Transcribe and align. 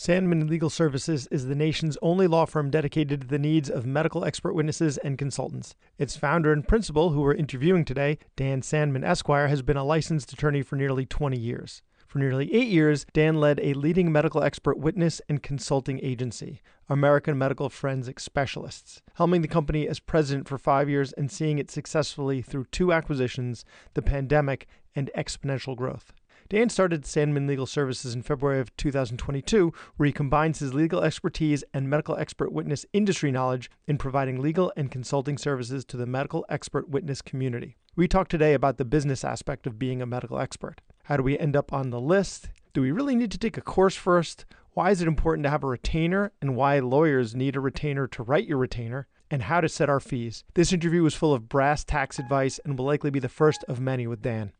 Sandman 0.00 0.46
Legal 0.46 0.70
Services 0.70 1.26
is 1.32 1.46
the 1.46 1.56
nation's 1.56 1.98
only 2.00 2.28
law 2.28 2.46
firm 2.46 2.70
dedicated 2.70 3.20
to 3.20 3.26
the 3.26 3.36
needs 3.36 3.68
of 3.68 3.84
medical 3.84 4.24
expert 4.24 4.52
witnesses 4.52 4.96
and 4.98 5.18
consultants. 5.18 5.74
Its 5.98 6.16
founder 6.16 6.52
and 6.52 6.68
principal, 6.68 7.10
who 7.10 7.20
we're 7.20 7.34
interviewing 7.34 7.84
today, 7.84 8.16
Dan 8.36 8.62
Sandman 8.62 9.02
Esquire, 9.02 9.48
has 9.48 9.60
been 9.60 9.76
a 9.76 9.82
licensed 9.82 10.32
attorney 10.32 10.62
for 10.62 10.76
nearly 10.76 11.04
20 11.04 11.36
years. 11.36 11.82
For 12.06 12.20
nearly 12.20 12.54
eight 12.54 12.68
years, 12.68 13.06
Dan 13.12 13.40
led 13.40 13.58
a 13.58 13.74
leading 13.74 14.12
medical 14.12 14.40
expert 14.40 14.78
witness 14.78 15.20
and 15.28 15.42
consulting 15.42 15.98
agency, 16.00 16.62
American 16.88 17.36
Medical 17.36 17.68
Forensic 17.68 18.20
Specialists, 18.20 19.02
helming 19.18 19.42
the 19.42 19.48
company 19.48 19.88
as 19.88 19.98
president 19.98 20.46
for 20.46 20.58
five 20.58 20.88
years 20.88 21.12
and 21.14 21.28
seeing 21.28 21.58
it 21.58 21.72
successfully 21.72 22.40
through 22.40 22.66
two 22.70 22.92
acquisitions, 22.92 23.64
the 23.94 24.02
pandemic, 24.02 24.68
and 24.94 25.10
exponential 25.16 25.76
growth. 25.76 26.12
Dan 26.50 26.70
started 26.70 27.04
Sandman 27.04 27.46
Legal 27.46 27.66
Services 27.66 28.14
in 28.14 28.22
February 28.22 28.58
of 28.58 28.74
2022, 28.78 29.70
where 29.98 30.06
he 30.06 30.12
combines 30.12 30.60
his 30.60 30.72
legal 30.72 31.02
expertise 31.02 31.62
and 31.74 31.90
medical 31.90 32.16
expert 32.16 32.52
witness 32.52 32.86
industry 32.94 33.30
knowledge 33.30 33.70
in 33.86 33.98
providing 33.98 34.40
legal 34.40 34.72
and 34.74 34.90
consulting 34.90 35.36
services 35.36 35.84
to 35.84 35.98
the 35.98 36.06
medical 36.06 36.46
expert 36.48 36.88
witness 36.88 37.20
community. 37.20 37.76
We 37.96 38.08
talk 38.08 38.28
today 38.28 38.54
about 38.54 38.78
the 38.78 38.86
business 38.86 39.24
aspect 39.24 39.66
of 39.66 39.78
being 39.78 40.00
a 40.00 40.06
medical 40.06 40.38
expert. 40.38 40.80
How 41.04 41.18
do 41.18 41.22
we 41.22 41.38
end 41.38 41.54
up 41.54 41.70
on 41.70 41.90
the 41.90 42.00
list? 42.00 42.48
Do 42.72 42.80
we 42.80 42.92
really 42.92 43.14
need 43.14 43.30
to 43.32 43.38
take 43.38 43.58
a 43.58 43.60
course 43.60 43.96
first? 43.96 44.46
Why 44.72 44.90
is 44.90 45.02
it 45.02 45.08
important 45.08 45.44
to 45.44 45.50
have 45.50 45.64
a 45.64 45.68
retainer 45.68 46.32
and 46.40 46.56
why 46.56 46.78
lawyers 46.78 47.34
need 47.34 47.56
a 47.56 47.60
retainer 47.60 48.06
to 48.06 48.22
write 48.22 48.48
your 48.48 48.58
retainer? 48.58 49.06
And 49.30 49.42
how 49.42 49.60
to 49.60 49.68
set 49.68 49.90
our 49.90 50.00
fees. 50.00 50.44
This 50.54 50.72
interview 50.72 51.02
was 51.02 51.14
full 51.14 51.34
of 51.34 51.50
brass 51.50 51.84
tacks 51.84 52.18
advice 52.18 52.58
and 52.64 52.78
will 52.78 52.86
likely 52.86 53.10
be 53.10 53.18
the 53.18 53.28
first 53.28 53.62
of 53.68 53.78
many 53.78 54.06
with 54.06 54.22
Dan. 54.22 54.52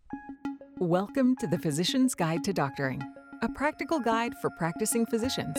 Welcome 0.81 1.35
to 1.41 1.49
the 1.49 1.59
Physician's 1.59 2.15
Guide 2.15 2.45
to 2.45 2.53
Doctoring, 2.53 3.03
a 3.43 3.49
practical 3.49 3.99
guide 3.99 4.37
for 4.41 4.49
practicing 4.49 5.05
physicians. 5.07 5.59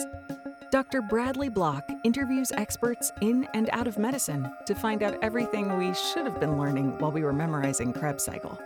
Dr. 0.70 1.02
Bradley 1.02 1.50
Block 1.50 1.86
interviews 2.04 2.50
experts 2.52 3.12
in 3.20 3.46
and 3.52 3.68
out 3.74 3.86
of 3.86 3.98
medicine 3.98 4.50
to 4.64 4.74
find 4.74 5.02
out 5.02 5.18
everything 5.20 5.76
we 5.76 5.92
should 5.92 6.24
have 6.24 6.40
been 6.40 6.56
learning 6.58 6.98
while 7.00 7.12
we 7.12 7.22
were 7.22 7.34
memorizing 7.34 7.92
Krebs 7.92 8.24
cycle. 8.24 8.58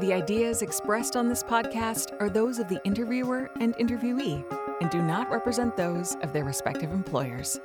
The 0.00 0.12
ideas 0.12 0.62
expressed 0.62 1.14
on 1.14 1.28
this 1.28 1.44
podcast 1.44 2.20
are 2.20 2.28
those 2.28 2.58
of 2.58 2.68
the 2.68 2.80
interviewer 2.84 3.48
and 3.60 3.76
interviewee 3.76 4.44
and 4.80 4.90
do 4.90 5.00
not 5.00 5.30
represent 5.30 5.76
those 5.76 6.16
of 6.16 6.32
their 6.32 6.44
respective 6.44 6.90
employers. 6.90 7.60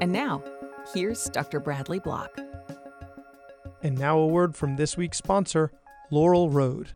And 0.00 0.12
now, 0.12 0.40
here's 0.94 1.24
Dr. 1.24 1.58
Bradley 1.58 1.98
Block. 1.98 2.41
And 3.82 3.98
now 3.98 4.18
a 4.18 4.26
word 4.26 4.54
from 4.54 4.76
this 4.76 4.96
week's 4.96 5.18
sponsor, 5.18 5.72
Laurel 6.10 6.50
Road. 6.50 6.92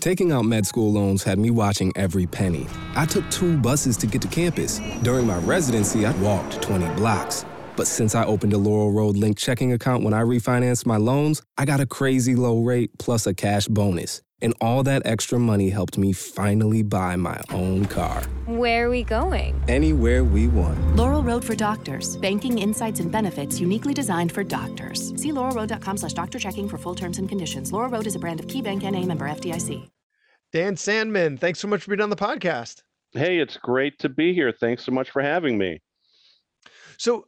Taking 0.00 0.32
out 0.32 0.46
med 0.46 0.64
school 0.64 0.90
loans 0.90 1.22
had 1.22 1.38
me 1.38 1.50
watching 1.50 1.92
every 1.94 2.26
penny. 2.26 2.66
I 2.96 3.04
took 3.04 3.28
two 3.30 3.58
buses 3.58 3.98
to 3.98 4.06
get 4.06 4.22
to 4.22 4.28
campus. 4.28 4.80
During 5.02 5.26
my 5.26 5.36
residency, 5.40 6.06
I 6.06 6.12
walked 6.22 6.62
20 6.62 6.88
blocks. 6.94 7.44
But 7.80 7.86
since 7.86 8.14
I 8.14 8.26
opened 8.26 8.52
a 8.52 8.58
Laurel 8.58 8.92
Road 8.92 9.16
linked 9.16 9.40
checking 9.40 9.72
account 9.72 10.04
when 10.04 10.12
I 10.12 10.20
refinanced 10.20 10.84
my 10.84 10.98
loans, 10.98 11.40
I 11.56 11.64
got 11.64 11.80
a 11.80 11.86
crazy 11.86 12.34
low 12.34 12.60
rate 12.60 12.90
plus 12.98 13.26
a 13.26 13.32
cash 13.32 13.68
bonus. 13.68 14.20
And 14.42 14.52
all 14.60 14.82
that 14.82 15.00
extra 15.06 15.38
money 15.38 15.70
helped 15.70 15.96
me 15.96 16.12
finally 16.12 16.82
buy 16.82 17.16
my 17.16 17.40
own 17.48 17.86
car. 17.86 18.22
Where 18.44 18.84
are 18.84 18.90
we 18.90 19.02
going? 19.02 19.64
Anywhere 19.66 20.24
we 20.24 20.46
want. 20.46 20.94
Laurel 20.94 21.22
Road 21.22 21.42
for 21.42 21.54
Doctors. 21.54 22.18
Banking, 22.18 22.58
insights, 22.58 23.00
and 23.00 23.10
benefits 23.10 23.58
uniquely 23.58 23.94
designed 23.94 24.30
for 24.30 24.44
doctors. 24.44 25.18
See 25.18 25.32
laurelroad.com 25.32 25.96
slash 25.96 26.12
doctor 26.12 26.38
checking 26.38 26.68
for 26.68 26.76
full 26.76 26.94
terms 26.94 27.16
and 27.16 27.30
conditions. 27.30 27.72
Laurel 27.72 27.92
Road 27.92 28.06
is 28.06 28.14
a 28.14 28.18
brand 28.18 28.40
of 28.40 28.46
KeyBank 28.46 28.84
N.A. 28.84 29.06
member 29.06 29.26
FDIC. 29.26 29.88
Dan 30.52 30.76
Sandman, 30.76 31.38
thanks 31.38 31.60
so 31.60 31.66
much 31.66 31.84
for 31.84 31.92
being 31.92 32.02
on 32.02 32.10
the 32.10 32.16
podcast. 32.16 32.82
Hey, 33.12 33.38
it's 33.38 33.56
great 33.56 33.98
to 34.00 34.10
be 34.10 34.34
here. 34.34 34.52
Thanks 34.52 34.84
so 34.84 34.92
much 34.92 35.08
for 35.08 35.22
having 35.22 35.56
me. 35.56 35.80
So 36.98 37.24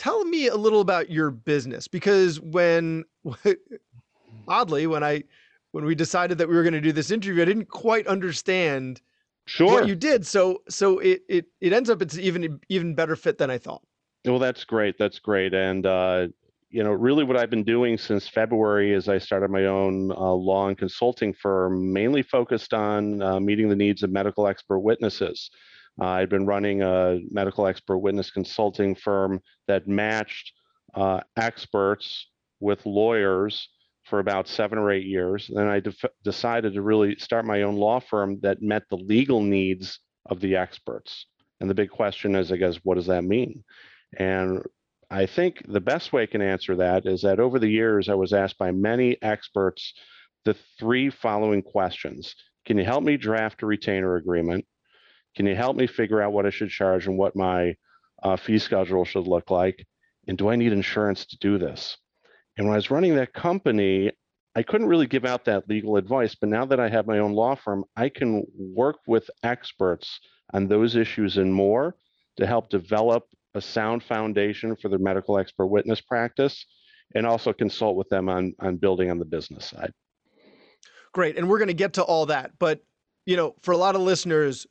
tell 0.00 0.24
me 0.24 0.46
a 0.46 0.56
little 0.56 0.80
about 0.80 1.10
your 1.10 1.30
business 1.30 1.86
because 1.86 2.40
when 2.40 3.04
oddly 4.48 4.86
when 4.86 5.04
I 5.04 5.24
when 5.72 5.84
we 5.84 5.94
decided 5.94 6.38
that 6.38 6.48
we 6.48 6.56
were 6.56 6.62
going 6.62 6.72
to 6.72 6.80
do 6.80 6.90
this 6.90 7.10
interview, 7.10 7.42
I 7.42 7.44
didn't 7.44 7.68
quite 7.68 8.06
understand 8.06 9.02
sure. 9.44 9.70
what 9.70 9.86
you 9.86 9.94
did. 9.94 10.26
So 10.26 10.62
so 10.70 11.00
it 11.00 11.20
it 11.28 11.46
it 11.60 11.74
ends 11.74 11.90
up 11.90 12.00
it's 12.00 12.16
even 12.16 12.58
even 12.70 12.94
better 12.94 13.14
fit 13.14 13.36
than 13.36 13.50
I 13.50 13.58
thought. 13.58 13.82
Well, 14.24 14.38
that's 14.38 14.64
great. 14.64 14.96
That's 14.98 15.18
great. 15.18 15.52
And 15.52 15.84
uh, 15.84 16.28
you 16.70 16.82
know, 16.82 16.92
really, 16.92 17.24
what 17.24 17.36
I've 17.36 17.50
been 17.50 17.64
doing 17.64 17.98
since 17.98 18.26
February 18.26 18.94
is 18.94 19.06
I 19.06 19.18
started 19.18 19.50
my 19.50 19.66
own 19.66 20.12
uh, 20.12 20.32
law 20.32 20.68
and 20.68 20.78
consulting 20.78 21.34
firm, 21.34 21.92
mainly 21.92 22.22
focused 22.22 22.72
on 22.72 23.20
uh, 23.20 23.38
meeting 23.38 23.68
the 23.68 23.76
needs 23.76 24.02
of 24.02 24.10
medical 24.10 24.46
expert 24.46 24.78
witnesses. 24.78 25.50
Uh, 26.00 26.06
I'd 26.06 26.30
been 26.30 26.46
running 26.46 26.82
a 26.82 27.20
medical 27.30 27.66
expert 27.66 27.98
witness 27.98 28.30
consulting 28.30 28.94
firm 28.94 29.40
that 29.68 29.86
matched 29.86 30.52
uh, 30.94 31.20
experts 31.36 32.26
with 32.60 32.84
lawyers 32.86 33.68
for 34.04 34.18
about 34.18 34.48
seven 34.48 34.78
or 34.78 34.90
eight 34.90 35.06
years. 35.06 35.50
Then 35.52 35.68
I 35.68 35.80
def- 35.80 36.04
decided 36.24 36.74
to 36.74 36.82
really 36.82 37.16
start 37.18 37.44
my 37.44 37.62
own 37.62 37.76
law 37.76 38.00
firm 38.00 38.40
that 38.40 38.62
met 38.62 38.82
the 38.90 38.96
legal 38.96 39.42
needs 39.42 40.00
of 40.26 40.40
the 40.40 40.56
experts. 40.56 41.26
And 41.60 41.68
the 41.68 41.74
big 41.74 41.90
question 41.90 42.34
is, 42.34 42.50
I 42.50 42.56
guess, 42.56 42.76
what 42.82 42.94
does 42.94 43.06
that 43.06 43.24
mean? 43.24 43.62
And 44.18 44.62
I 45.10 45.26
think 45.26 45.62
the 45.68 45.80
best 45.80 46.12
way 46.12 46.22
I 46.22 46.26
can 46.26 46.40
answer 46.40 46.76
that 46.76 47.06
is 47.06 47.22
that 47.22 47.40
over 47.40 47.58
the 47.58 47.68
years, 47.68 48.08
I 48.08 48.14
was 48.14 48.32
asked 48.32 48.58
by 48.58 48.70
many 48.70 49.20
experts 49.22 49.92
the 50.44 50.56
three 50.78 51.10
following 51.10 51.62
questions 51.62 52.34
Can 52.64 52.78
you 52.78 52.84
help 52.84 53.04
me 53.04 53.16
draft 53.16 53.62
a 53.62 53.66
retainer 53.66 54.16
agreement? 54.16 54.64
Can 55.36 55.46
you 55.46 55.54
help 55.54 55.76
me 55.76 55.86
figure 55.86 56.20
out 56.20 56.32
what 56.32 56.46
I 56.46 56.50
should 56.50 56.70
charge 56.70 57.06
and 57.06 57.16
what 57.16 57.36
my 57.36 57.74
uh, 58.22 58.36
fee 58.36 58.58
schedule 58.58 59.04
should 59.04 59.26
look 59.26 59.50
like? 59.50 59.86
And 60.26 60.36
do 60.36 60.48
I 60.50 60.56
need 60.56 60.72
insurance 60.72 61.24
to 61.26 61.38
do 61.38 61.58
this? 61.58 61.96
And 62.56 62.66
when 62.66 62.74
I 62.74 62.76
was 62.76 62.90
running 62.90 63.14
that 63.16 63.32
company, 63.32 64.10
I 64.56 64.62
couldn't 64.62 64.88
really 64.88 65.06
give 65.06 65.24
out 65.24 65.44
that 65.44 65.68
legal 65.68 65.96
advice. 65.96 66.34
But 66.34 66.50
now 66.50 66.64
that 66.66 66.80
I 66.80 66.88
have 66.88 67.06
my 67.06 67.18
own 67.18 67.32
law 67.32 67.54
firm, 67.54 67.84
I 67.96 68.08
can 68.08 68.44
work 68.58 68.96
with 69.06 69.30
experts 69.42 70.20
on 70.52 70.66
those 70.66 70.96
issues 70.96 71.36
and 71.36 71.54
more 71.54 71.94
to 72.36 72.46
help 72.46 72.68
develop 72.68 73.24
a 73.54 73.60
sound 73.60 74.02
foundation 74.02 74.76
for 74.76 74.88
their 74.88 74.98
medical 74.98 75.38
expert 75.38 75.66
witness 75.66 76.00
practice 76.00 76.64
and 77.14 77.26
also 77.26 77.52
consult 77.52 77.96
with 77.96 78.08
them 78.08 78.28
on, 78.28 78.54
on 78.60 78.76
building 78.76 79.10
on 79.10 79.18
the 79.18 79.24
business 79.24 79.66
side. 79.66 79.92
Great. 81.12 81.36
And 81.36 81.48
we're 81.48 81.58
going 81.58 81.68
to 81.68 81.74
get 81.74 81.94
to 81.94 82.02
all 82.02 82.26
that. 82.26 82.52
But, 82.58 82.80
you 83.26 83.36
know, 83.36 83.54
for 83.62 83.72
a 83.72 83.76
lot 83.76 83.96
of 83.96 84.00
listeners, 84.00 84.66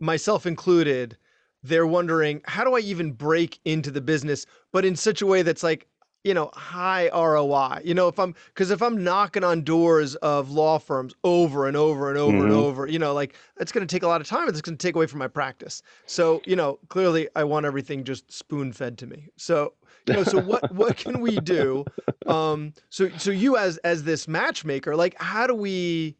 myself 0.00 0.46
included, 0.46 1.16
they're 1.62 1.86
wondering, 1.86 2.40
how 2.44 2.64
do 2.64 2.74
I 2.74 2.80
even 2.80 3.12
break 3.12 3.60
into 3.64 3.90
the 3.90 4.00
business, 4.00 4.46
but 4.72 4.84
in 4.84 4.96
such 4.96 5.22
a 5.22 5.26
way 5.26 5.42
that's 5.42 5.62
like, 5.62 5.86
you 6.24 6.34
know, 6.34 6.50
high 6.54 7.08
ROI. 7.12 7.80
You 7.84 7.94
know, 7.94 8.08
if 8.08 8.18
I'm 8.18 8.34
because 8.46 8.70
if 8.70 8.80
I'm 8.80 9.02
knocking 9.02 9.42
on 9.42 9.62
doors 9.62 10.14
of 10.16 10.50
law 10.50 10.78
firms 10.78 11.14
over 11.24 11.66
and 11.66 11.76
over 11.76 12.08
and 12.08 12.18
over 12.18 12.36
mm-hmm. 12.36 12.46
and 12.46 12.52
over, 12.52 12.86
you 12.86 12.98
know, 12.98 13.12
like 13.12 13.34
it's 13.58 13.72
going 13.72 13.86
to 13.86 13.92
take 13.92 14.04
a 14.04 14.06
lot 14.06 14.20
of 14.20 14.28
time. 14.28 14.48
It's 14.48 14.60
going 14.60 14.76
to 14.76 14.86
take 14.86 14.94
away 14.94 15.06
from 15.06 15.18
my 15.18 15.28
practice. 15.28 15.82
So, 16.06 16.40
you 16.44 16.54
know, 16.54 16.78
clearly 16.88 17.28
I 17.34 17.44
want 17.44 17.66
everything 17.66 18.04
just 18.04 18.30
spoon 18.30 18.72
fed 18.72 18.98
to 18.98 19.06
me. 19.06 19.28
So, 19.36 19.74
you 20.06 20.14
know, 20.14 20.22
so 20.24 20.40
what 20.40 20.72
what 20.72 20.96
can 20.96 21.20
we 21.20 21.36
do? 21.36 21.84
Um, 22.24 22.72
so 22.88 23.10
so 23.18 23.32
you 23.32 23.56
as 23.56 23.78
as 23.78 24.04
this 24.04 24.28
matchmaker, 24.28 24.94
like, 24.94 25.20
how 25.20 25.48
do 25.48 25.56
we 25.56 26.16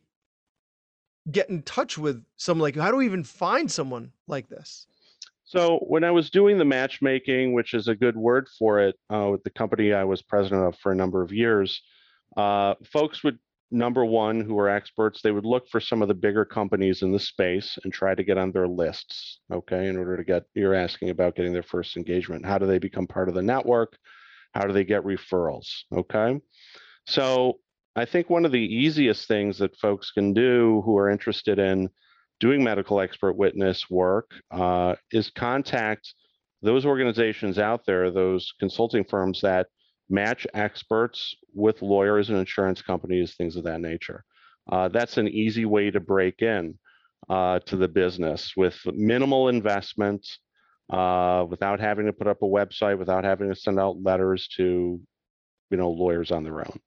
get 1.30 1.50
in 1.50 1.62
touch 1.62 1.98
with 1.98 2.24
someone 2.36 2.62
like? 2.62 2.76
How 2.76 2.90
do 2.90 2.96
we 2.96 3.06
even 3.06 3.24
find 3.24 3.70
someone 3.70 4.12
like 4.26 4.48
this? 4.48 4.86
So 5.44 5.78
when 5.86 6.02
I 6.02 6.10
was 6.10 6.30
doing 6.30 6.56
the 6.56 6.64
matchmaking, 6.64 7.52
which 7.52 7.74
is 7.74 7.88
a 7.88 7.94
good 7.94 8.16
word 8.16 8.48
for 8.58 8.80
it, 8.80 8.96
uh, 9.12 9.28
with 9.30 9.42
the 9.44 9.50
company 9.50 9.92
I 9.92 10.04
was 10.04 10.22
president 10.22 10.66
of 10.66 10.78
for 10.78 10.92
a 10.92 10.96
number 10.96 11.22
of 11.22 11.32
years, 11.32 11.82
uh, 12.36 12.74
folks 12.84 13.22
would 13.22 13.38
number 13.72 14.04
one 14.04 14.40
who 14.40 14.58
are 14.58 14.68
experts 14.68 15.22
they 15.22 15.32
would 15.32 15.46
look 15.46 15.66
for 15.68 15.80
some 15.80 16.02
of 16.02 16.08
the 16.08 16.14
bigger 16.14 16.44
companies 16.44 17.02
in 17.02 17.10
the 17.10 17.19
space 17.19 17.78
and 17.82 17.92
try 17.92 18.14
to 18.14 18.22
get 18.22 18.36
on 18.36 18.52
their 18.52 18.68
lists 18.68 19.40
okay 19.50 19.88
in 19.88 19.96
order 19.96 20.14
to 20.14 20.25
get 20.25 20.44
you're 20.54 20.75
asking 20.75 21.08
about 21.08 21.34
getting 21.34 21.54
their 21.54 21.62
first 21.62 21.96
engagement 21.96 22.44
how 22.44 22.58
do 22.58 22.66
they 22.66 22.78
become 22.78 23.06
part 23.06 23.30
of 23.30 23.34
the 23.34 23.42
network 23.42 23.96
how 24.52 24.66
do 24.66 24.75
they 24.75 24.84
get 24.84 25.02
referrals 25.04 25.84
okay 25.90 26.38
so 27.06 27.58
i 27.96 28.04
think 28.04 28.28
one 28.30 28.44
of 28.44 28.52
the 28.52 28.58
easiest 28.58 29.28
things 29.28 29.58
that 29.58 29.76
folks 29.78 30.10
can 30.10 30.32
do 30.32 30.82
who 30.84 30.96
are 30.96 31.10
interested 31.10 31.58
in 31.58 31.88
doing 32.40 32.64
medical 32.64 33.00
expert 33.00 33.36
witness 33.36 33.88
work 33.88 34.32
uh, 34.50 34.94
is 35.12 35.30
contact 35.30 36.12
those 36.62 36.86
organizations 36.86 37.58
out 37.58 37.84
there, 37.86 38.10
those 38.10 38.52
consulting 38.58 39.04
firms 39.04 39.40
that 39.42 39.66
match 40.08 40.46
experts 40.54 41.34
with 41.54 41.82
lawyers 41.82 42.30
and 42.30 42.38
insurance 42.38 42.80
companies, 42.80 43.34
things 43.34 43.56
of 43.56 43.64
that 43.64 43.80
nature. 43.80 44.24
Uh, 44.70 44.88
that's 44.88 45.18
an 45.18 45.28
easy 45.28 45.64
way 45.64 45.90
to 45.90 46.00
break 46.00 46.40
in 46.40 46.78
uh, 47.28 47.58
to 47.60 47.76
the 47.76 47.88
business 47.88 48.52
with 48.56 48.76
minimal 48.86 49.48
investment, 49.48 50.26
uh, 50.90 51.44
without 51.48 51.80
having 51.80 52.06
to 52.06 52.12
put 52.12 52.26
up 52.26 52.42
a 52.42 52.46
website, 52.46 52.98
without 52.98 53.24
having 53.24 53.48
to 53.48 53.56
send 53.56 53.78
out 53.78 54.02
letters 54.02 54.48
to, 54.56 55.00
you 55.70 55.76
know, 55.76 55.90
lawyers 55.90 56.30
on 56.30 56.44
their 56.44 56.58
own. 56.58 56.78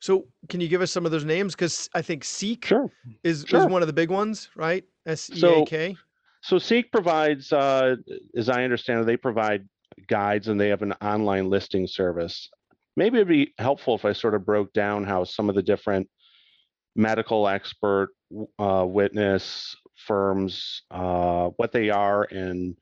So 0.00 0.26
can 0.48 0.60
you 0.60 0.68
give 0.68 0.80
us 0.80 0.90
some 0.90 1.04
of 1.04 1.12
those 1.12 1.24
names? 1.24 1.54
Because 1.54 1.88
I 1.94 2.02
think 2.02 2.24
SEAK 2.24 2.64
Sure. 2.66 2.90
is, 3.24 3.44
Sure. 3.48 3.60
is 3.60 3.66
one 3.66 3.82
of 3.82 3.88
the 3.88 3.92
big 3.92 4.10
ones, 4.10 4.48
right? 4.54 4.84
S 5.06 5.30
E 5.34 5.44
A 5.44 5.64
K. 5.64 5.96
So 6.40 6.58
SEAK 6.58 6.92
provides, 6.92 7.52
uh, 7.52 7.96
as 8.36 8.48
I 8.48 8.62
understand 8.62 9.00
it, 9.00 9.06
they 9.06 9.16
provide 9.16 9.68
guides 10.06 10.48
and 10.48 10.60
they 10.60 10.68
have 10.68 10.82
an 10.82 10.92
online 11.02 11.50
listing 11.50 11.86
service. 11.86 12.48
Maybe 12.96 13.16
it'd 13.18 13.28
be 13.28 13.54
helpful 13.58 13.94
if 13.94 14.04
I 14.04 14.12
sort 14.12 14.34
of 14.34 14.46
broke 14.46 14.72
down 14.72 15.04
how 15.04 15.24
some 15.24 15.48
of 15.48 15.56
the 15.56 15.62
different 15.62 16.08
medical 16.94 17.48
expert 17.48 18.10
uh, 18.58 18.84
witness 18.86 19.74
firms, 19.96 20.82
uh, 20.92 21.48
what 21.56 21.72
they 21.72 21.90
are, 21.90 22.22
and 22.24 22.76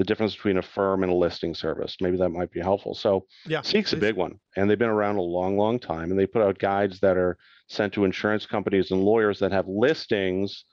the 0.00 0.04
difference 0.04 0.34
between 0.34 0.56
a 0.56 0.62
firm 0.62 1.02
and 1.02 1.12
a 1.12 1.14
listing 1.14 1.54
service. 1.54 1.94
Maybe 2.00 2.16
that 2.16 2.30
might 2.30 2.50
be 2.50 2.60
helpful. 2.60 2.94
So 2.94 3.26
Yeah. 3.46 3.60
SEAK's 3.60 3.92
a 3.92 3.98
big 3.98 4.16
one, 4.16 4.40
and 4.56 4.68
they've 4.68 4.78
been 4.78 4.88
around 4.88 5.16
a 5.16 5.20
long, 5.20 5.58
long 5.58 5.78
time, 5.78 6.10
and 6.10 6.18
they 6.18 6.26
put 6.26 6.40
out 6.40 6.58
guides 6.58 7.00
that 7.00 7.18
are 7.18 7.36
sent 7.68 7.92
to 7.92 8.06
insurance 8.06 8.46
companies 8.46 8.92
and 8.92 9.04
lawyers 9.04 9.38
that 9.40 9.52
have 9.52 9.68
listings 9.68 10.64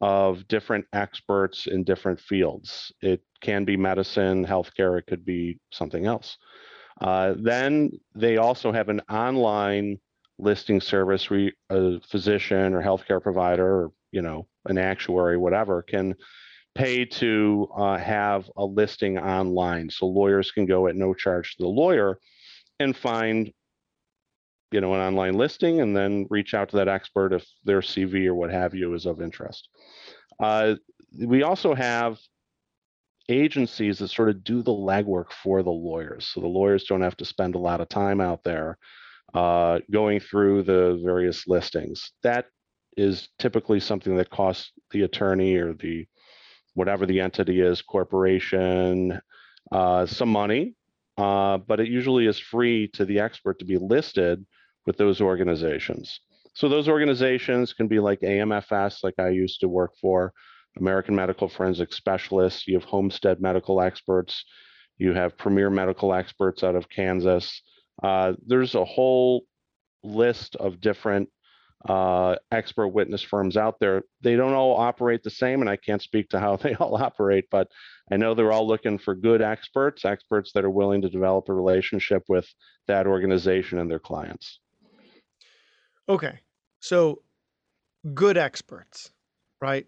of 0.00 0.48
different 0.48 0.84
experts 0.92 1.68
in 1.68 1.84
different 1.84 2.18
fields. 2.18 2.90
It 3.00 3.22
can 3.40 3.64
be 3.64 3.76
medicine, 3.76 4.44
healthcare, 4.44 4.98
it 4.98 5.06
could 5.06 5.24
be 5.24 5.60
something 5.70 6.04
else. 6.04 6.36
Uh, 7.00 7.34
then 7.38 7.92
they 8.16 8.36
also 8.38 8.72
have 8.72 8.88
an 8.88 9.00
online 9.08 10.00
listing 10.40 10.80
service 10.80 11.30
where 11.30 11.52
a 11.70 12.00
physician 12.00 12.74
or 12.74 12.82
healthcare 12.82 13.22
provider, 13.22 13.64
or 13.64 13.92
you 14.10 14.22
know, 14.22 14.48
an 14.64 14.76
actuary, 14.76 15.36
whatever, 15.36 15.82
can 15.82 16.16
pay 16.74 17.04
to 17.04 17.68
uh, 17.76 17.98
have 17.98 18.50
a 18.56 18.64
listing 18.64 19.18
online. 19.18 19.90
So 19.90 20.06
lawyers 20.06 20.50
can 20.50 20.66
go 20.66 20.86
at 20.86 20.96
no 20.96 21.14
charge 21.14 21.56
to 21.56 21.62
the 21.62 21.68
lawyer 21.68 22.18
and 22.80 22.96
find 22.96 23.52
you 24.72 24.80
know 24.80 24.94
an 24.94 25.00
online 25.00 25.34
listing 25.34 25.80
and 25.80 25.96
then 25.96 26.26
reach 26.30 26.54
out 26.54 26.70
to 26.70 26.76
that 26.76 26.88
expert 26.88 27.32
if 27.32 27.46
their 27.64 27.80
cv 27.80 28.26
or 28.26 28.34
what 28.34 28.50
have 28.50 28.74
you 28.74 28.94
is 28.94 29.06
of 29.06 29.20
interest 29.20 29.68
uh, 30.40 30.74
we 31.20 31.42
also 31.42 31.74
have 31.74 32.18
agencies 33.28 33.98
that 33.98 34.08
sort 34.08 34.28
of 34.28 34.42
do 34.42 34.62
the 34.62 34.72
legwork 34.72 35.30
for 35.30 35.62
the 35.62 35.70
lawyers 35.70 36.26
so 36.26 36.40
the 36.40 36.46
lawyers 36.46 36.84
don't 36.84 37.02
have 37.02 37.16
to 37.16 37.24
spend 37.24 37.54
a 37.54 37.58
lot 37.58 37.80
of 37.80 37.88
time 37.88 38.20
out 38.20 38.42
there 38.44 38.78
uh, 39.34 39.78
going 39.90 40.18
through 40.18 40.62
the 40.62 41.00
various 41.04 41.46
listings 41.46 42.12
that 42.22 42.46
is 42.96 43.28
typically 43.38 43.80
something 43.80 44.16
that 44.16 44.30
costs 44.30 44.72
the 44.90 45.02
attorney 45.02 45.54
or 45.54 45.72
the 45.74 46.06
whatever 46.74 47.06
the 47.06 47.20
entity 47.20 47.60
is 47.60 47.82
corporation 47.82 49.20
uh, 49.70 50.06
some 50.06 50.28
money 50.28 50.74
uh, 51.18 51.58
but 51.58 51.80
it 51.80 51.88
usually 51.88 52.26
is 52.26 52.38
free 52.38 52.88
to 52.88 53.04
the 53.04 53.20
expert 53.20 53.58
to 53.58 53.64
be 53.64 53.76
listed 53.76 54.44
with 54.86 54.96
those 54.96 55.20
organizations. 55.20 56.20
So 56.54 56.68
those 56.68 56.88
organizations 56.88 57.72
can 57.72 57.86
be 57.86 58.00
like 58.00 58.20
AMFS, 58.20 59.02
like 59.02 59.14
I 59.18 59.28
used 59.28 59.60
to 59.60 59.68
work 59.68 59.92
for, 60.00 60.32
American 60.78 61.14
Medical 61.14 61.48
Forensic 61.48 61.92
Specialists. 61.92 62.66
You 62.66 62.74
have 62.74 62.84
Homestead 62.84 63.40
Medical 63.40 63.80
Experts. 63.80 64.44
You 64.98 65.12
have 65.12 65.36
Premier 65.36 65.70
Medical 65.70 66.14
Experts 66.14 66.62
out 66.62 66.76
of 66.76 66.88
Kansas. 66.88 67.62
Uh, 68.02 68.32
there's 68.46 68.74
a 68.74 68.84
whole 68.84 69.44
list 70.02 70.56
of 70.56 70.80
different 70.80 71.28
uh, 71.88 72.36
expert 72.50 72.88
witness 72.88 73.22
firms 73.22 73.56
out 73.56 73.80
there. 73.80 74.02
They 74.20 74.36
don't 74.36 74.54
all 74.54 74.76
operate 74.76 75.22
the 75.22 75.30
same, 75.30 75.60
and 75.60 75.70
I 75.70 75.76
can't 75.76 76.02
speak 76.02 76.30
to 76.30 76.40
how 76.40 76.56
they 76.62 76.74
all 76.74 76.96
operate, 76.96 77.46
but 77.50 77.68
I 78.10 78.16
know 78.16 78.34
they're 78.34 78.52
all 78.52 78.66
looking 78.66 78.98
for 78.98 79.14
good 79.14 79.42
experts, 79.42 80.04
experts 80.04 80.52
that 80.54 80.64
are 80.64 80.70
willing 80.70 81.02
to 81.02 81.08
develop 81.08 81.48
a 81.48 81.54
relationship 81.54 82.24
with 82.28 82.46
that 82.86 83.06
organization 83.06 83.78
and 83.78 83.90
their 83.90 83.98
clients. 83.98 84.60
Okay. 86.08 86.40
So 86.80 87.22
good 88.12 88.36
experts, 88.36 89.10
right? 89.60 89.86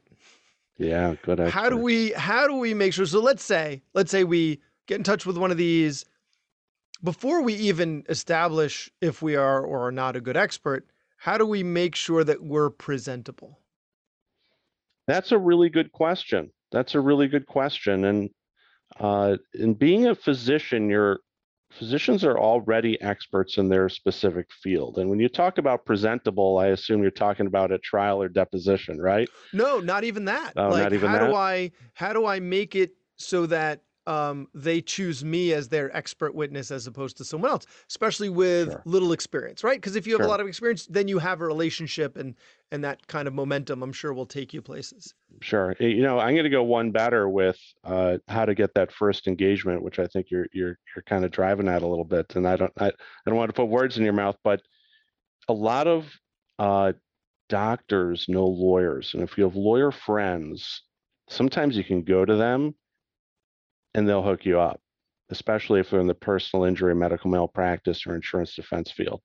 Yeah, 0.79 1.15
good 1.23 1.41
experts. 1.41 1.55
How 1.55 1.69
do 1.69 1.77
we 1.77 2.13
how 2.13 2.47
do 2.47 2.57
we 2.57 2.75
make 2.75 2.93
sure 2.93 3.07
so 3.07 3.21
let's 3.21 3.45
say 3.45 3.83
let's 3.95 4.11
say 4.11 4.25
we 4.25 4.61
get 4.87 4.97
in 4.97 5.05
touch 5.05 5.27
with 5.27 5.37
one 5.37 5.51
of 5.51 5.57
these 5.57 6.05
before 7.03 7.43
we 7.43 7.55
even 7.55 8.05
establish 8.09 8.91
if 9.01 9.23
we 9.23 9.37
are 9.37 9.63
or 9.63 9.87
are 9.87 9.93
not 9.93 10.17
a 10.17 10.21
good 10.21 10.37
expert, 10.37 10.87
how 11.25 11.39
do 11.39 11.47
we 11.47 11.63
make 11.63 11.95
sure 11.95 12.23
that 12.23 12.43
we're 12.43 12.69
presentable? 12.69 13.59
That's 15.07 15.33
a 15.33 15.39
really 15.39 15.71
good 15.71 15.91
question. 15.91 16.51
That's 16.71 16.95
a 16.95 17.01
really 17.01 17.29
good 17.29 17.47
question. 17.47 18.05
And 18.05 18.31
uh, 19.01 19.39
in 19.55 19.73
being 19.73 20.07
a 20.07 20.15
physician, 20.15 20.91
your 20.91 21.21
physicians 21.73 22.25
are 22.25 22.39
already 22.39 23.01
experts 23.01 23.57
in 23.57 23.71
their 23.71 23.89
specific 23.89 24.49
field. 24.63 24.99
And 24.99 25.09
when 25.09 25.19
you 25.19 25.31
talk 25.31 25.57
about 25.57 25.87
presentable, 25.87 26.59
I 26.59 26.67
assume 26.67 27.01
you're 27.01 27.11
talking 27.11 27.47
about 27.47 27.73
a 27.73 27.79
trial 27.79 28.21
or 28.21 28.29
deposition, 28.29 29.01
right? 29.01 29.31
No, 29.55 29.81
not 29.81 30.05
even 30.05 30.27
that. 30.27 30.53
Oh, 30.57 30.69
like 30.69 30.83
not 30.83 30.93
even 30.93 31.09
how 31.09 31.21
that? 31.21 31.27
do 31.29 31.35
I 31.35 31.71
how 31.95 32.13
do 32.13 32.27
I 32.27 32.39
make 32.39 32.77
it 32.77 32.97
so 33.17 33.47
that 33.47 33.81
um, 34.07 34.49
they 34.55 34.81
choose 34.81 35.25
me 35.25 35.53
as 35.53 35.69
their 35.69 35.95
expert 35.97 36.35
witness 36.35 36.71
as 36.71 36.87
opposed 36.87 37.17
to 37.19 37.25
someone 37.25 37.51
else, 37.51 37.67
especially 37.89 38.29
with 38.29 38.71
Sure. 38.71 38.83
little 38.85 39.13
experience, 39.13 39.65
right? 39.65 39.79
Because 39.79 39.97
if 39.97 40.07
you 40.07 40.13
have 40.15 40.23
a 40.23 40.29
lot 40.29 40.41
of 40.41 40.47
experience, 40.47 40.87
then 40.87 41.09
you 41.09 41.19
have 41.19 41.41
a 41.41 41.47
relationship 41.47 42.17
and 42.17 42.35
and 42.71 42.83
that 42.83 43.07
kind 43.07 43.29
of 43.29 43.35
momentum, 43.35 43.83
I'm 43.83 43.93
sure, 43.93 44.13
will 44.13 44.27
take 44.27 44.53
you 44.53 44.61
places. 44.61 45.15
Sure. 45.41 45.77
You 45.79 46.03
know, 46.03 46.19
I'm 46.19 46.35
going 46.35 46.45
to 46.45 46.51
go 46.51 46.65
one 46.65 46.91
better 46.91 47.29
with 47.29 47.59
uh, 47.85 48.19
how 48.29 48.45
to 48.45 48.55
get 48.55 48.75
that 48.75 48.91
first 48.93 49.29
engagement, 49.29 49.83
which 49.83 49.99
I 49.99 50.07
think 50.07 50.31
you're 50.31 50.47
you're 50.53 50.79
you're 50.95 51.03
kind 51.07 51.25
of 51.25 51.31
driving 51.31 51.69
at 51.69 51.83
a 51.83 51.87
little 51.87 52.05
bit. 52.05 52.35
And 52.37 52.49
I 52.49 52.57
don't 52.57 52.73
I, 52.79 52.89
I 52.89 52.93
don't 53.27 53.37
want 53.37 53.49
to 53.49 53.55
put 53.55 53.67
words 53.67 53.97
in 53.97 54.05
your 54.05 54.13
mouth, 54.13 54.37
but 54.43 54.63
a 55.49 55.53
lot 55.53 55.87
of 55.87 56.13
uh, 56.59 56.93
doctors 57.49 58.29
know 58.29 58.47
lawyers, 58.47 59.15
and 59.15 59.23
if 59.23 59.37
you 59.39 59.45
have 59.45 59.57
lawyer 59.57 59.93
friends, 59.93 60.83
sometimes 61.29 61.77
you 61.77 61.85
can 61.85 62.03
go 62.03 62.25
to 62.25 62.37
them, 62.37 62.75
and 63.95 64.09
they'll 64.09 64.23
hook 64.23 64.45
you 64.45 64.59
up, 64.59 64.81
especially 65.31 65.81
if 65.81 65.91
they're 65.91 66.01
in 66.01 66.07
the 66.07 66.15
personal 66.15 66.65
injury, 66.65 66.95
medical 66.95 67.31
malpractice, 67.31 68.07
or 68.07 68.15
insurance 68.15 68.55
defense 68.55 68.91
field. 68.91 69.21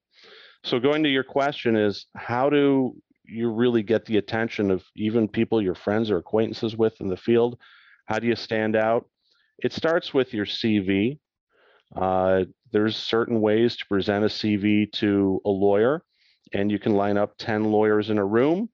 So 0.63 0.79
going 0.79 1.03
to 1.03 1.09
your 1.09 1.23
question 1.23 1.75
is 1.75 2.05
how 2.15 2.49
do 2.49 2.93
you 3.23 3.51
really 3.51 3.83
get 3.83 4.05
the 4.05 4.17
attention 4.17 4.71
of 4.71 4.83
even 4.95 5.27
people 5.27 5.61
your 5.61 5.75
friends 5.75 6.11
or 6.11 6.17
acquaintances 6.17 6.75
with 6.75 6.99
in 6.99 7.07
the 7.07 7.17
field? 7.17 7.57
How 8.05 8.19
do 8.19 8.27
you 8.27 8.35
stand 8.35 8.75
out? 8.75 9.07
It 9.59 9.73
starts 9.73 10.13
with 10.13 10.33
your 10.33 10.45
CV. 10.45 11.19
Uh, 11.95 12.45
there's 12.71 12.95
certain 12.95 13.41
ways 13.41 13.75
to 13.77 13.85
present 13.87 14.25
a 14.25 14.27
CV 14.27 14.91
to 14.93 15.41
a 15.45 15.49
lawyer, 15.49 16.03
and 16.53 16.71
you 16.71 16.79
can 16.79 16.93
line 16.93 17.17
up 17.17 17.33
10 17.37 17.65
lawyers 17.65 18.09
in 18.09 18.17
a 18.17 18.25
room, 18.25 18.69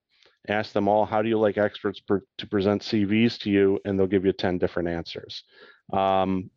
ask 0.48 0.74
them 0.74 0.88
all, 0.88 1.06
how 1.06 1.22
do 1.22 1.30
you 1.30 1.40
like 1.40 1.58
experts 1.58 2.00
per, 2.00 2.22
to 2.38 2.48
present 2.48 2.82
CVs 2.82 3.40
to 3.40 3.50
you? 3.50 3.80
And 3.86 3.98
they'll 3.98 4.08
give 4.08 4.26
you 4.26 4.34
10 4.34 4.58
different 4.58 4.90
answers. 4.90 5.44
Um, 5.92 6.50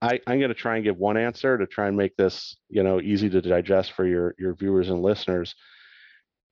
I, 0.00 0.20
I'm 0.26 0.38
going 0.38 0.50
to 0.50 0.54
try 0.54 0.76
and 0.76 0.84
give 0.84 0.96
one 0.96 1.16
answer 1.16 1.58
to 1.58 1.66
try 1.66 1.88
and 1.88 1.96
make 1.96 2.16
this, 2.16 2.56
you 2.68 2.82
know, 2.82 3.00
easy 3.00 3.28
to 3.30 3.40
digest 3.40 3.92
for 3.92 4.06
your 4.06 4.34
your 4.38 4.54
viewers 4.54 4.90
and 4.90 5.02
listeners. 5.02 5.54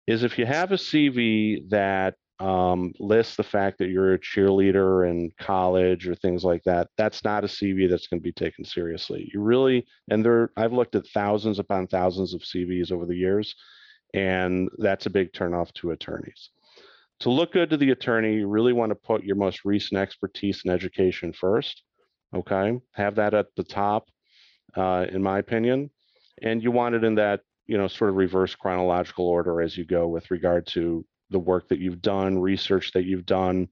Is 0.06 0.22
if 0.22 0.38
you 0.38 0.46
have 0.46 0.72
a 0.72 0.76
CV 0.76 1.68
that 1.70 2.14
um, 2.38 2.92
lists 2.98 3.36
the 3.36 3.42
fact 3.42 3.78
that 3.78 3.88
you're 3.88 4.14
a 4.14 4.18
cheerleader 4.18 5.08
in 5.08 5.32
college 5.38 6.06
or 6.06 6.14
things 6.14 6.44
like 6.44 6.62
that, 6.64 6.88
that's 6.96 7.25
not 7.25 7.44
a 7.44 7.48
CV 7.48 7.88
that's 7.88 8.08
going 8.08 8.20
to 8.20 8.25
be 8.25 8.32
taken 8.32 8.64
seriously. 8.64 9.30
You 9.32 9.40
really, 9.40 9.86
and 10.10 10.25
there, 10.25 10.50
I've 10.56 10.72
looked 10.72 10.94
at 10.94 11.06
thousands 11.08 11.58
upon 11.58 11.86
thousands 11.86 12.34
of 12.34 12.42
CVs 12.42 12.92
over 12.92 13.06
the 13.06 13.16
years, 13.16 13.54
and 14.12 14.68
that's 14.78 15.06
a 15.06 15.10
big 15.10 15.32
turnoff 15.32 15.72
to 15.75 15.92
attorneys. 15.92 16.50
To 17.20 17.30
look 17.30 17.52
good 17.52 17.70
to 17.70 17.76
the 17.78 17.92
attorney, 17.92 18.34
you 18.36 18.48
really 18.48 18.75
want 18.75 18.90
to 18.90 18.96
put 18.96 19.25
your 19.25 19.36
most 19.36 19.64
recent 19.64 19.98
expertise 19.98 20.62
and 20.64 20.72
education 20.72 21.32
first. 21.32 21.82
Okay, 22.35 22.78
have 22.92 23.16
that 23.16 23.35
at 23.35 23.47
the 23.56 23.62
top, 23.64 24.09
uh, 24.76 25.06
in 25.11 25.23
my 25.23 25.38
opinion, 25.38 25.90
and 26.42 26.62
you 26.62 26.71
want 26.71 26.95
it 26.95 27.04
in 27.04 27.14
that 27.16 27.40
you 27.66 27.78
know 27.78 27.88
sort 27.88 28.11
of 28.11 28.16
reverse 28.16 28.54
chronological 28.54 29.26
order 29.26 29.62
as 29.62 29.76
you 29.76 29.85
go 29.85 30.09
with 30.09 30.30
regard 30.30 30.66
to 30.68 31.04
the 31.30 31.38
work 31.38 31.68
that 31.68 31.78
you've 31.78 32.02
done, 32.02 32.38
research 32.38 32.92
that 32.92 33.04
you've 33.04 33.26
done. 33.26 33.68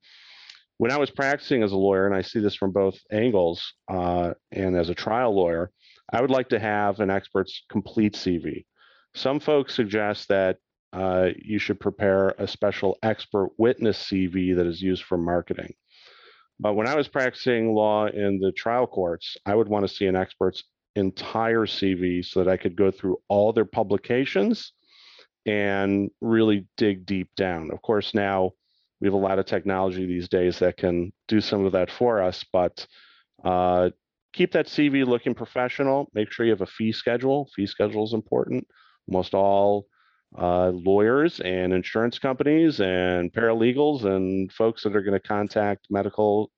When 0.78 0.90
I 0.90 0.98
was 0.98 1.10
practicing 1.10 1.62
as 1.62 1.72
a 1.72 1.76
lawyer, 1.76 2.06
and 2.06 2.14
I 2.14 2.22
see 2.22 2.40
this 2.40 2.56
from 2.56 2.72
both 2.72 2.98
angles, 3.12 3.74
uh, 3.88 4.34
and 4.50 4.76
as 4.76 4.88
a 4.88 4.94
trial 4.94 5.34
lawyer, 5.34 5.70
I 6.12 6.20
would 6.20 6.30
like 6.30 6.48
to 6.48 6.58
have 6.58 7.00
an 7.00 7.10
expert's 7.10 7.62
complete 7.70 8.14
CV. 8.14 8.64
Some 9.14 9.38
folks 9.38 9.74
suggest 9.74 10.28
that 10.28 10.58
uh, 10.92 11.30
you 11.36 11.58
should 11.58 11.80
prepare 11.80 12.34
a 12.38 12.46
special 12.46 12.98
expert 13.02 13.50
witness 13.58 13.98
CV 13.98 14.56
that 14.56 14.66
is 14.66 14.82
used 14.82 15.04
for 15.04 15.18
marketing. 15.18 15.74
But 16.60 16.74
when 16.74 16.86
I 16.86 16.94
was 16.94 17.08
practicing 17.08 17.74
law 17.74 18.06
in 18.06 18.38
the 18.38 18.52
trial 18.52 18.86
courts, 18.86 19.36
I 19.44 19.54
would 19.54 19.68
want 19.68 19.86
to 19.86 19.94
see 19.94 20.06
an 20.06 20.16
expert's 20.16 20.62
entire 20.96 21.66
CV 21.66 22.24
so 22.24 22.42
that 22.42 22.50
I 22.50 22.56
could 22.56 22.76
go 22.76 22.90
through 22.90 23.18
all 23.28 23.52
their 23.52 23.64
publications 23.64 24.72
and 25.46 26.10
really 26.20 26.66
dig 26.76 27.04
deep 27.04 27.28
down. 27.36 27.70
Of 27.72 27.82
course, 27.82 28.14
now 28.14 28.52
we 29.00 29.08
have 29.08 29.14
a 29.14 29.18
lot 29.18 29.38
of 29.38 29.46
technology 29.46 30.06
these 30.06 30.28
days 30.28 30.60
that 30.60 30.76
can 30.76 31.12
do 31.28 31.40
some 31.40 31.64
of 31.66 31.72
that 31.72 31.90
for 31.90 32.22
us, 32.22 32.44
but 32.52 32.86
uh, 33.44 33.90
keep 34.32 34.52
that 34.52 34.66
CV 34.66 35.04
looking 35.06 35.34
professional. 35.34 36.08
Make 36.14 36.32
sure 36.32 36.46
you 36.46 36.52
have 36.52 36.60
a 36.60 36.66
fee 36.66 36.92
schedule. 36.92 37.48
Fee 37.54 37.66
schedule 37.66 38.04
is 38.04 38.14
important. 38.14 38.66
Almost 39.08 39.34
all 39.34 39.86
uh, 40.36 40.70
lawyers 40.70 41.40
and 41.40 41.72
insurance 41.72 42.18
companies 42.18 42.80
and 42.80 43.32
paralegals 43.32 44.04
and 44.04 44.52
folks 44.52 44.82
that 44.82 44.96
are 44.96 45.02
going 45.02 45.18
to 45.18 45.28
contact 45.28 45.86
medical 45.90 46.50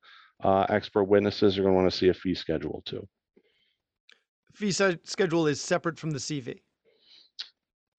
uh, 0.43 0.67
expert 0.69 1.05
witnesses 1.05 1.59
are 1.59 1.63
going 1.63 1.75
to 1.75 1.77
want 1.77 1.91
to 1.91 1.97
see 1.97 2.09
a 2.09 2.15
fee 2.15 2.35
schedule 2.35 2.83
too. 2.87 3.07
Fee 4.55 4.73
schedule 4.73 5.47
is 5.47 5.61
separate 5.61 5.99
from 5.99 6.11
the 6.11 6.19
CV. 6.19 6.61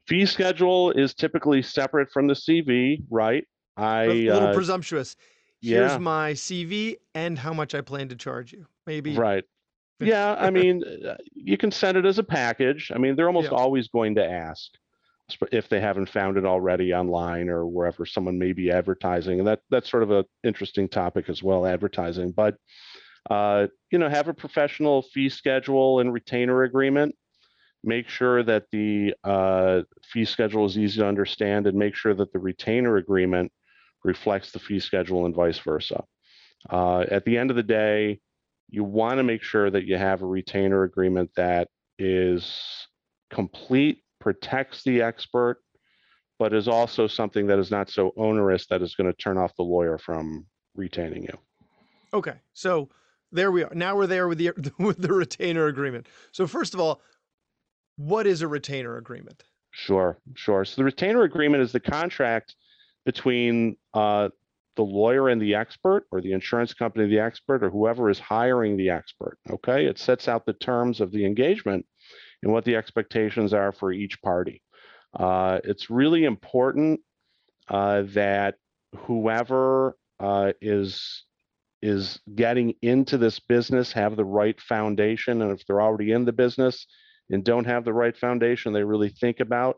Fee 0.08 0.26
schedule 0.26 0.92
is 0.92 1.14
typically 1.14 1.62
separate 1.62 2.10
from 2.12 2.28
the 2.28 2.34
CV, 2.34 3.04
right? 3.12 3.44
I 3.76 4.04
a 4.04 4.08
little 4.08 4.48
uh, 4.50 4.54
presumptuous. 4.54 5.16
Here's 5.62 5.92
yeah. 5.92 5.98
my 5.98 6.34
CV 6.34 6.96
and 7.14 7.38
how 7.38 7.54
much 7.54 7.76
I 7.76 7.82
plan 7.82 8.10
to 8.10 8.16
charge 8.16 8.54
you. 8.54 8.66
Maybe 8.88 9.16
right. 9.16 9.44
Yeah, 10.00 10.36
I 10.40 10.50
mean, 10.50 10.84
uh, 11.08 11.16
you 11.34 11.58
can 11.58 11.72
send 11.72 11.98
it 11.98 12.06
as 12.06 12.20
a 12.20 12.24
package. 12.24 12.92
I 12.94 12.98
mean, 12.98 13.16
they're 13.16 13.28
almost 13.28 13.52
Yeah. 13.52 13.58
always 13.58 13.88
going 13.88 14.16
to 14.16 14.26
ask 14.26 14.72
if 15.52 15.68
they 15.70 15.80
haven't 15.80 16.10
found 16.10 16.38
it 16.38 16.46
already 16.46 16.94
online 16.94 17.50
or 17.50 17.66
wherever 17.66 18.06
someone 18.06 18.38
may 18.38 18.54
be 18.54 18.72
advertising, 18.72 19.40
and 19.40 19.48
that 19.48 19.62
that's 19.70 19.90
sort 19.90 20.04
of 20.04 20.12
an 20.12 20.26
interesting 20.44 20.88
topic 20.88 21.30
as 21.30 21.44
well, 21.44 21.66
advertising. 21.66 22.32
But 22.32 22.56
uh, 23.30 23.68
you 23.92 24.00
know, 24.00 24.10
have 24.10 24.30
a 24.30 24.34
professional 24.34 25.02
fee 25.02 25.30
schedule 25.30 26.00
and 26.00 26.14
retainer 26.14 26.64
agreement. 26.64 27.16
Make 27.84 28.10
sure 28.10 28.42
that 28.44 28.66
the 28.72 29.14
uh, 29.24 29.82
fee 30.12 30.26
schedule 30.26 30.66
is 30.66 30.78
easy 30.78 31.00
to 31.00 31.08
understand, 31.08 31.68
and 31.68 31.78
make 31.78 31.96
sure 31.96 32.14
that 32.14 32.32
the 32.32 32.40
retainer 32.40 32.98
agreement 32.98 33.52
reflects 34.04 34.52
the 34.52 34.60
fee 34.60 34.80
schedule 34.80 35.26
and 35.26 35.36
vice 35.36 35.60
versa. 35.60 36.04
Uh, 36.70 37.02
at 37.12 37.26
the 37.26 37.38
end 37.38 37.50
of 37.50 37.56
the 37.56 37.64
day, 37.64 38.20
you 38.70 38.84
want 38.84 39.18
to 39.18 39.24
make 39.24 39.44
sure 39.44 39.70
that 39.70 39.86
you 39.86 39.98
have 39.98 40.22
a 40.22 40.26
retainer 40.26 40.84
agreement 40.84 41.30
that 41.36 41.68
is 42.00 42.88
complete, 43.30 44.04
protects 44.28 44.84
the 44.84 45.02
expert, 45.02 45.62
but 46.38 46.54
is 46.54 46.68
also 46.68 47.08
something 47.08 47.48
that 47.48 47.60
is 47.60 47.72
not 47.72 47.90
so 47.90 48.12
onerous 48.18 48.66
that 48.66 48.82
is 48.82 48.94
going 48.94 49.10
to 49.10 49.16
turn 49.16 49.38
off 49.38 49.56
the 49.56 49.64
lawyer 49.64 49.98
from 49.98 50.46
retaining 50.76 51.24
you. 51.24 51.38
Okay, 52.14 52.34
so 52.52 52.90
there 53.32 53.54
we 53.54 53.64
are. 53.64 53.74
Now 53.74 53.96
we're 53.96 54.06
there 54.06 54.28
with 54.28 54.38
the 54.38 54.52
with 54.80 55.02
the 55.02 55.14
retainer 55.14 55.68
agreement. 55.68 56.08
So 56.34 56.46
first 56.46 56.74
of 56.74 56.82
all, 56.82 57.00
what 57.96 58.28
is 58.28 58.42
a 58.42 58.50
retainer 58.50 58.98
agreement? 58.98 59.46
Sure, 59.72 60.18
sure. 60.36 60.66
So 60.66 60.74
the 60.76 60.84
retainer 60.84 61.22
agreement 61.22 61.64
is 61.64 61.72
the 61.72 61.80
contract 61.80 62.54
between 63.06 63.78
uh, 63.94 64.28
the 64.76 64.84
lawyer 64.84 65.30
and 65.30 65.42
the 65.42 65.56
expert, 65.56 66.06
or 66.12 66.20
the 66.20 66.34
insurance 66.34 66.74
company, 66.74 67.08
the 67.08 67.20
expert, 67.20 67.64
or 67.64 67.70
whoever 67.70 68.10
is 68.10 68.20
hiring 68.20 68.76
the 68.76 68.90
expert. 68.90 69.38
Okay, 69.50 69.86
it 69.86 69.98
sets 69.98 70.28
out 70.28 70.46
the 70.46 70.52
terms 70.52 71.00
of 71.00 71.14
the 71.14 71.26
engagement 71.26 71.86
and 72.44 72.52
what 72.52 72.66
the 72.66 72.76
expectations 72.76 73.54
are 73.54 73.72
for 73.72 73.92
each 73.92 74.22
party. 74.22 74.62
Uh, 75.14 75.60
it's 75.64 75.90
really 75.90 76.26
important 76.26 77.00
uh, 77.70 78.04
that 78.14 78.56
whoever 78.96 79.98
uh, 80.20 80.54
is 80.62 81.24
is 81.82 82.20
getting 82.34 82.74
into 82.82 83.18
this 83.18 83.40
business 83.40 83.92
have 83.92 84.16
the 84.16 84.26
right 84.26 84.60
foundation, 84.60 85.42
and 85.42 85.52
if 85.52 85.66
they're 85.66 85.82
already 85.82 86.12
in 86.12 86.26
the 86.26 86.34
business 86.34 86.88
and 87.30 87.44
don't 87.44 87.66
have 87.66 87.86
the 87.86 87.94
right 87.94 88.18
foundation, 88.18 88.74
they 88.74 88.84
really 88.84 89.10
think 89.10 89.40
about 89.40 89.78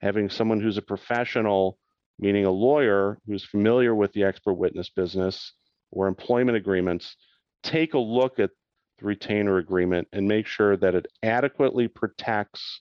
having 0.00 0.28
someone 0.28 0.60
who's 0.60 0.76
a 0.76 0.82
professional, 0.82 1.78
meaning 2.18 2.44
a 2.44 2.50
lawyer 2.50 3.18
who's 3.26 3.44
familiar 3.44 3.94
with 3.94 4.12
the 4.12 4.24
expert 4.24 4.54
witness 4.54 4.90
business 4.90 5.52
or 5.92 6.08
employment 6.08 6.56
agreements, 6.56 7.16
take 7.62 7.94
a 7.94 7.98
look 7.98 8.38
at 8.40 8.50
the 8.98 9.06
retainer 9.06 9.58
agreement 9.58 10.08
and 10.12 10.26
make 10.26 10.46
sure 10.46 10.76
that 10.76 10.94
it 10.94 11.06
adequately 11.22 11.88
protects 11.88 12.80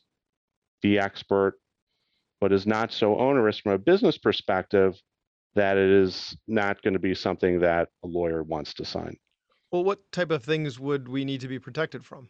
the 0.82 1.00
expert, 1.00 1.56
but 2.40 2.52
is 2.52 2.66
not 2.66 2.92
so 2.92 3.18
onerous 3.18 3.60
from 3.60 3.74
a 3.74 3.78
business 3.78 4.18
perspective 4.18 4.96
that 5.56 5.78
it 5.78 5.90
is 5.90 6.36
not 6.48 6.82
going 6.82 6.94
to 6.94 7.00
be 7.00 7.16
something 7.16 7.60
that 7.60 7.90
a 8.04 8.08
lawyer 8.08 8.44
wants 8.44 8.74
to 8.76 8.86
sign. 8.86 9.16
Well, 9.72 9.84
what 9.84 10.12
type 10.12 10.32
of 10.32 10.44
things 10.44 10.80
would 10.80 11.08
we 11.08 11.26
need 11.26 11.42
to 11.42 11.48
be 11.48 11.60
protected 11.60 12.06
from? 12.06 12.30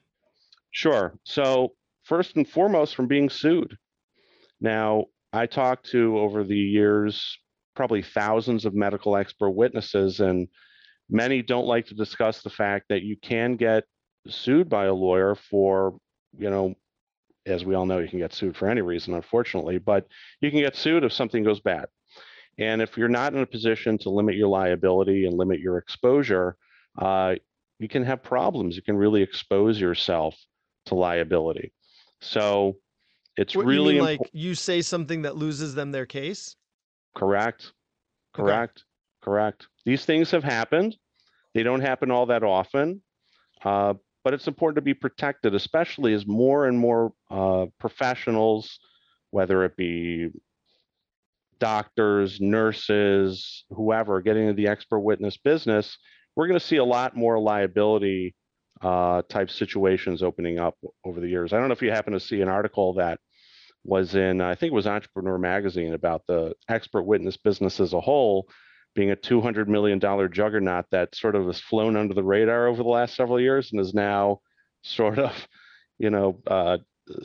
Sure. 0.72 1.18
So, 1.24 1.74
first 2.04 2.36
and 2.36 2.48
foremost, 2.48 2.96
from 2.96 3.08
being 3.08 3.30
sued. 3.30 3.78
Now, 4.62 5.06
I 5.34 5.46
talked 5.48 5.90
to 5.92 6.18
over 6.18 6.44
the 6.44 6.58
years 6.58 7.38
probably 7.76 8.02
thousands 8.02 8.66
of 8.66 8.74
medical 8.74 9.18
expert 9.18 9.52
witnesses, 9.52 10.22
and 10.22 10.48
many 11.10 11.42
don't 11.42 11.68
like 11.68 11.88
to 11.88 11.94
discuss 11.94 12.42
the 12.42 12.50
fact 12.50 12.86
that 12.90 13.04
you 13.04 13.18
can 13.18 13.56
get 13.56 13.84
sued 14.28 14.70
by 14.70 14.86
a 14.86 14.94
lawyer 14.94 15.36
for, 15.36 15.98
you 16.38 16.50
know, 16.50 16.76
as 17.46 17.64
we 17.64 17.76
all 17.76 17.86
know, 17.86 18.00
you 18.00 18.08
can 18.08 18.20
get 18.20 18.34
sued 18.34 18.58
for 18.58 18.68
any 18.68 18.82
reason, 18.82 19.14
unfortunately, 19.14 19.78
but 19.78 20.08
you 20.42 20.50
can 20.50 20.60
get 20.60 20.76
sued 20.76 21.04
if 21.04 21.14
something 21.14 21.44
goes 21.44 21.60
bad. 21.60 21.86
And 22.58 22.82
if 22.82 22.98
you're 22.98 23.10
not 23.10 23.34
in 23.34 23.40
a 23.40 23.46
position 23.46 23.98
to 24.00 24.10
limit 24.10 24.36
your 24.36 24.48
liability 24.48 25.26
and 25.26 25.38
limit 25.38 25.60
your 25.60 25.78
exposure, 25.78 26.56
uh, 26.98 27.36
you 27.80 27.88
can 27.88 28.04
have 28.04 28.24
problems. 28.24 28.76
You 28.76 28.82
can 28.82 28.98
really 28.98 29.22
expose 29.22 29.80
yourself 29.80 30.36
to 30.86 30.96
liability. 30.96 31.74
So 32.22 32.78
it's 33.36 33.56
What, 33.56 33.66
really 33.66 34.00
like 34.00 34.22
you 34.32 34.56
say 34.56 34.82
something 34.82 35.24
that 35.24 35.36
loses 35.36 35.76
them 35.76 35.92
their 35.92 36.06
case? 36.06 36.56
correct. 37.16 37.74
Okay. 38.38 38.85
Correct. 39.26 39.68
These 39.86 40.06
things 40.06 40.30
have 40.32 40.44
happened. 40.44 40.96
They 41.56 41.64
don't 41.64 41.82
happen 41.82 42.12
all 42.12 42.28
that 42.28 42.44
often, 42.44 43.02
uh, 43.64 43.96
but 44.24 44.36
it's 44.36 44.48
important 44.48 44.76
to 44.76 44.82
be 44.84 44.94
protected, 44.94 45.56
especially 45.56 46.14
as 46.14 46.28
more 46.28 46.68
and 46.68 46.78
more 46.78 47.12
uh, 47.32 47.66
professionals, 47.80 48.80
whether 49.32 49.66
it 49.66 49.76
be 49.76 50.30
doctors, 51.60 52.40
nurses, 52.40 53.64
whoever, 53.72 54.22
getting 54.22 54.44
into 54.44 54.54
the 54.54 54.68
expert 54.68 55.00
witness 55.00 55.38
business, 55.38 55.98
we're 56.36 56.48
going 56.48 56.60
to 56.60 56.66
see 56.66 56.78
a 56.78 56.86
lot 56.86 57.16
more 57.16 57.40
liability 57.40 58.36
uh, 58.82 59.24
type 59.30 59.50
situations 59.50 60.22
opening 60.22 60.60
up 60.60 60.76
over 61.04 61.20
the 61.20 61.30
years. 61.30 61.52
I 61.52 61.58
don't 61.58 61.70
know 61.70 61.74
if 61.74 61.82
you 61.82 61.92
happen 61.92 62.14
to 62.14 62.20
see 62.20 62.42
an 62.42 62.50
article 62.50 62.94
that 62.96 63.20
was 63.84 64.14
in, 64.14 64.42
I 64.42 64.54
think 64.54 64.72
it 64.72 64.76
was 64.76 64.88
Entrepreneur 64.88 65.38
Magazine 65.40 65.94
about 65.94 66.24
the 66.28 66.54
expert 66.70 67.04
witness 67.04 67.38
business 67.38 67.80
as 67.80 67.94
a 67.94 68.02
whole 68.02 68.48
being 68.96 69.12
a 69.12 69.16
$200 69.16 69.68
million 69.68 70.00
juggernaut 70.00 70.86
that 70.92 71.14
sort 71.14 71.36
of 71.36 71.46
has 71.46 71.60
flown 71.60 71.96
under 71.96 72.14
the 72.14 72.24
radar 72.24 72.68
over 72.68 72.82
the 72.82 72.90
last 72.90 73.16
several 73.16 73.40
years 73.40 73.72
and 73.72 73.82
is 73.82 73.94
now 73.94 74.40
sort 74.84 75.20
of, 75.20 75.48
you 76.00 76.10
know, 76.10 76.40
uh, 76.48 76.78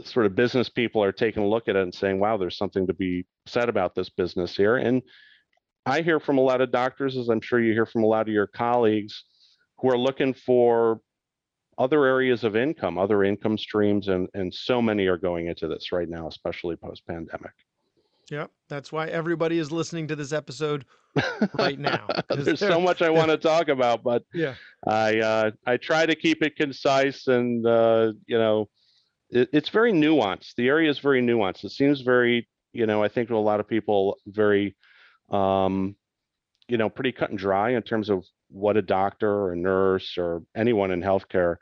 sort 0.04 0.26
of 0.26 0.34
business 0.34 0.68
people 0.68 1.02
are 1.02 1.12
taking 1.12 1.42
a 1.42 1.48
look 1.48 1.68
at 1.68 1.76
it 1.76 1.82
and 1.82 1.94
saying, 1.94 2.18
wow, 2.18 2.36
there's 2.36 2.58
something 2.58 2.86
to 2.86 2.92
be 2.92 3.24
said 3.46 3.68
about 3.68 3.94
this 3.94 4.10
business 4.10 4.56
here. 4.56 4.76
And 4.76 5.00
I 5.86 6.02
hear 6.02 6.20
from 6.20 6.38
a 6.38 6.42
lot 6.42 6.60
of 6.60 6.72
doctors, 6.72 7.16
as 7.16 7.28
I'm 7.28 7.40
sure 7.40 7.60
you 7.60 7.72
hear 7.72 7.86
from 7.86 8.02
a 8.02 8.08
lot 8.08 8.28
of 8.28 8.34
your 8.34 8.46
colleagues, 8.46 9.24
who 9.78 9.90
are 9.90 9.98
looking 9.98 10.34
for 10.34 11.00
other 11.78 12.04
areas 12.04 12.44
of 12.44 12.56
income, 12.56 12.98
other 12.98 13.24
income 13.24 13.56
streams, 13.56 14.08
and 14.08 14.28
and 14.34 14.52
so 14.52 14.82
many 14.82 15.06
are 15.06 15.16
going 15.16 15.46
into 15.46 15.66
this 15.66 15.92
right 15.92 16.08
now, 16.08 16.28
especially 16.28 16.76
post 16.76 17.06
pandemic. 17.06 17.52
Yep. 18.30 18.50
That's 18.68 18.92
why 18.92 19.08
everybody 19.08 19.58
is 19.58 19.72
listening 19.72 20.06
to 20.08 20.16
this 20.16 20.32
episode 20.32 20.84
right 21.54 21.78
now. 21.78 22.06
There's 22.28 22.60
so 22.60 22.80
much 22.80 23.02
I 23.02 23.10
want 23.10 23.30
to 23.30 23.36
talk 23.52 23.68
about, 23.68 24.02
but 24.02 24.22
Yeah. 24.32 24.54
I 24.86 25.18
uh, 25.18 25.50
I 25.66 25.76
try 25.76 26.06
to 26.06 26.14
keep 26.14 26.42
it 26.42 26.56
concise 26.56 27.26
and 27.26 27.66
uh, 27.66 28.12
you 28.26 28.38
know 28.38 28.68
it, 29.30 29.48
it's 29.52 29.68
very 29.68 29.92
nuanced. 29.92 30.54
The 30.56 30.68
area 30.68 30.88
is 30.88 31.00
very 31.00 31.20
nuanced. 31.20 31.64
It 31.64 31.72
seems 31.72 32.00
very 32.02 32.48
you 32.72 32.86
know 32.86 33.02
I 33.02 33.08
think 33.08 33.28
to 33.28 33.36
a 33.36 33.38
lot 33.38 33.60
of 33.60 33.68
people 33.68 34.16
very 34.26 34.76
um, 35.30 35.96
you 36.68 36.78
know 36.78 36.88
pretty 36.88 37.12
cut 37.12 37.30
and 37.30 37.38
dry 37.38 37.70
in 37.70 37.82
terms 37.82 38.08
of 38.08 38.24
what 38.48 38.76
a 38.76 38.82
doctor 38.82 39.28
or 39.28 39.52
a 39.52 39.56
nurse 39.56 40.16
or 40.18 40.42
anyone 40.56 40.92
in 40.92 41.00
healthcare 41.00 41.56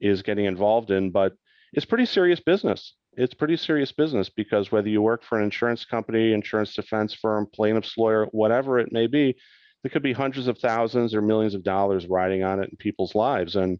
is 0.00 0.22
getting 0.22 0.44
involved 0.46 0.90
in, 0.90 1.10
but 1.10 1.34
it's 1.72 1.86
pretty 1.86 2.06
serious 2.06 2.40
business. 2.40 2.94
It's 3.16 3.34
pretty 3.34 3.56
serious 3.56 3.92
business 3.92 4.28
because 4.28 4.72
whether 4.72 4.88
you 4.88 5.00
work 5.00 5.22
for 5.22 5.38
an 5.38 5.44
insurance 5.44 5.84
company, 5.84 6.32
insurance 6.32 6.74
defense 6.74 7.14
firm, 7.14 7.46
plaintiff's 7.52 7.96
lawyer, 7.96 8.26
whatever 8.32 8.78
it 8.78 8.92
may 8.92 9.06
be, 9.06 9.36
there 9.82 9.90
could 9.90 10.02
be 10.02 10.12
hundreds 10.12 10.48
of 10.48 10.58
thousands 10.58 11.14
or 11.14 11.22
millions 11.22 11.54
of 11.54 11.62
dollars 11.62 12.06
riding 12.06 12.42
on 12.42 12.60
it 12.60 12.70
in 12.70 12.76
people's 12.76 13.14
lives. 13.14 13.54
And 13.54 13.78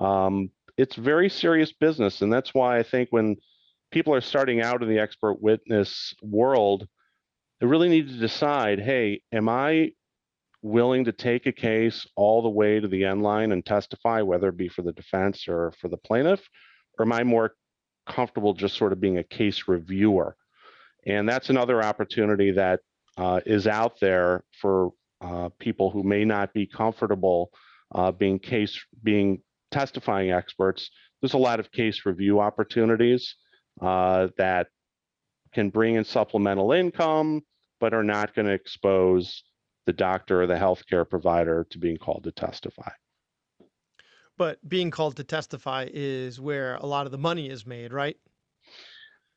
um, 0.00 0.50
it's 0.76 0.96
very 0.96 1.28
serious 1.28 1.72
business. 1.72 2.22
And 2.22 2.32
that's 2.32 2.54
why 2.54 2.78
I 2.78 2.82
think 2.82 3.10
when 3.10 3.36
people 3.92 4.14
are 4.14 4.20
starting 4.20 4.60
out 4.60 4.82
in 4.82 4.88
the 4.88 4.98
expert 4.98 5.40
witness 5.40 6.14
world, 6.22 6.88
they 7.60 7.66
really 7.66 7.88
need 7.88 8.08
to 8.08 8.18
decide 8.18 8.80
hey, 8.80 9.22
am 9.32 9.48
I 9.48 9.92
willing 10.62 11.04
to 11.04 11.12
take 11.12 11.46
a 11.46 11.52
case 11.52 12.06
all 12.16 12.42
the 12.42 12.48
way 12.48 12.80
to 12.80 12.88
the 12.88 13.04
end 13.04 13.22
line 13.22 13.52
and 13.52 13.64
testify, 13.64 14.22
whether 14.22 14.48
it 14.48 14.56
be 14.56 14.68
for 14.68 14.82
the 14.82 14.92
defense 14.92 15.46
or 15.46 15.72
for 15.80 15.88
the 15.88 15.98
plaintiff? 15.98 16.40
Or 16.98 17.04
am 17.04 17.12
I 17.12 17.22
more 17.22 17.52
comfortable 18.06 18.54
just 18.54 18.76
sort 18.76 18.92
of 18.92 19.00
being 19.00 19.18
a 19.18 19.24
case 19.24 19.64
reviewer? 19.66 20.36
And 21.06 21.28
that's 21.28 21.50
another 21.50 21.82
opportunity 21.82 22.52
that 22.52 22.80
uh, 23.16 23.40
is 23.44 23.66
out 23.66 24.00
there 24.00 24.44
for 24.60 24.90
uh, 25.20 25.48
people 25.58 25.90
who 25.90 26.02
may 26.02 26.24
not 26.24 26.52
be 26.52 26.66
comfortable 26.66 27.50
uh, 27.94 28.10
being 28.10 28.38
case 28.38 28.78
being 29.02 29.40
testifying 29.70 30.32
experts. 30.32 30.90
There's 31.20 31.34
a 31.34 31.38
lot 31.38 31.60
of 31.60 31.70
case 31.70 32.04
review 32.04 32.40
opportunities 32.40 33.36
uh, 33.80 34.28
that 34.38 34.68
can 35.52 35.70
bring 35.70 35.94
in 35.94 36.04
supplemental 36.04 36.72
income, 36.72 37.42
but 37.80 37.94
are 37.94 38.02
not 38.02 38.34
going 38.34 38.46
to 38.46 38.52
expose 38.52 39.42
the 39.86 39.92
doctor 39.92 40.42
or 40.42 40.46
the 40.46 40.54
healthcare 40.54 41.08
provider 41.08 41.66
to 41.70 41.78
being 41.78 41.96
called 41.96 42.24
to 42.24 42.32
testify. 42.32 42.90
But 44.36 44.58
being 44.68 44.90
called 44.90 45.16
to 45.16 45.24
testify 45.24 45.88
is 45.92 46.40
where 46.40 46.76
a 46.76 46.86
lot 46.86 47.06
of 47.06 47.12
the 47.12 47.18
money 47.18 47.48
is 47.48 47.66
made, 47.66 47.92
right? 47.92 48.16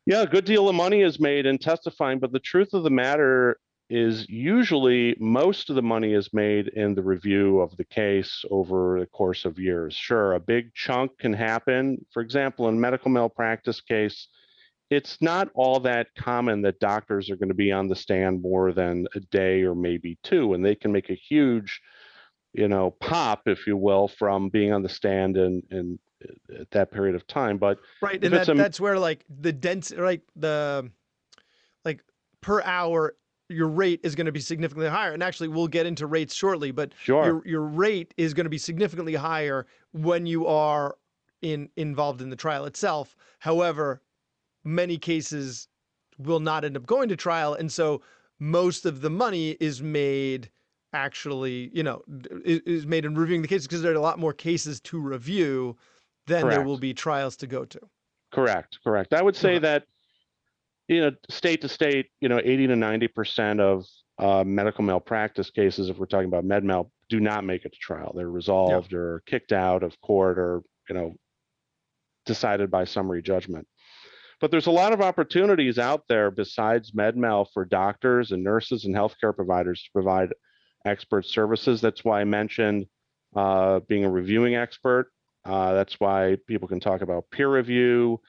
Yeah, 0.06 0.22
a 0.22 0.28
good 0.28 0.46
deal 0.46 0.70
of 0.70 0.76
money 0.76 1.02
is 1.02 1.20
made 1.20 1.46
in 1.46 1.58
testifying, 1.58 2.20
but 2.20 2.32
the 2.32 2.40
truth 2.40 2.74
of 2.74 2.84
the 2.84 2.90
matter 2.90 3.60
is 3.90 4.28
usually 4.28 5.16
most 5.20 5.70
of 5.70 5.76
the 5.76 5.82
money 5.82 6.14
is 6.14 6.34
made 6.34 6.68
in 6.70 6.94
the 6.94 7.04
review 7.04 7.60
of 7.60 7.76
the 7.78 7.86
case 7.86 8.44
over 8.50 9.00
the 9.00 9.06
course 9.06 9.46
of 9.46 9.60
years. 9.60 9.94
Sure, 9.94 10.34
a 10.34 10.40
big 10.40 10.74
chunk 10.74 11.18
can 11.20 11.34
happen. 11.34 12.06
For 12.12 12.22
example, 12.22 12.68
in 12.68 12.80
medical 12.80 13.12
malpractice 13.12 13.82
case, 13.82 14.28
it's 14.90 15.18
not 15.22 15.50
all 15.54 15.80
that 15.82 16.08
common 16.18 16.62
that 16.62 16.80
doctors 16.80 17.30
are 17.30 17.36
going 17.36 17.50
to 17.50 17.56
be 17.56 17.72
on 17.72 17.88
the 17.88 17.96
stand 17.96 18.42
more 18.42 18.72
than 18.72 19.06
a 19.16 19.20
day 19.20 19.64
or 19.64 19.76
maybe 19.76 20.18
two, 20.24 20.54
and 20.54 20.66
they 20.66 20.76
can 20.76 20.92
make 20.92 21.10
a 21.10 21.16
huge, 21.16 21.82
you 22.58 22.68
know, 22.68 22.92
pop, 23.00 23.48
if 23.48 23.68
you 23.68 23.78
will, 23.78 24.08
from 24.08 24.50
being 24.50 24.74
on 24.74 24.82
the 24.82 24.90
stand 24.90 25.38
and 25.38 25.64
and 25.70 26.00
uh, 26.24 26.62
at 26.62 26.72
that 26.72 26.92
period 26.92 27.16
of 27.16 27.26
time. 27.28 27.58
But 27.58 27.80
right, 28.02 28.22
and 28.24 28.34
that, 28.34 28.50
a, 28.50 28.54
that's 28.56 28.80
where 28.80 29.00
like 29.00 29.24
the 29.40 29.54
dense, 29.54 29.92
like 29.92 30.24
the 30.36 30.90
like 31.86 32.02
per 32.42 32.62
hour 32.64 33.16
your 33.50 33.68
rate 33.68 34.02
is 34.04 34.16
going 34.16 34.26
to 34.26 34.32
be 34.32 34.40
significantly 34.40 34.90
higher. 34.90 35.14
And 35.14 35.24
actually, 35.24 35.48
we'll 35.48 35.68
get 35.68 35.86
into 35.86 36.08
rates 36.08 36.34
shortly, 36.34 36.72
but 36.72 36.94
sure. 37.02 37.26
your 37.26 37.42
your 37.46 37.62
rate 37.62 38.14
is 38.18 38.34
going 38.34 38.46
to 38.46 38.50
be 38.50 38.58
significantly 38.58 39.16
higher 39.16 39.68
when 39.94 40.26
you 40.26 40.48
are 40.48 40.98
in 41.42 41.70
involved 41.78 42.22
in 42.22 42.30
the 42.30 42.36
trial 42.36 42.66
itself. 42.66 43.16
However, 43.40 44.02
many 44.64 44.98
cases 44.98 45.68
will 46.18 46.40
not 46.40 46.66
end 46.66 46.76
up 46.76 46.88
going 46.88 47.10
to 47.10 47.16
trial, 47.16 47.54
and 47.54 47.72
so 47.72 48.02
most 48.40 48.86
of 48.86 49.02
the 49.02 49.10
money 49.10 49.52
is 49.60 49.82
made 49.82 50.50
actually, 50.98 51.70
you 51.74 51.84
know, 51.84 52.02
is 52.44 52.86
made 52.86 53.06
in 53.06 53.16
reviewing 53.16 53.42
the 53.42 53.48
cases 53.48 53.68
because 53.68 53.82
there 53.82 53.92
are 53.92 53.96
a 53.96 54.02
lot 54.02 54.20
more 54.20 54.34
cases 54.34 54.80
to 54.82 55.00
review 55.00 55.78
than 56.26 56.42
correct. 56.42 56.56
there 56.56 56.66
will 56.66 56.78
be 56.78 56.94
trials 56.94 57.38
to 57.38 57.48
go 57.48 57.64
to. 57.66 57.80
Correct, 58.32 58.80
correct. 58.84 59.14
I 59.14 59.22
would 59.22 59.36
say 59.36 59.58
uh-huh. 59.58 59.60
that 59.60 59.84
you 60.88 61.02
know, 61.02 61.12
state 61.30 61.62
to 61.62 61.70
state, 61.70 62.08
you 62.22 62.30
know, 62.30 62.40
80 62.44 62.68
to 62.68 62.76
90 62.76 63.08
percent 63.10 63.60
of 63.60 63.86
uh, 64.20 64.44
medical 64.44 64.84
malpractice 64.84 65.52
cases, 65.52 65.90
if 65.90 65.98
we're 65.98 66.06
talking 66.06 66.28
about 66.28 66.46
med 66.46 66.64
mal, 66.64 66.92
do 67.10 67.20
not 67.20 67.44
make 67.44 67.66
it 67.66 67.74
to 67.74 67.80
trial. 67.80 68.14
They're 68.16 68.30
resolved 68.30 68.92
yeah. 68.92 69.00
or 69.00 69.24
kicked 69.26 69.52
out 69.52 69.84
of 69.84 70.00
court 70.02 70.40
or 70.40 70.64
you 70.90 70.96
know 70.96 71.16
decided 72.26 72.72
by 72.72 72.86
summary 72.86 73.22
judgment. 73.22 73.68
But 74.40 74.52
there's 74.52 74.68
a 74.68 74.72
lot 74.72 74.94
of 74.94 75.02
opportunities 75.02 75.80
out 75.80 76.04
there 76.08 76.30
besides 76.30 76.92
MedMal 76.92 77.48
for 77.54 77.66
doctors 77.66 78.32
and 78.32 78.44
nurses 78.44 78.86
and 78.86 78.96
healthcare 78.96 79.36
providers 79.36 79.82
to 79.84 79.90
provide 79.92 80.30
expert 80.86 81.26
services. 81.26 81.82
That's 81.82 82.04
why 82.04 82.22
I 82.22 82.24
mentioned 82.24 82.88
uh, 83.36 83.80
being 83.88 84.06
a 84.06 84.10
reviewing 84.10 84.56
expert. 84.56 85.12
Uh, 85.46 85.74
that's 85.74 86.00
why 86.00 86.38
people 86.48 86.68
can 86.68 86.80
talk 86.80 87.02
about 87.02 87.30
peer 87.32 87.50
review. 87.50 88.20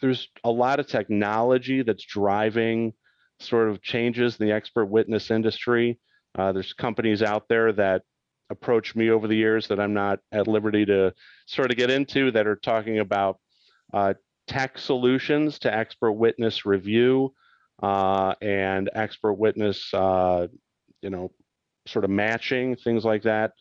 there's 0.00 0.28
a 0.44 0.50
lot 0.50 0.80
of 0.80 0.86
technology 0.86 1.82
that's 1.82 2.04
driving 2.04 2.92
sort 3.38 3.68
of 3.68 3.82
changes 3.82 4.38
in 4.38 4.46
the 4.46 4.52
expert 4.52 4.86
witness 4.86 5.30
industry. 5.30 5.98
Uh, 6.36 6.52
there's 6.52 6.72
companies 6.72 7.22
out 7.22 7.48
there 7.48 7.72
that 7.72 8.02
approach 8.50 8.94
me 8.94 9.10
over 9.10 9.26
the 9.26 9.36
years 9.36 9.68
that 9.68 9.80
I'm 9.80 9.94
not 9.94 10.20
at 10.32 10.46
liberty 10.48 10.84
to 10.86 11.12
sort 11.46 11.70
of 11.70 11.76
get 11.76 11.90
into 11.90 12.30
that 12.32 12.46
are 12.46 12.56
talking 12.56 12.98
about 12.98 13.38
uh, 13.92 14.14
tech 14.46 14.78
solutions 14.78 15.58
to 15.60 15.74
expert 15.74 16.12
witness 16.12 16.64
review 16.64 17.34
uh, 17.82 18.34
and 18.40 18.88
expert 18.94 19.34
witness, 19.34 19.92
uh, 19.92 20.46
you 21.02 21.10
know, 21.10 21.30
sort 21.86 22.04
of 22.04 22.10
matching 22.10 22.76
things 22.76 23.04
like 23.04 23.22
that. 23.22 23.52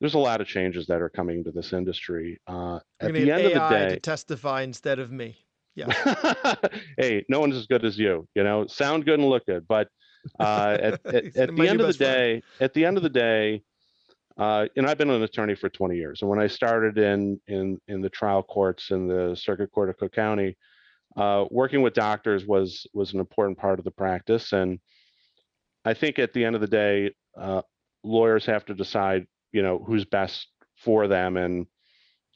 There's 0.00 0.14
a 0.14 0.18
lot 0.18 0.40
of 0.40 0.46
changes 0.46 0.86
that 0.88 1.00
are 1.00 1.08
coming 1.08 1.44
to 1.44 1.52
this 1.52 1.72
industry. 1.72 2.40
Uh, 2.46 2.80
at 3.00 3.12
the 3.12 3.30
end 3.30 3.30
AI 3.30 3.36
of 3.38 3.52
the 3.52 3.76
day, 3.76 3.94
to 3.94 4.00
testify 4.00 4.62
instead 4.62 4.98
of 4.98 5.12
me. 5.12 5.36
Yeah. 5.74 5.92
hey, 6.98 7.24
no 7.28 7.40
one's 7.40 7.56
as 7.56 7.66
good 7.66 7.84
as 7.84 7.98
you. 7.98 8.26
You 8.34 8.44
know, 8.44 8.66
sound 8.66 9.04
good 9.04 9.20
and 9.20 9.28
look 9.28 9.46
good, 9.46 9.66
but 9.68 9.88
uh, 10.38 10.76
at, 10.80 11.06
at, 11.06 11.36
at 11.36 11.56
the 11.56 11.68
end 11.68 11.80
of 11.80 11.86
the 11.86 11.92
day, 11.92 12.42
at 12.60 12.74
the 12.74 12.84
end 12.84 12.96
of 12.96 13.02
the 13.02 13.08
day, 13.08 13.62
uh, 14.36 14.66
and 14.76 14.86
I've 14.86 14.98
been 14.98 15.10
an 15.10 15.22
attorney 15.22 15.54
for 15.54 15.68
20 15.68 15.96
years. 15.96 16.22
And 16.22 16.30
when 16.30 16.40
I 16.40 16.46
started 16.46 16.98
in 16.98 17.40
in 17.46 17.78
in 17.88 18.00
the 18.00 18.08
trial 18.08 18.42
courts 18.42 18.90
in 18.90 19.06
the 19.06 19.36
Circuit 19.36 19.70
Court 19.72 19.90
of 19.90 19.98
Cook 19.98 20.12
County, 20.12 20.56
uh, 21.16 21.44
working 21.50 21.82
with 21.82 21.94
doctors 21.94 22.46
was 22.46 22.86
was 22.94 23.12
an 23.12 23.20
important 23.20 23.58
part 23.58 23.78
of 23.78 23.84
the 23.84 23.90
practice. 23.90 24.52
And 24.52 24.78
I 25.84 25.94
think 25.94 26.18
at 26.18 26.32
the 26.32 26.44
end 26.44 26.54
of 26.54 26.60
the 26.60 26.66
day, 26.66 27.14
uh, 27.36 27.62
lawyers 28.02 28.46
have 28.46 28.64
to 28.66 28.74
decide, 28.74 29.26
you 29.52 29.62
know, 29.62 29.82
who's 29.86 30.04
best 30.04 30.48
for 30.76 31.08
them. 31.08 31.36
And 31.36 31.66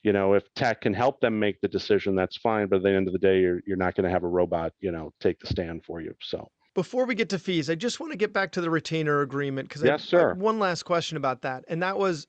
you 0.02 0.12
know, 0.12 0.34
if 0.34 0.44
tech 0.54 0.82
can 0.82 0.94
help 0.94 1.20
them 1.20 1.40
make 1.40 1.60
the 1.60 1.68
decision, 1.68 2.14
that's 2.14 2.36
fine. 2.36 2.68
But 2.68 2.76
at 2.76 2.82
the 2.84 2.92
end 2.92 3.08
of 3.08 3.12
the 3.12 3.18
day, 3.18 3.40
you're 3.40 3.60
you're 3.66 3.76
not 3.76 3.96
going 3.96 4.04
to 4.04 4.10
have 4.10 4.22
a 4.22 4.28
robot, 4.28 4.72
you 4.80 4.92
know, 4.92 5.12
take 5.20 5.40
the 5.40 5.48
stand 5.48 5.84
for 5.84 6.00
you. 6.00 6.14
So 6.20 6.48
before 6.76 7.06
we 7.06 7.14
get 7.14 7.30
to 7.30 7.38
fees, 7.38 7.68
I 7.68 7.74
just 7.74 7.98
want 7.98 8.12
to 8.12 8.16
get 8.16 8.32
back 8.32 8.52
to 8.52 8.60
the 8.60 8.70
retainer 8.70 9.22
agreement 9.22 9.68
because 9.68 9.82
yes, 9.82 10.02
I, 10.02 10.06
sir. 10.06 10.30
I 10.30 10.34
one 10.34 10.60
last 10.60 10.84
question 10.84 11.16
about 11.16 11.42
that, 11.42 11.64
and 11.66 11.82
that 11.82 11.98
was, 11.98 12.28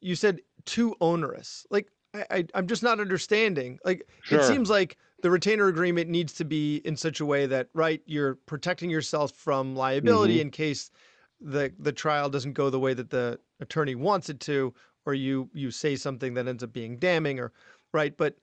you 0.00 0.14
said 0.14 0.40
too 0.64 0.94
onerous. 1.00 1.66
Like 1.70 1.88
I, 2.14 2.44
I 2.54 2.58
am 2.58 2.68
just 2.68 2.82
not 2.82 3.00
understanding. 3.00 3.78
Like 3.84 4.06
sure. 4.22 4.40
it 4.40 4.44
seems 4.44 4.70
like 4.70 4.96
the 5.22 5.30
retainer 5.30 5.66
agreement 5.66 6.10
needs 6.10 6.34
to 6.34 6.44
be 6.44 6.76
in 6.84 6.96
such 6.96 7.20
a 7.20 7.26
way 7.26 7.46
that 7.46 7.68
right 7.74 8.00
you're 8.06 8.36
protecting 8.46 8.90
yourself 8.90 9.32
from 9.32 9.74
liability 9.74 10.34
mm-hmm. 10.34 10.42
in 10.42 10.50
case 10.50 10.90
the 11.40 11.72
the 11.78 11.92
trial 11.92 12.28
doesn't 12.28 12.52
go 12.52 12.70
the 12.70 12.80
way 12.80 12.94
that 12.94 13.10
the 13.10 13.38
attorney 13.60 13.94
wants 13.94 14.28
it 14.28 14.40
to, 14.40 14.72
or 15.04 15.14
you 15.14 15.50
you 15.52 15.70
say 15.70 15.96
something 15.96 16.34
that 16.34 16.48
ends 16.48 16.62
up 16.62 16.72
being 16.72 16.98
damning, 16.98 17.38
or 17.38 17.52
right. 17.92 18.16
But 18.16 18.36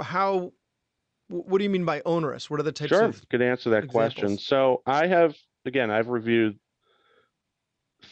how 0.00 0.52
what 1.28 1.58
do 1.58 1.64
you 1.64 1.70
mean 1.70 1.84
by 1.84 2.02
onerous? 2.04 2.50
What 2.50 2.60
are 2.60 2.64
the 2.64 2.72
types 2.72 2.90
sure. 2.90 3.04
of 3.04 3.28
Could 3.28 3.42
answer 3.42 3.70
that 3.70 3.84
examples? 3.84 4.14
question. 4.14 4.38
So 4.38 4.82
I 4.86 5.06
have 5.06 5.34
again, 5.64 5.90
I've 5.90 6.08
reviewed 6.08 6.58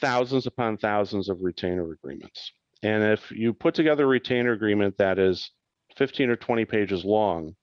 thousands 0.01 0.47
upon 0.47 0.79
thousands 0.79 1.29
of 1.29 1.39
retainer 1.43 1.93
agreements. 1.93 2.53
And 2.83 3.03
if 3.05 3.31
you 3.31 3.53
put 3.53 3.75
together 3.75 4.05
a 4.05 4.09
retainer 4.09 4.53
agreement 4.53 4.97
that 4.99 5.19
is 5.19 5.51
15 5.97 6.31
or 6.31 6.37
20 6.37 6.65
pages 6.65 7.05
long, 7.05 7.55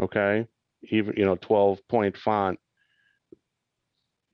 okay, 0.00 0.46
even 0.90 1.14
you 1.16 1.24
know 1.24 1.36
12 1.36 1.80
point 1.88 2.16
font, 2.16 2.58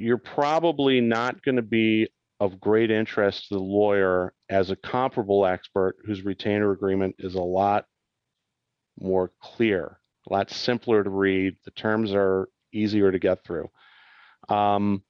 you're 0.01 0.19
probably 0.19 1.01
not 1.01 1.43
going 1.43 1.57
to 1.57 1.63
be 1.63 2.09
of 2.41 2.59
great 2.59 2.91
interest 2.91 3.49
to 3.49 3.55
the 3.55 3.61
lawyer 3.61 4.33
as 4.49 4.71
a 4.71 4.77
comparable 4.77 5.45
expert 5.45 5.97
whose 6.05 6.25
retainer 6.25 6.73
agreement 6.73 7.15
is 7.19 7.35
a 7.35 7.43
lot 7.43 7.85
more 8.99 9.31
clear 9.43 10.01
a 10.29 10.33
lot 10.33 10.51
simpler 10.51 11.03
to 11.03 11.11
read. 11.11 11.57
The 11.65 11.71
terms 11.73 12.13
are 12.13 12.49
easier 12.73 13.11
to 13.11 13.19
get 13.19 13.45
through. 13.45 13.69
Um, 14.49 15.03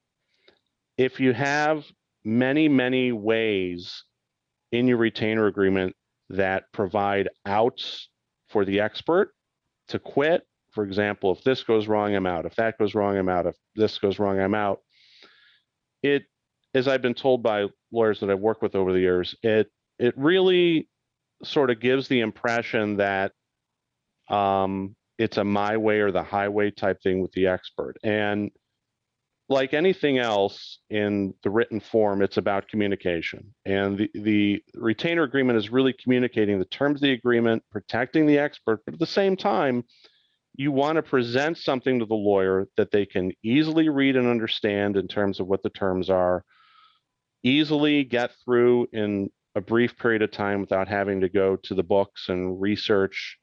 if 0.97 1.19
you 1.19 1.33
have 1.33 1.85
many, 2.23 2.67
many 2.67 3.11
ways 3.11 4.03
in 4.71 4.87
your 4.87 4.97
retainer 4.97 5.47
agreement 5.47 5.95
that 6.29 6.71
provide 6.71 7.29
outs 7.45 8.09
for 8.49 8.65
the 8.65 8.79
expert 8.79 9.33
to 9.89 9.99
quit, 9.99 10.43
for 10.71 10.83
example, 10.83 11.31
if 11.31 11.43
this 11.43 11.63
goes 11.63 11.87
wrong, 11.87 12.15
I'm 12.15 12.25
out. 12.25 12.45
If 12.45 12.55
that 12.55 12.77
goes 12.77 12.95
wrong, 12.95 13.17
I'm 13.17 13.29
out. 13.29 13.45
If 13.45 13.55
this 13.75 13.97
goes 13.97 14.19
wrong, 14.19 14.39
I'm 14.39 14.55
out. 14.55 14.79
It, 16.01 16.23
as 16.73 16.87
I've 16.87 17.01
been 17.01 17.13
told 17.13 17.43
by 17.43 17.67
lawyers 17.91 18.19
that 18.21 18.29
I've 18.29 18.39
worked 18.39 18.61
with 18.61 18.75
over 18.75 18.93
the 18.93 18.99
years, 18.99 19.35
it 19.43 19.69
it 19.99 20.17
really 20.17 20.89
sort 21.43 21.69
of 21.69 21.79
gives 21.79 22.07
the 22.07 22.21
impression 22.21 22.97
that 22.97 23.33
um, 24.29 24.95
it's 25.17 25.37
a 25.37 25.43
my 25.43 25.77
way 25.77 25.99
or 25.99 26.11
the 26.11 26.23
highway 26.23 26.71
type 26.71 27.01
thing 27.03 27.21
with 27.21 27.31
the 27.33 27.47
expert. 27.47 27.95
And 28.03 28.49
like 29.49 29.73
anything 29.73 30.17
else 30.17 30.79
in 30.89 31.33
the 31.43 31.49
written 31.49 31.79
form, 31.79 32.21
it's 32.21 32.37
about 32.37 32.69
communication. 32.69 33.53
And 33.65 33.97
the, 33.97 34.09
the 34.15 34.63
retainer 34.73 35.23
agreement 35.23 35.57
is 35.59 35.69
really 35.69 35.93
communicating 35.93 36.57
the 36.57 36.65
terms 36.65 36.97
of 36.97 37.01
the 37.01 37.11
agreement, 37.11 37.61
protecting 37.69 38.25
the 38.25 38.39
expert, 38.39 38.81
but 38.85 38.93
at 38.93 38.99
the 38.99 39.05
same 39.05 39.35
time, 39.35 39.83
you 40.55 40.71
want 40.71 40.97
to 40.97 41.03
present 41.03 41.57
something 41.57 41.99
to 41.99 42.05
the 42.05 42.13
lawyer 42.13 42.67
that 42.77 42.91
they 42.91 43.05
can 43.05 43.31
easily 43.43 43.89
read 43.89 44.15
and 44.15 44.27
understand 44.27 44.97
in 44.97 45.07
terms 45.07 45.39
of 45.39 45.47
what 45.47 45.63
the 45.63 45.69
terms 45.69 46.09
are, 46.09 46.43
easily 47.43 48.03
get 48.03 48.31
through 48.43 48.87
in 48.91 49.29
a 49.55 49.61
brief 49.61 49.97
period 49.97 50.21
of 50.21 50.31
time 50.31 50.61
without 50.61 50.87
having 50.87 51.21
to 51.21 51.29
go 51.29 51.55
to 51.55 51.73
the 51.73 51.83
books 51.83 52.29
and 52.29 52.61
research 52.61 53.37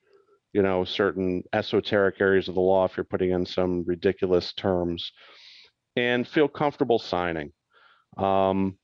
you 0.52 0.62
know 0.62 0.84
certain 0.84 1.42
esoteric 1.52 2.20
areas 2.20 2.48
of 2.48 2.54
the 2.54 2.60
law 2.60 2.84
if 2.84 2.96
you're 2.96 3.04
putting 3.04 3.32
in 3.32 3.44
some 3.44 3.84
ridiculous 3.86 4.52
terms 4.54 5.12
and 5.96 6.26
feel 6.26 6.48
comfortable 6.48 6.98
signing. 6.98 7.52
Um, 8.16 8.78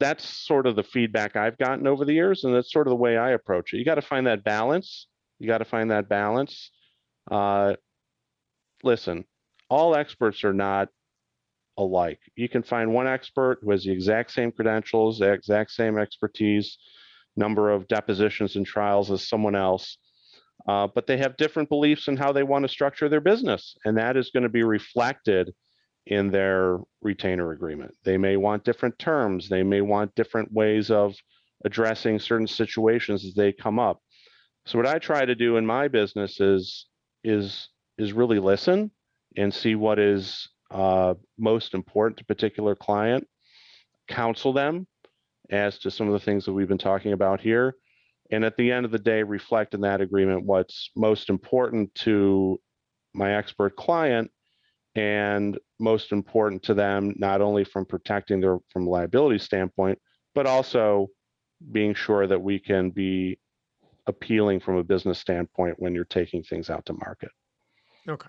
that's 0.00 0.24
sort 0.24 0.66
of 0.66 0.76
the 0.76 0.82
feedback 0.82 1.36
i've 1.36 1.56
gotten 1.56 1.86
over 1.86 2.04
the 2.04 2.12
years 2.12 2.42
and 2.42 2.52
that's 2.52 2.72
sort 2.72 2.88
of 2.88 2.90
the 2.90 2.96
way 2.96 3.16
i 3.16 3.30
approach 3.30 3.72
it. 3.72 3.78
You 3.78 3.84
got 3.84 3.94
to 3.94 4.02
find 4.02 4.26
that 4.26 4.44
balance. 4.44 5.06
You 5.38 5.46
got 5.46 5.58
to 5.58 5.64
find 5.64 5.90
that 5.90 6.08
balance 6.08 6.70
uh, 7.30 7.74
listen, 8.82 9.24
all 9.68 9.94
experts 9.94 10.44
are 10.44 10.52
not 10.52 10.88
alike. 11.76 12.20
You 12.36 12.48
can 12.48 12.62
find 12.62 12.92
one 12.92 13.06
expert 13.06 13.58
who 13.62 13.70
has 13.70 13.84
the 13.84 13.92
exact 13.92 14.30
same 14.30 14.52
credentials, 14.52 15.18
the 15.18 15.32
exact 15.32 15.72
same 15.72 15.98
expertise, 15.98 16.78
number 17.36 17.70
of 17.70 17.88
depositions 17.88 18.56
and 18.56 18.66
trials 18.66 19.10
as 19.10 19.28
someone 19.28 19.56
else, 19.56 19.98
uh, 20.68 20.86
but 20.94 21.06
they 21.06 21.16
have 21.16 21.36
different 21.36 21.68
beliefs 21.68 22.08
in 22.08 22.16
how 22.16 22.32
they 22.32 22.42
want 22.42 22.62
to 22.62 22.68
structure 22.68 23.08
their 23.08 23.20
business, 23.20 23.76
and 23.84 23.98
that 23.98 24.16
is 24.16 24.30
going 24.30 24.44
to 24.44 24.48
be 24.48 24.62
reflected 24.62 25.52
in 26.06 26.30
their 26.30 26.78
retainer 27.02 27.52
agreement. 27.52 27.94
They 28.04 28.18
may 28.18 28.36
want 28.36 28.64
different 28.64 28.98
terms, 28.98 29.48
they 29.48 29.62
may 29.62 29.80
want 29.80 30.14
different 30.14 30.52
ways 30.52 30.90
of 30.90 31.14
addressing 31.64 32.18
certain 32.18 32.46
situations 32.46 33.24
as 33.24 33.34
they 33.34 33.52
come 33.52 33.78
up. 33.78 34.00
So 34.66 34.78
what 34.78 34.86
I 34.86 34.98
try 34.98 35.24
to 35.24 35.34
do 35.34 35.56
in 35.56 35.66
my 35.66 35.88
business 35.88 36.40
is 36.40 36.86
is 37.24 37.68
is 37.98 38.12
really 38.12 38.38
listen 38.38 38.90
and 39.36 39.52
see 39.52 39.74
what 39.74 39.98
is 39.98 40.48
uh, 40.70 41.14
most 41.38 41.74
important 41.74 42.18
to 42.18 42.24
particular 42.24 42.74
client, 42.74 43.26
counsel 44.08 44.52
them 44.52 44.86
as 45.50 45.78
to 45.78 45.90
some 45.90 46.06
of 46.06 46.12
the 46.12 46.24
things 46.24 46.44
that 46.44 46.52
we've 46.52 46.68
been 46.68 46.78
talking 46.78 47.12
about 47.12 47.40
here, 47.40 47.74
and 48.30 48.44
at 48.44 48.56
the 48.56 48.72
end 48.72 48.84
of 48.84 48.90
the 48.90 48.98
day, 48.98 49.22
reflect 49.22 49.74
in 49.74 49.80
that 49.82 50.00
agreement 50.00 50.44
what's 50.44 50.90
most 50.96 51.30
important 51.30 51.94
to 51.94 52.58
my 53.14 53.36
expert 53.36 53.76
client 53.76 54.30
and 54.94 55.58
most 55.78 56.12
important 56.12 56.62
to 56.64 56.74
them, 56.74 57.14
not 57.16 57.40
only 57.40 57.64
from 57.64 57.84
protecting 57.84 58.40
their 58.40 58.58
from 58.70 58.86
liability 58.86 59.38
standpoint, 59.38 59.98
but 60.34 60.46
also 60.46 61.08
being 61.72 61.94
sure 61.94 62.26
that 62.26 62.40
we 62.40 62.58
can 62.58 62.90
be 62.90 63.38
appealing 64.06 64.60
from 64.60 64.76
a 64.76 64.84
business 64.84 65.18
standpoint 65.18 65.76
when 65.78 65.94
you're 65.94 66.04
taking 66.04 66.42
things 66.42 66.70
out 66.70 66.84
to 66.86 66.92
market. 66.94 67.30
Okay. 68.08 68.28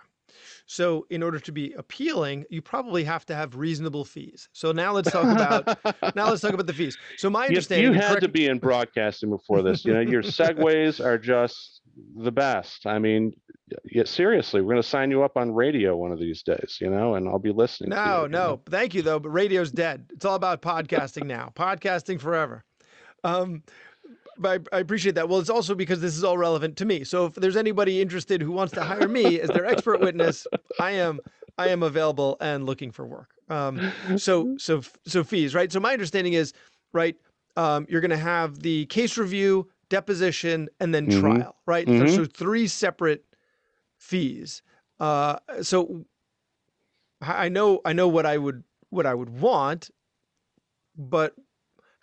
So, 0.65 1.05
in 1.11 1.21
order 1.23 1.39
to 1.39 1.51
be 1.51 1.71
appealing, 1.73 2.43
you 2.49 2.61
probably 2.61 3.03
have 3.03 3.25
to 3.27 3.35
have 3.35 3.55
reasonable 3.55 4.03
fees. 4.03 4.49
So 4.51 4.71
now 4.71 4.91
let's 4.91 5.09
talk 5.11 5.23
about 5.25 5.65
now 6.15 6.29
let's 6.29 6.41
talk 6.41 6.53
about 6.53 6.65
the 6.67 6.73
fees. 6.73 6.97
So 7.17 7.29
my 7.29 7.43
You, 7.43 7.49
understanding, 7.49 7.83
you 7.85 7.91
and 7.93 8.01
had 8.01 8.07
correct- 8.09 8.23
to 8.23 8.27
be 8.29 8.47
in 8.47 8.57
broadcasting 8.59 9.29
before 9.29 9.61
this. 9.61 9.85
You 9.85 9.93
know, 9.93 9.99
your 10.01 10.23
segues 10.23 11.03
are 11.03 11.17
just 11.17 11.81
the 12.17 12.31
best. 12.31 12.85
I 12.85 12.99
mean, 12.99 13.33
yeah, 13.89 14.03
seriously, 14.05 14.61
we're 14.61 14.73
going 14.73 14.81
to 14.81 14.87
sign 14.87 15.09
you 15.11 15.23
up 15.23 15.37
on 15.37 15.53
radio 15.53 15.95
one 15.95 16.11
of 16.11 16.19
these 16.19 16.41
days. 16.41 16.79
You 16.81 16.89
know, 16.89 17.15
and 17.15 17.29
I'll 17.29 17.39
be 17.39 17.53
listening. 17.53 17.91
to 17.91 17.95
you, 17.95 18.01
No, 18.03 18.23
you 18.23 18.29
know? 18.29 18.47
no, 18.47 18.61
thank 18.69 18.93
you 18.95 19.03
though, 19.03 19.19
but 19.19 19.29
radio's 19.29 19.71
dead. 19.71 20.07
It's 20.13 20.25
all 20.25 20.35
about 20.35 20.61
podcasting 20.61 21.27
now. 21.27 21.53
podcasting 21.55 22.19
forever. 22.19 22.63
Um, 23.23 23.63
I, 24.43 24.59
I 24.71 24.79
appreciate 24.79 25.15
that. 25.15 25.29
Well, 25.29 25.39
it's 25.39 25.49
also 25.49 25.75
because 25.75 26.01
this 26.01 26.15
is 26.17 26.23
all 26.23 26.37
relevant 26.37 26.77
to 26.77 26.85
me. 26.85 27.03
So 27.03 27.25
if 27.25 27.35
there's 27.35 27.55
anybody 27.55 28.01
interested 28.01 28.41
who 28.41 28.51
wants 28.51 28.73
to 28.73 28.83
hire 28.83 29.07
me 29.07 29.39
as 29.39 29.51
their 29.51 29.65
expert 29.65 29.99
witness, 29.99 30.47
I 30.79 30.91
am 30.91 31.21
I 31.57 31.67
am 31.69 31.83
available 31.83 32.37
and 32.41 32.65
looking 32.65 32.91
for 32.91 33.05
work. 33.05 33.35
Um, 33.49 33.83
so 34.17 34.49
so 34.57 34.81
so 35.05 35.23
fees, 35.23 35.55
right? 35.55 35.71
So 35.71 35.79
my 35.79 35.93
understanding 35.93 36.33
is, 36.33 36.53
right, 36.93 37.15
um, 37.55 37.85
you're 37.89 38.01
going 38.01 38.11
to 38.11 38.17
have 38.17 38.59
the 38.59 38.85
case 38.87 39.17
review, 39.17 39.69
deposition, 39.89 40.69
and 40.79 40.93
then 40.93 41.07
Mhm. 41.07 41.19
trial, 41.21 41.55
right? 41.65 41.87
Mhm. 41.87 42.09
So 42.09 42.25
three 42.25 42.67
separate 42.67 43.25
fees. 43.97 44.61
Uh, 44.99 45.37
so 45.61 46.05
I 47.21 47.45
I 47.45 47.49
know 47.49 47.81
I 47.85 47.93
know 47.93 48.07
what 48.07 48.25
I 48.25 48.37
would 48.37 48.63
what 48.89 49.05
I 49.05 49.13
would 49.13 49.29
want, 49.29 49.89
but 50.97 51.35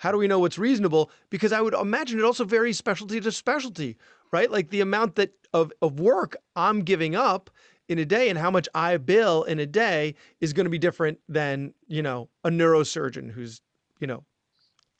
how 0.02 0.10
do 0.10 0.18
we 0.18 0.26
know 0.26 0.40
what's 0.40 0.58
reasonable? 0.58 1.12
Because 1.30 1.52
I 1.52 1.60
would 1.60 1.74
imagine 1.74 2.18
it 2.18 2.24
also 2.24 2.44
varies 2.44 2.76
specialty 2.76 3.20
to 3.20 3.30
specialty, 3.30 3.96
right? 4.32 4.50
Like 4.50 4.70
the 4.70 4.80
amount 4.80 5.14
that 5.14 5.32
of, 5.54 5.70
of 5.80 6.00
work 6.00 6.36
I'm 6.56 6.80
giving 6.80 7.14
up 7.14 7.50
in 7.86 8.00
a 8.00 8.04
day 8.04 8.28
and 8.28 8.36
how 8.36 8.50
much 8.50 8.68
I 8.74 8.96
bill 8.96 9.44
in 9.44 9.60
a 9.60 9.66
day 9.66 10.16
is 10.40 10.52
going 10.52 10.64
to 10.64 10.70
be 10.70 10.78
different 10.78 11.20
than, 11.28 11.72
you 11.86 12.02
know, 12.02 12.28
a 12.42 12.50
neurosurgeon 12.50 13.30
who's, 13.30 13.62
you 14.00 14.08
know, 14.08 14.24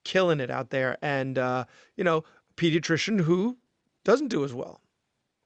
killing 0.05 0.39
it 0.39 0.53
out 0.53 0.71
there 0.71 0.97
and 1.03 1.37
uh, 1.37 1.65
you 1.97 2.05
know, 2.05 2.23
pediatrician 2.57 3.21
who 3.21 3.59
doesn't 4.05 4.29
do 4.29 4.45
as 4.45 4.55
well. 4.55 4.81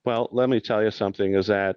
Well, 0.04 0.28
let 0.32 0.50
me 0.50 0.60
tell 0.60 0.82
you 0.82 0.90
something 0.90 1.34
is 1.34 1.46
that, 1.46 1.76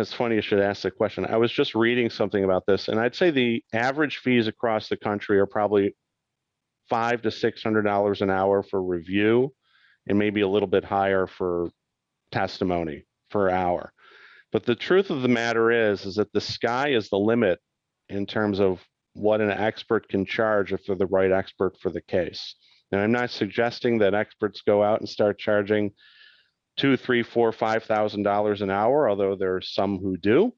it's 0.00 0.12
funny 0.12 0.36
you 0.36 0.42
should 0.42 0.60
ask 0.60 0.82
the 0.82 0.90
question. 0.90 1.26
I 1.26 1.36
was 1.36 1.52
just 1.52 1.74
reading 1.74 2.10
something 2.10 2.44
about 2.44 2.64
this, 2.66 2.88
and 2.88 2.98
I'd 2.98 3.14
say 3.14 3.30
the 3.30 3.62
average 3.72 4.18
fees 4.18 4.46
across 4.46 4.88
the 4.88 4.96
country 4.96 5.38
are 5.38 5.46
probably 5.46 5.94
five 6.88 7.22
to 7.22 7.30
six 7.30 7.62
hundred 7.62 7.82
dollars 7.82 8.22
an 8.22 8.30
hour 8.30 8.62
for 8.62 8.82
review, 8.82 9.52
and 10.06 10.18
maybe 10.18 10.40
a 10.40 10.48
little 10.48 10.68
bit 10.68 10.84
higher 10.84 11.26
for 11.26 11.70
testimony 12.32 13.04
per 13.30 13.50
hour. 13.50 13.92
But 14.52 14.64
the 14.64 14.76
truth 14.76 15.10
of 15.10 15.22
the 15.22 15.28
matter 15.28 15.70
is, 15.70 16.06
is 16.06 16.14
that 16.16 16.32
the 16.32 16.40
sky 16.40 16.90
is 16.90 17.08
the 17.08 17.18
limit 17.18 17.58
in 18.08 18.26
terms 18.26 18.60
of 18.60 18.80
what 19.14 19.40
an 19.40 19.50
expert 19.50 20.08
can 20.08 20.24
charge 20.24 20.72
if 20.72 20.86
they're 20.86 20.96
the 20.96 21.06
right 21.06 21.32
expert 21.32 21.76
for 21.80 21.90
the 21.90 22.00
case. 22.00 22.54
And 22.92 23.00
I'm 23.00 23.12
not 23.12 23.30
suggesting 23.30 23.98
that 23.98 24.14
experts 24.14 24.62
go 24.64 24.82
out 24.82 25.00
and 25.00 25.08
start 25.08 25.38
charging 25.38 25.90
two, 26.76 26.96
three, 26.96 27.22
four, 27.22 27.52
five 27.52 27.84
thousand 27.84 28.22
dollars 28.22 28.62
an 28.62 28.70
hour, 28.70 29.08
although 29.08 29.36
there 29.36 29.56
are 29.56 29.62
some 29.62 29.98
who 29.98 30.16
do. 30.16 30.52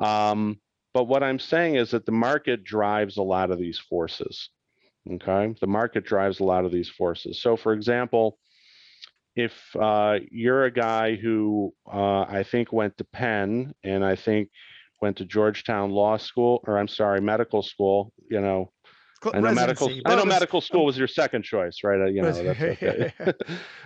Um, 0.00 0.60
but 0.94 1.04
what 1.04 1.22
I'm 1.22 1.38
saying 1.38 1.76
is 1.76 1.90
that 1.92 2.06
the 2.06 2.12
market 2.12 2.64
drives 2.64 3.16
a 3.16 3.22
lot 3.22 3.50
of 3.50 3.58
these 3.58 3.78
forces. 3.78 4.50
Okay, 5.10 5.54
the 5.60 5.66
market 5.66 6.04
drives 6.04 6.40
a 6.40 6.44
lot 6.44 6.64
of 6.64 6.70
these 6.72 6.88
forces. 6.88 7.42
So, 7.42 7.56
for 7.56 7.72
example, 7.72 8.38
if 9.34 9.52
uh, 9.80 10.18
you're 10.30 10.64
a 10.64 10.70
guy 10.70 11.16
who 11.16 11.74
uh, 11.92 12.22
I 12.22 12.44
think 12.44 12.72
went 12.72 12.98
to 12.98 13.04
Penn 13.04 13.74
and 13.82 14.04
I 14.04 14.14
think 14.14 14.50
went 15.00 15.16
to 15.16 15.24
Georgetown 15.24 15.90
Law 15.90 16.16
School, 16.18 16.62
or 16.66 16.78
I'm 16.78 16.88
sorry, 16.88 17.20
medical 17.20 17.62
school, 17.62 18.12
you 18.30 18.40
know, 18.40 18.72
I 19.32 19.40
know 19.40 19.52
medical. 19.52 19.86
residency, 19.88 20.02
I 20.06 20.10
know 20.10 20.16
but 20.16 20.24
was- 20.24 20.34
medical 20.34 20.60
school 20.60 20.84
was 20.86 20.98
your 20.98 21.08
second 21.08 21.42
choice, 21.42 21.78
right? 21.84 22.00
Uh, 22.00 22.06
You 22.06 22.22
know, 22.22 22.32
that's 22.32 22.60
okay. 22.60 23.12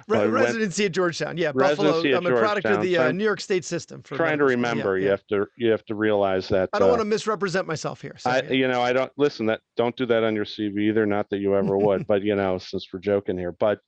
Re- 0.09 0.19
I 0.19 0.21
went- 0.21 0.31
residency 0.33 0.87
at 0.87 0.93
Georgetown. 0.93 1.37
Yeah, 1.37 1.53
Buffalo. 1.53 2.01
I'm 2.01 2.27
a 2.27 2.31
product 2.31 2.67
of 2.67 2.83
the 2.83 2.97
uh, 2.99 3.13
New 3.13 3.25
York 3.25 3.41
State 3.41 3.65
system. 3.65 4.03
For 4.03 4.17
trying 4.17 4.39
to 4.39 4.45
school. 4.45 4.51
Yeah, 4.51 4.57
remember, 4.57 4.99
you 4.99 5.05
yeah. 5.05 5.11
have 5.11 5.27
to 5.29 5.47
you 5.57 5.71
have 5.71 5.85
to 5.87 5.95
realize 5.95 6.49
that. 6.49 6.71
I 6.73 6.79
don't 6.79 6.89
uh, 6.89 6.93
want 6.93 7.01
to 7.01 7.07
misrepresent 7.07 7.67
myself 7.67 8.01
here. 8.01 8.17
So, 8.19 8.31
I, 8.31 8.43
yeah. 8.43 8.53
you 8.53 8.69
know, 8.69 8.83
I 8.83 8.93
don't 8.93 9.13
listen. 9.17 9.47
That 9.47 9.61
don't 9.77 9.97
do 9.97 10.07
that 10.07 10.25
on 10.25 10.35
your 10.35 10.45
CV 10.45 10.89
either. 10.89 11.07
Not 11.07 11.29
that 11.31 11.39
you 11.39 11.57
ever 11.57 11.77
would, 11.77 12.07
but 12.07 12.23
you 12.23 12.35
know, 12.37 12.59
since 12.59 12.89
we're 12.93 13.01
joking 13.01 13.37
here, 13.37 13.53
but 13.53 13.81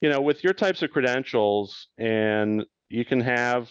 you 0.00 0.10
know, 0.10 0.20
with 0.20 0.44
your 0.44 0.52
types 0.52 0.82
of 0.82 0.90
credentials, 0.90 1.88
and 1.98 2.64
you 2.88 3.04
can 3.04 3.20
have 3.20 3.70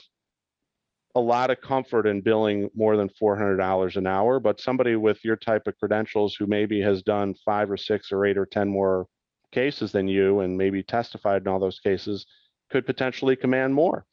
a 1.15 1.19
lot 1.19 1.49
of 1.49 1.61
comfort 1.61 2.05
in 2.05 2.21
billing 2.21 2.69
more 2.75 2.97
than 2.97 3.09
four 3.09 3.37
hundred 3.37 3.57
dollars 3.57 3.95
an 3.95 4.05
hour. 4.05 4.39
But 4.39 4.59
somebody 4.59 4.95
with 4.95 5.23
your 5.23 5.37
type 5.37 5.65
of 5.65 5.77
credentials, 5.79 6.35
who 6.35 6.45
maybe 6.45 6.81
has 6.81 7.01
done 7.01 7.35
five 7.45 7.71
or 7.71 7.77
six 7.77 8.11
or 8.11 8.25
eight 8.25 8.37
or 8.37 8.45
ten 8.45 8.67
more 8.67 9.07
cases 9.51 9.91
than 9.91 10.07
you, 10.07 10.41
and 10.41 10.57
maybe 10.57 10.83
testified 10.83 11.41
in 11.41 11.47
all 11.47 11.59
those 11.59 11.79
cases, 11.79 12.25
could 12.69 12.85
potentially 12.85 13.35
command 13.35 13.73
more. 13.73 14.05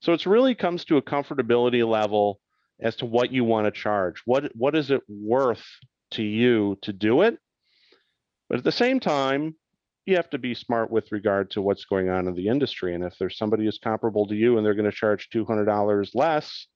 So 0.00 0.12
it's 0.12 0.26
really 0.26 0.54
comes 0.54 0.84
to 0.86 0.98
a 0.98 1.02
comfortability 1.02 1.88
level 1.88 2.40
as 2.80 2.96
to 2.96 3.06
what 3.06 3.32
you 3.32 3.44
want 3.44 3.66
to 3.66 3.70
charge. 3.70 4.20
What 4.26 4.54
what 4.54 4.74
is 4.74 4.90
it 4.90 5.02
worth 5.08 5.64
to 6.12 6.22
you 6.22 6.76
to 6.82 6.92
do 6.92 7.22
it? 7.22 7.38
But 8.48 8.58
at 8.58 8.64
the 8.64 8.72
same 8.72 9.00
time, 9.00 9.54
you 10.06 10.16
have 10.16 10.30
to 10.30 10.38
be 10.38 10.54
smart 10.54 10.90
with 10.90 11.12
regard 11.12 11.50
to 11.52 11.62
what's 11.62 11.84
going 11.84 12.08
on 12.08 12.26
in 12.26 12.34
the 12.34 12.48
industry. 12.48 12.94
And 12.94 13.04
if 13.04 13.16
there's 13.18 13.38
somebody 13.38 13.64
who's 13.64 13.78
comparable 13.78 14.26
to 14.26 14.34
you 14.34 14.56
and 14.56 14.66
they're 14.66 14.74
going 14.74 14.90
to 14.90 14.96
charge 14.96 15.28
two 15.30 15.44
hundred 15.44 15.66
dollars 15.66 16.10
less, 16.14 16.66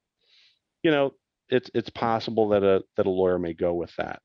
you 0.83 0.91
know, 0.91 1.12
it's 1.49 1.71
it's 1.75 1.91
possible 1.91 2.49
that 2.51 2.62
a 2.62 2.83
that 2.97 3.07
a 3.07 3.11
lawyer 3.11 3.39
may 3.39 3.53
go 3.53 3.75
with 3.75 3.93
that. 3.97 4.21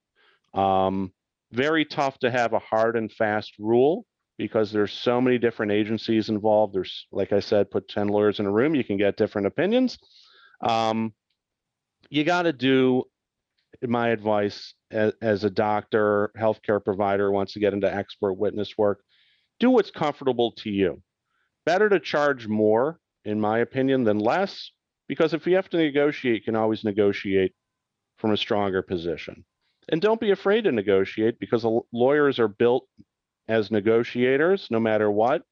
Um, 0.60 1.12
very 1.52 1.86
tough 1.86 2.18
to 2.20 2.32
have 2.32 2.54
a 2.54 2.60
hard 2.60 2.96
and 2.96 3.12
fast 3.12 3.54
rule 3.60 4.06
because 4.38 4.72
there's 4.72 4.92
so 4.92 5.22
many 5.22 5.38
different 5.38 5.72
agencies 5.72 6.30
involved. 6.30 6.74
There's, 6.74 7.06
like 7.12 7.32
I 7.32 7.40
said, 7.40 7.70
put 7.70 7.88
10 7.88 8.08
lawyers 8.08 8.40
in 8.40 8.46
a 8.46 8.52
room, 8.52 8.74
you 8.74 8.84
can 8.84 8.98
get 8.98 9.18
different 9.18 9.48
opinions. 9.48 10.00
Um, 10.62 11.14
you 12.10 12.24
got 12.24 12.44
to 12.44 12.54
do, 12.54 13.04
my 13.84 14.10
advice, 14.10 14.74
as, 14.92 15.44
a 15.44 15.50
doctor, 15.50 16.32
healthcare 16.38 16.84
provider 16.84 17.32
wants 17.32 17.54
to 17.54 17.60
get 17.60 17.74
into 17.74 17.94
expert 17.94 18.34
witness 18.34 18.78
work, 18.78 19.02
do 19.60 19.70
what's 19.70 19.92
comfortable 19.92 20.52
to 20.54 20.70
you. 20.70 21.02
Better 21.66 21.90
to 21.90 22.00
charge 22.00 22.48
more, 22.48 23.00
in 23.26 23.40
my 23.40 23.60
opinion, 23.60 24.04
than 24.04 24.20
less, 24.20 24.72
because 25.08 25.34
if 25.34 25.46
you 25.46 25.56
have 25.56 25.70
to 25.70 25.78
negotiate, 25.78 26.36
you 26.36 26.42
can 26.42 26.56
always 26.56 26.84
negotiate 26.84 27.54
from 28.18 28.32
a 28.32 28.38
stronger 28.38 28.82
position. 28.82 29.46
And 29.90 30.02
don't 30.02 30.22
be 30.22 30.32
afraid 30.32 30.64
to 30.64 30.72
negotiate 30.72 31.40
because 31.40 31.66
lawyers 31.92 32.40
are 32.40 32.48
built 32.48 32.88
as 33.48 33.72
negotiators 33.72 34.68
no 34.70 34.80
matter 34.80 35.12
what. 35.12 35.44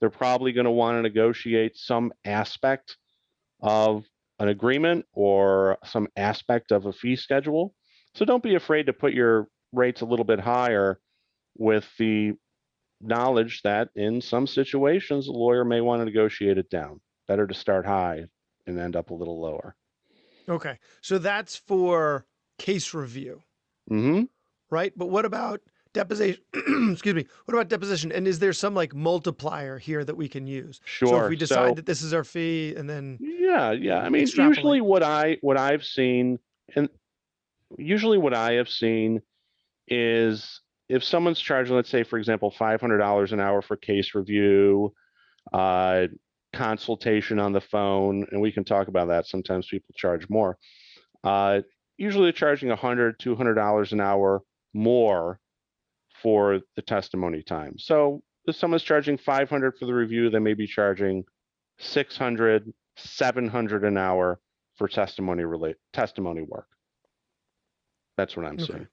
They're 0.00 0.10
probably 0.10 0.52
going 0.52 0.64
to 0.64 0.70
want 0.70 0.96
to 0.96 1.02
negotiate 1.02 1.76
some 1.76 2.12
aspect 2.24 2.96
of 3.60 4.04
an 4.38 4.48
agreement 4.48 5.06
or 5.12 5.78
some 5.84 6.08
aspect 6.16 6.70
of 6.70 6.86
a 6.86 6.92
fee 6.92 7.16
schedule. 7.16 7.74
So 8.14 8.24
don't 8.24 8.42
be 8.42 8.54
afraid 8.54 8.86
to 8.86 8.92
put 8.92 9.12
your 9.12 9.48
rates 9.72 10.00
a 10.00 10.04
little 10.04 10.24
bit 10.24 10.40
higher 10.40 10.98
with 11.56 11.88
the 11.98 12.32
knowledge 13.00 13.62
that 13.62 13.90
in 13.94 14.20
some 14.20 14.46
situations 14.46 15.28
a 15.28 15.32
lawyer 15.32 15.64
may 15.64 15.80
want 15.80 16.00
to 16.00 16.04
negotiate 16.04 16.58
it 16.58 16.70
down. 16.70 17.00
Better 17.28 17.46
to 17.46 17.54
start 17.54 17.86
high 17.86 18.24
and 18.66 18.78
end 18.78 18.96
up 18.96 19.10
a 19.10 19.14
little 19.14 19.40
lower. 19.40 19.76
Okay. 20.48 20.78
So 21.00 21.18
that's 21.18 21.56
for 21.56 22.26
case 22.58 22.94
review. 22.94 23.42
Mm-hmm. 23.90 24.24
Right. 24.70 24.92
But 24.96 25.10
what 25.10 25.24
about 25.24 25.60
deposition? 25.92 26.42
excuse 26.92 27.14
me. 27.14 27.26
What 27.44 27.54
about 27.54 27.68
deposition? 27.68 28.10
And 28.12 28.26
is 28.26 28.38
there 28.38 28.52
some 28.52 28.74
like 28.74 28.94
multiplier 28.94 29.78
here 29.78 30.04
that 30.04 30.16
we 30.16 30.28
can 30.28 30.46
use? 30.46 30.80
Sure. 30.84 31.08
So 31.08 31.24
if 31.24 31.30
we 31.30 31.36
decide 31.36 31.68
So- 31.70 31.74
that 31.74 31.86
this 31.86 32.02
is 32.02 32.12
our 32.14 32.24
fee 32.24 32.74
and 32.76 32.88
then 32.88 33.18
Yeah, 33.20 33.72
yeah. 33.72 33.98
I 34.00 34.08
mean, 34.08 34.26
usually 34.26 34.80
what 34.80 35.02
I 35.02 35.36
what 35.42 35.56
I've 35.58 35.84
seen, 35.84 36.38
and 36.74 36.88
usually 37.76 38.18
what 38.18 38.34
I 38.34 38.54
have 38.54 38.68
seen 38.68 39.20
is 39.86 40.60
if 40.88 41.04
someone's 41.04 41.40
charging, 41.40 41.76
let's 41.76 41.90
say, 41.90 42.02
for 42.02 42.18
example, 42.18 42.50
five 42.50 42.80
hundred 42.80 42.98
dollars 42.98 43.32
an 43.32 43.40
hour 43.40 43.60
for 43.60 43.76
case 43.76 44.14
review, 44.14 44.92
uh, 45.52 46.06
consultation 46.52 47.38
on 47.38 47.52
the 47.52 47.60
phone, 47.60 48.26
and 48.30 48.40
we 48.40 48.52
can 48.52 48.64
talk 48.64 48.88
about 48.88 49.08
that. 49.08 49.26
Sometimes 49.26 49.66
people 49.66 49.94
charge 49.96 50.28
more. 50.28 50.56
Uh, 51.22 51.60
usually 51.96 52.24
they're 52.24 52.32
charging 52.32 52.70
a 52.70 52.76
hundred, 52.76 53.18
two 53.18 53.36
hundred 53.36 53.54
dollars 53.54 53.92
an 53.92 54.00
hour 54.00 54.42
more 54.72 55.38
for 56.22 56.60
the 56.76 56.82
testimony 56.82 57.42
time. 57.42 57.74
So 57.78 58.22
if 58.46 58.56
someone's 58.56 58.82
charging 58.82 59.18
five 59.18 59.50
hundred 59.50 59.76
for 59.78 59.86
the 59.86 59.94
review, 59.94 60.30
they 60.30 60.38
may 60.38 60.54
be 60.54 60.66
charging 60.66 61.24
600 61.80 62.72
700 62.96 63.84
an 63.84 63.96
hour 63.96 64.40
for 64.76 64.88
testimony 64.88 65.44
relate 65.44 65.76
testimony 65.92 66.42
work 66.42 66.66
that's 68.18 68.36
what 68.36 68.46
i'm 68.46 68.58
Okay. 68.58 68.74
saying 68.74 68.88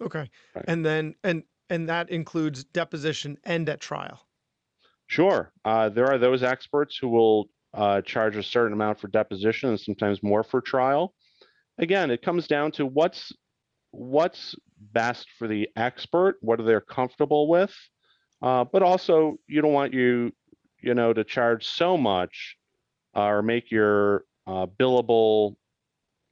okay. 0.00 0.30
Right. 0.54 0.68
And 0.68 0.86
then 0.86 1.16
and 1.24 1.44
and 1.70 1.88
that 1.88 2.10
includes 2.10 2.64
deposition 2.64 3.38
and 3.44 3.68
at 3.68 3.80
trial. 3.80 4.28
sure 5.06 5.52
uh, 5.64 5.88
there 5.88 6.06
are 6.06 6.18
those 6.18 6.42
experts 6.42 6.96
who 6.96 7.08
will 7.08 7.50
uh, 7.74 8.00
charge 8.02 8.36
a 8.36 8.42
certain 8.42 8.72
amount 8.72 9.00
for 9.00 9.08
deposition 9.08 9.70
and 9.70 9.80
sometimes 9.80 10.22
more 10.22 10.44
for 10.44 10.60
trial 10.60 11.14
again 11.78 12.10
it 12.10 12.22
comes 12.22 12.46
down 12.46 12.72
to 12.72 12.86
what's 12.86 13.32
what's 13.90 14.54
best 14.78 15.28
for 15.38 15.48
the 15.48 15.68
expert 15.76 16.36
what 16.40 16.60
are 16.60 16.64
they 16.64 16.78
comfortable 16.88 17.48
with 17.48 17.74
uh, 18.42 18.64
but 18.64 18.82
also 18.82 19.36
you 19.48 19.60
don't 19.62 19.74
want 19.74 19.92
you 19.94 20.32
you 20.82 20.94
know 20.94 21.12
to 21.12 21.24
charge 21.24 21.66
so 21.66 21.96
much 21.96 22.56
uh, 23.16 23.24
or 23.24 23.42
make 23.42 23.70
your 23.70 24.24
uh, 24.46 24.66
billable 24.66 25.56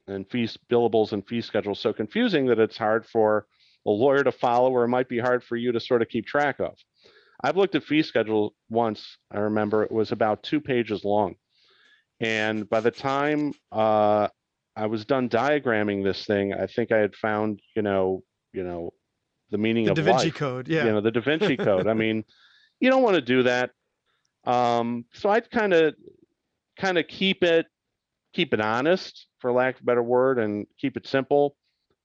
and 0.07 0.29
fee 0.29 0.49
billables 0.69 1.11
and 1.11 1.27
fee 1.27 1.41
schedules. 1.41 1.79
So 1.79 1.93
confusing 1.93 2.45
that 2.47 2.59
it's 2.59 2.77
hard 2.77 3.05
for 3.05 3.45
a 3.85 3.91
lawyer 3.91 4.23
to 4.23 4.31
follow 4.31 4.71
or 4.71 4.83
it 4.83 4.89
might 4.89 5.09
be 5.09 5.19
hard 5.19 5.43
for 5.43 5.55
you 5.55 5.71
to 5.71 5.79
sort 5.79 6.01
of 6.01 6.09
keep 6.09 6.25
track 6.25 6.59
of. 6.59 6.73
I've 7.43 7.57
looked 7.57 7.75
at 7.75 7.83
fee 7.83 8.03
schedule 8.03 8.55
once. 8.69 9.17
I 9.31 9.39
remember 9.39 9.83
it 9.83 9.91
was 9.91 10.11
about 10.11 10.43
two 10.43 10.59
pages 10.59 11.03
long. 11.03 11.35
And 12.19 12.67
by 12.67 12.79
the 12.79 12.91
time 12.91 13.53
uh, 13.71 14.27
i 14.77 14.85
was 14.85 15.05
done 15.05 15.27
diagramming 15.27 16.03
this 16.03 16.25
thing 16.25 16.53
i 16.53 16.67
think 16.67 16.91
i 16.91 16.97
had 16.97 17.15
found 17.15 17.59
you 17.75 17.81
know 17.81 18.23
you 18.53 18.63
know 18.63 18.93
the 19.49 19.57
meaning 19.57 19.89
of 19.89 19.95
The 19.95 20.01
of 20.01 20.05
Da 20.05 20.11
Vinci 20.13 20.27
life 20.27 20.35
Code. 20.35 20.67
Yeah. 20.67 20.85
you 20.85 20.91
know 20.91 21.01
the 21.01 21.11
da 21.11 21.21
vinci 21.21 21.57
code. 21.67 21.87
I 21.87 21.93
mean 21.93 22.23
you 22.79 22.89
don't 22.91 23.01
want 23.01 23.15
to 23.15 23.21
do 23.21 23.43
that. 23.43 23.71
Um 24.45 25.05
so 25.13 25.29
i'd 25.29 25.49
kind 25.49 25.73
of 25.73 25.95
kind 26.77 26.97
of 26.97 27.07
keep 27.07 27.43
it 27.43 27.65
keep 28.33 28.53
it 28.53 28.61
honest 28.61 29.27
for 29.39 29.51
lack 29.51 29.75
of 29.75 29.81
a 29.81 29.85
better 29.85 30.03
word 30.03 30.39
and 30.39 30.65
keep 30.79 30.97
it 30.97 31.07
simple 31.07 31.55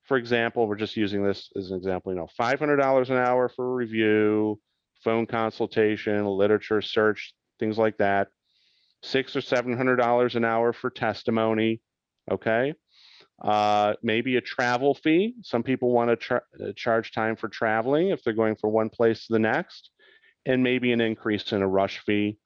for 0.04 0.16
example 0.16 0.66
we're 0.66 0.76
just 0.76 0.96
using 0.96 1.24
this 1.24 1.50
as 1.56 1.70
an 1.70 1.76
example 1.76 2.12
you 2.12 2.18
know 2.18 2.28
$500 2.38 3.10
an 3.10 3.16
hour 3.16 3.48
for 3.48 3.74
review 3.74 4.58
phone 5.04 5.26
consultation 5.26 6.26
literature 6.26 6.80
search 6.80 7.34
things 7.58 7.78
like 7.78 7.98
that 7.98 8.28
six 9.02 9.34
or 9.34 9.40
seven 9.40 9.76
hundred 9.76 9.96
dollars 9.96 10.36
an 10.36 10.44
hour 10.44 10.72
for 10.72 10.90
testimony 10.90 11.80
okay 12.30 12.72
uh, 13.42 13.94
maybe 14.02 14.36
a 14.36 14.40
travel 14.40 14.94
fee. 14.94 15.34
Some 15.42 15.64
people 15.64 15.90
want 15.90 16.10
to 16.10 16.16
char- 16.16 16.44
uh, 16.62 16.72
charge 16.76 17.12
time 17.12 17.34
for 17.34 17.48
traveling 17.48 18.08
if 18.08 18.22
they're 18.22 18.34
going 18.34 18.54
from 18.54 18.70
one 18.70 18.88
place 18.88 19.26
to 19.26 19.32
the 19.32 19.40
next, 19.40 19.90
and 20.46 20.62
maybe 20.62 20.92
an 20.92 21.00
increase 21.00 21.52
in 21.52 21.60
a 21.60 21.68
rush 21.68 21.98
fee. 22.06 22.38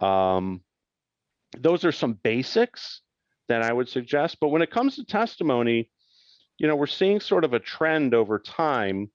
Um, 0.00 0.62
those 1.58 1.84
are 1.84 1.92
some 1.92 2.14
basics 2.14 3.02
that 3.50 3.62
I 3.62 3.72
would 3.72 3.88
suggest. 3.88 4.38
But 4.40 4.48
when 4.48 4.62
it 4.62 4.70
comes 4.70 4.94
to 4.94 5.04
testimony, 5.04 5.90
you 6.58 6.68
know, 6.68 6.76
we're 6.76 6.86
seeing 6.86 7.18
sort 7.18 7.44
of 7.44 7.52
a 7.52 7.58
trend 7.58 8.14
over 8.14 8.38
time 8.38 9.10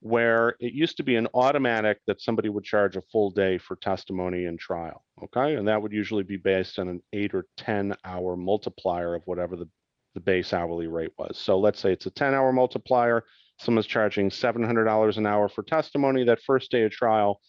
where 0.00 0.56
it 0.58 0.72
used 0.72 0.96
to 0.96 1.04
be 1.04 1.14
an 1.14 1.28
automatic 1.34 1.98
that 2.08 2.20
somebody 2.20 2.48
would 2.48 2.64
charge 2.64 2.96
a 2.96 3.02
full 3.12 3.30
day 3.30 3.58
for 3.58 3.76
testimony 3.76 4.46
and 4.46 4.58
trial. 4.58 5.04
Okay. 5.22 5.54
And 5.54 5.68
that 5.68 5.80
would 5.80 5.92
usually 5.92 6.24
be 6.24 6.36
based 6.36 6.80
on 6.80 6.88
an 6.88 7.00
eight 7.12 7.32
or 7.32 7.46
10 7.58 7.94
hour 8.04 8.36
multiplier 8.36 9.14
of 9.14 9.22
whatever 9.26 9.54
the, 9.54 9.68
the 10.14 10.20
base 10.20 10.52
hourly 10.52 10.88
rate 10.88 11.12
was. 11.16 11.38
So 11.38 11.56
let's 11.56 11.78
say 11.78 11.92
it's 11.92 12.06
a 12.06 12.10
10 12.10 12.34
hour 12.34 12.52
multiplier. 12.52 13.24
Someone's 13.60 13.86
charging 13.86 14.30
$700 14.30 15.16
an 15.16 15.26
hour 15.26 15.48
for 15.48 15.62
testimony. 15.62 16.24
That 16.24 16.42
first 16.42 16.72
day 16.72 16.82
of 16.82 16.90
trial 16.90 17.40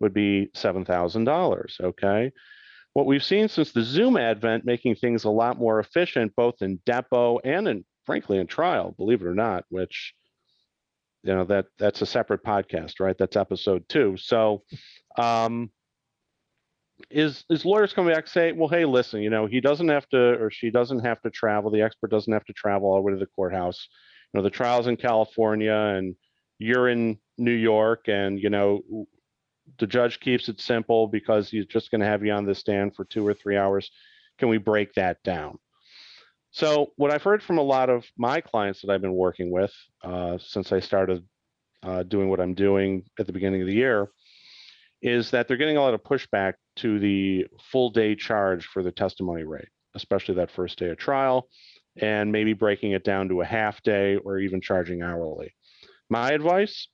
would 0.00 0.14
be 0.14 0.48
$7,000. 0.54 1.80
Okay. 1.82 2.32
What 2.96 3.04
we've 3.04 3.22
seen 3.22 3.48
since 3.50 3.72
the 3.72 3.82
Zoom 3.82 4.16
advent, 4.16 4.64
making 4.64 4.94
things 4.94 5.24
a 5.24 5.28
lot 5.28 5.58
more 5.58 5.80
efficient, 5.80 6.34
both 6.34 6.62
in 6.62 6.78
depo 6.86 7.38
and 7.44 7.68
in, 7.68 7.84
frankly, 8.06 8.38
in 8.38 8.46
trial, 8.46 8.94
believe 8.96 9.20
it 9.20 9.26
or 9.26 9.34
not, 9.34 9.66
which 9.68 10.14
you 11.22 11.34
know 11.34 11.44
that 11.44 11.66
that's 11.78 12.00
a 12.00 12.06
separate 12.06 12.42
podcast 12.42 12.98
right? 12.98 13.14
That's 13.18 13.36
episode 13.36 13.86
two. 13.90 14.16
So 14.16 14.62
um 15.18 15.70
is 17.10 17.44
is 17.50 17.66
lawyers 17.66 17.92
coming 17.92 18.14
back 18.14 18.28
say 18.28 18.52
well 18.52 18.70
hey 18.70 18.86
listen 18.86 19.20
you 19.20 19.28
know 19.28 19.44
he 19.44 19.60
doesn't 19.60 19.88
have 19.88 20.08
to 20.08 20.42
or 20.42 20.50
she 20.50 20.70
doesn't 20.70 21.04
have 21.04 21.20
to 21.20 21.28
travel 21.28 21.70
the 21.70 21.82
expert 21.82 22.10
doesn't 22.10 22.32
have 22.32 22.46
to 22.46 22.54
travel 22.54 22.88
all 22.88 22.96
the 22.96 23.02
way 23.02 23.12
to 23.12 23.18
the 23.18 23.26
courthouse. 23.26 23.88
You 24.32 24.38
know 24.38 24.42
the 24.42 24.48
trial's 24.48 24.86
in 24.86 24.96
california 24.96 25.74
and 25.74 26.16
you're 26.58 26.88
in 26.88 27.18
new 27.36 27.52
york 27.52 28.08
and 28.08 28.40
you 28.40 28.48
know 28.48 29.06
the 29.78 29.86
judge 29.86 30.20
keeps 30.20 30.48
it 30.48 30.60
simple 30.60 31.06
because 31.06 31.50
he's 31.50 31.66
just 31.66 31.90
going 31.90 32.00
to 32.00 32.06
have 32.06 32.24
you 32.24 32.32
on 32.32 32.44
the 32.44 32.54
stand 32.54 32.94
for 32.94 33.04
two 33.04 33.26
or 33.26 33.34
three 33.34 33.56
hours. 33.56 33.90
Can 34.38 34.48
we 34.48 34.58
break 34.58 34.94
that 34.94 35.22
down? 35.22 35.58
So 36.50 36.92
what 36.96 37.10
I've 37.10 37.22
heard 37.22 37.42
from 37.42 37.58
a 37.58 37.62
lot 37.62 37.90
of 37.90 38.06
my 38.16 38.40
clients 38.40 38.80
that 38.80 38.90
I've 38.90 39.02
been 39.02 39.14
working 39.14 39.50
with 39.50 39.72
uh, 40.02 40.38
since 40.38 40.72
I 40.72 40.80
started 40.80 41.24
uh, 41.82 42.02
doing 42.02 42.28
what 42.28 42.40
I'm 42.40 42.54
doing 42.54 43.02
at 43.18 43.26
the 43.26 43.32
beginning 43.32 43.60
of 43.60 43.66
the 43.66 43.74
year 43.74 44.08
is 45.02 45.30
that 45.30 45.46
they're 45.46 45.58
getting 45.58 45.76
a 45.76 45.82
lot 45.82 45.94
of 45.94 46.02
pushback 46.02 46.54
to 46.76 46.98
the 46.98 47.46
full 47.70 47.90
day 47.90 48.14
charge 48.14 48.66
for 48.66 48.82
the 48.82 48.90
testimony 48.90 49.44
rate, 49.44 49.68
especially 49.94 50.36
that 50.36 50.50
first 50.50 50.78
day 50.78 50.88
of 50.88 50.96
trial, 50.96 51.48
and 52.00 52.32
maybe 52.32 52.54
breaking 52.54 52.92
it 52.92 53.04
down 53.04 53.28
to 53.28 53.42
a 53.42 53.44
half 53.44 53.82
day 53.82 54.16
or 54.16 54.38
even 54.38 54.60
charging 54.60 55.02
hourly. 55.02 55.54
My 56.08 56.32
advice, 56.32 56.88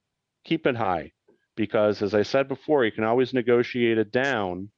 keep 0.45 0.67
it 0.67 0.77
high 0.77 1.13
because 1.57 2.03
as 2.03 2.15
I 2.15 2.23
said 2.23 2.49
before, 2.49 2.85
you 2.85 2.93
can 2.93 3.05
always 3.05 3.33
negotiate 3.33 3.99
it 3.99 4.13
down 4.13 4.71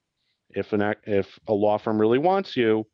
if 0.51 0.73
an 0.73 0.95
if 1.05 1.39
a 1.49 1.53
law 1.53 1.79
firm 1.79 2.01
really 2.01 2.19
wants 2.19 2.57
you 2.57 2.87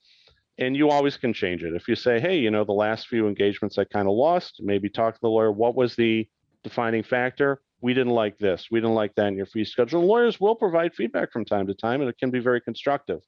and 0.60 0.76
you 0.76 0.90
always 0.90 1.16
can 1.16 1.32
change 1.32 1.64
it. 1.64 1.74
If 1.74 1.88
you 1.88 1.96
say, 1.96 2.20
hey, 2.20 2.36
you 2.38 2.50
know, 2.50 2.64
the 2.64 2.72
last 2.72 3.08
few 3.08 3.26
engagements 3.26 3.78
I 3.78 3.84
kind 3.84 4.06
of 4.06 4.14
lost, 4.14 4.60
maybe 4.62 4.90
talk 4.90 5.14
to 5.14 5.20
the 5.20 5.28
lawyer. 5.28 5.50
What 5.50 5.74
was 5.74 5.96
the 5.96 6.28
defining 6.62 7.02
factor? 7.02 7.62
We 7.80 7.94
didn't 7.94 8.12
like 8.12 8.36
this. 8.38 8.66
We 8.70 8.78
didn't 8.78 8.94
like 8.94 9.14
that 9.14 9.28
in 9.28 9.36
your 9.36 9.46
fee 9.46 9.64
schedule. 9.64 10.00
And 10.00 10.08
lawyers 10.08 10.38
will 10.38 10.54
provide 10.54 10.94
feedback 10.94 11.32
from 11.32 11.46
time 11.46 11.66
to 11.68 11.74
time, 11.74 12.02
and 12.02 12.10
it 12.10 12.18
can 12.18 12.30
be 12.30 12.40
very 12.40 12.60
constructive. 12.60 13.20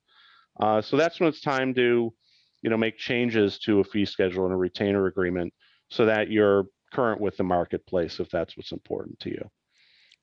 Uh, 0.61 0.83
so 0.83 0.99
that's 0.99 1.19
when 1.19 1.31
it's 1.31 1.41
time 1.41 1.73
to, 1.75 2.13
you 2.61 2.71
know, 2.71 2.77
make 2.77 2.99
changes 2.99 3.59
to 3.61 3.81
a 3.81 3.85
fee 3.85 4.05
schedule 4.05 4.45
and 4.45 4.53
a 4.53 4.59
retainer 4.59 5.07
agreement 5.07 5.55
so 5.89 6.05
that 6.05 6.31
you're 6.31 6.67
current 6.93 7.19
with 7.19 7.39
the 7.39 7.45
marketplace 7.45 8.21
if 8.21 8.29
that's 8.29 8.59
what's 8.59 8.73
important 8.73 9.19
to 9.21 9.31
you. 9.31 9.51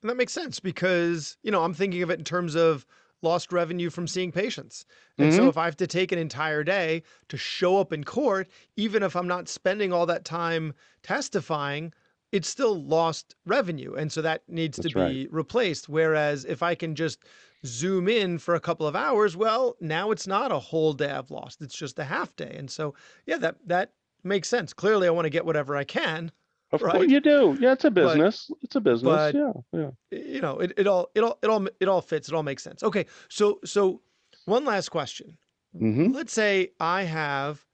And 0.01 0.09
that 0.09 0.15
makes 0.15 0.33
sense 0.33 0.59
because, 0.59 1.37
you 1.43 1.51
know, 1.51 1.63
I'm 1.63 1.73
thinking 1.73 2.01
of 2.03 2.09
it 2.09 2.19
in 2.19 2.25
terms 2.25 2.55
of 2.55 2.85
lost 3.21 3.51
revenue 3.51 3.89
from 3.89 4.07
seeing 4.07 4.31
patients. 4.31 4.85
And 5.17 5.33
so 5.33 5.47
Mhm. 5.47 5.49
if 5.49 5.57
I 5.57 5.65
have 5.65 5.75
to 5.77 5.87
take 5.87 6.11
an 6.13 6.19
entire 6.19 6.63
day 6.63 7.03
to 7.27 7.37
show 7.37 7.77
up 7.79 7.91
in 7.91 8.05
court, 8.05 8.47
even 8.77 9.03
if 9.03 9.15
I'm 9.15 9.27
not 9.27 9.49
spending 9.49 9.91
all 9.91 10.05
that 10.05 10.23
time 10.23 10.73
testifying, 11.03 11.93
it's 12.31 12.47
still 12.47 12.81
lost 12.81 13.35
revenue. 13.45 13.93
And 13.93 14.11
so 14.11 14.21
that 14.21 14.47
needs 14.47 14.79
to 14.81 14.89
That's 14.89 14.89
be 14.89 15.27
replaced. 15.31 15.89
Whereas 15.89 16.45
if 16.45 16.63
I 16.63 16.75
can 16.75 16.95
just 16.95 17.25
zoom 17.65 18.07
in 18.07 18.37
for 18.37 18.55
a 18.55 18.59
couple 18.61 18.87
of 18.87 18.95
hours, 18.95 19.35
well, 19.35 19.75
now 19.81 20.11
it's 20.11 20.27
not 20.27 20.51
a 20.51 20.59
whole 20.59 20.93
day 20.93 21.11
I've 21.11 21.31
lost. 21.31 21.61
It's 21.61 21.75
just 21.75 21.99
a 21.99 22.05
half 22.05 22.33
day. 22.37 22.55
And 22.57 22.71
so, 22.71 22.93
yeah, 23.25 23.37
that 23.39 23.57
that 23.67 23.93
makes 24.23 24.47
sense. 24.47 24.71
Clearly 24.73 25.07
I 25.07 25.11
want 25.11 25.25
to 25.25 25.29
get 25.29 25.45
whatever 25.45 25.75
I 25.75 25.83
can. 25.83 26.31
Of 26.71 26.81
Right. 26.83 26.91
course 26.93 27.07
you 27.09 27.19
do. 27.19 27.57
Yeah, 27.59 27.73
it's 27.73 27.83
a 27.85 27.89
But- 27.91 28.13
business. 28.13 28.51
it's 28.61 28.75
a 28.75 28.81
business. 28.81 29.11
but- 29.11 29.33
yeah, 29.35 29.51
yeah. 29.73 29.89
you 30.11 30.39
know 30.41 30.59
it, 30.59 30.73
it 30.77 30.85
all 30.87 31.09
it 31.15 31.23
all 31.23 31.39
it 31.41 31.49
all 31.49 31.67
it 31.79 31.87
all 31.87 32.01
fits 32.01 32.27
it 32.29 32.35
all 32.35 32.43
makes 32.43 32.61
sense 32.63 32.83
okay 32.83 33.05
so 33.29 33.59
so 33.65 34.01
one 34.45 34.65
last 34.65 34.89
question 34.89 35.35
hmm 35.77 36.07
let's 36.11 36.31
say 36.33 36.71
i 36.79 37.03
have 37.03 37.65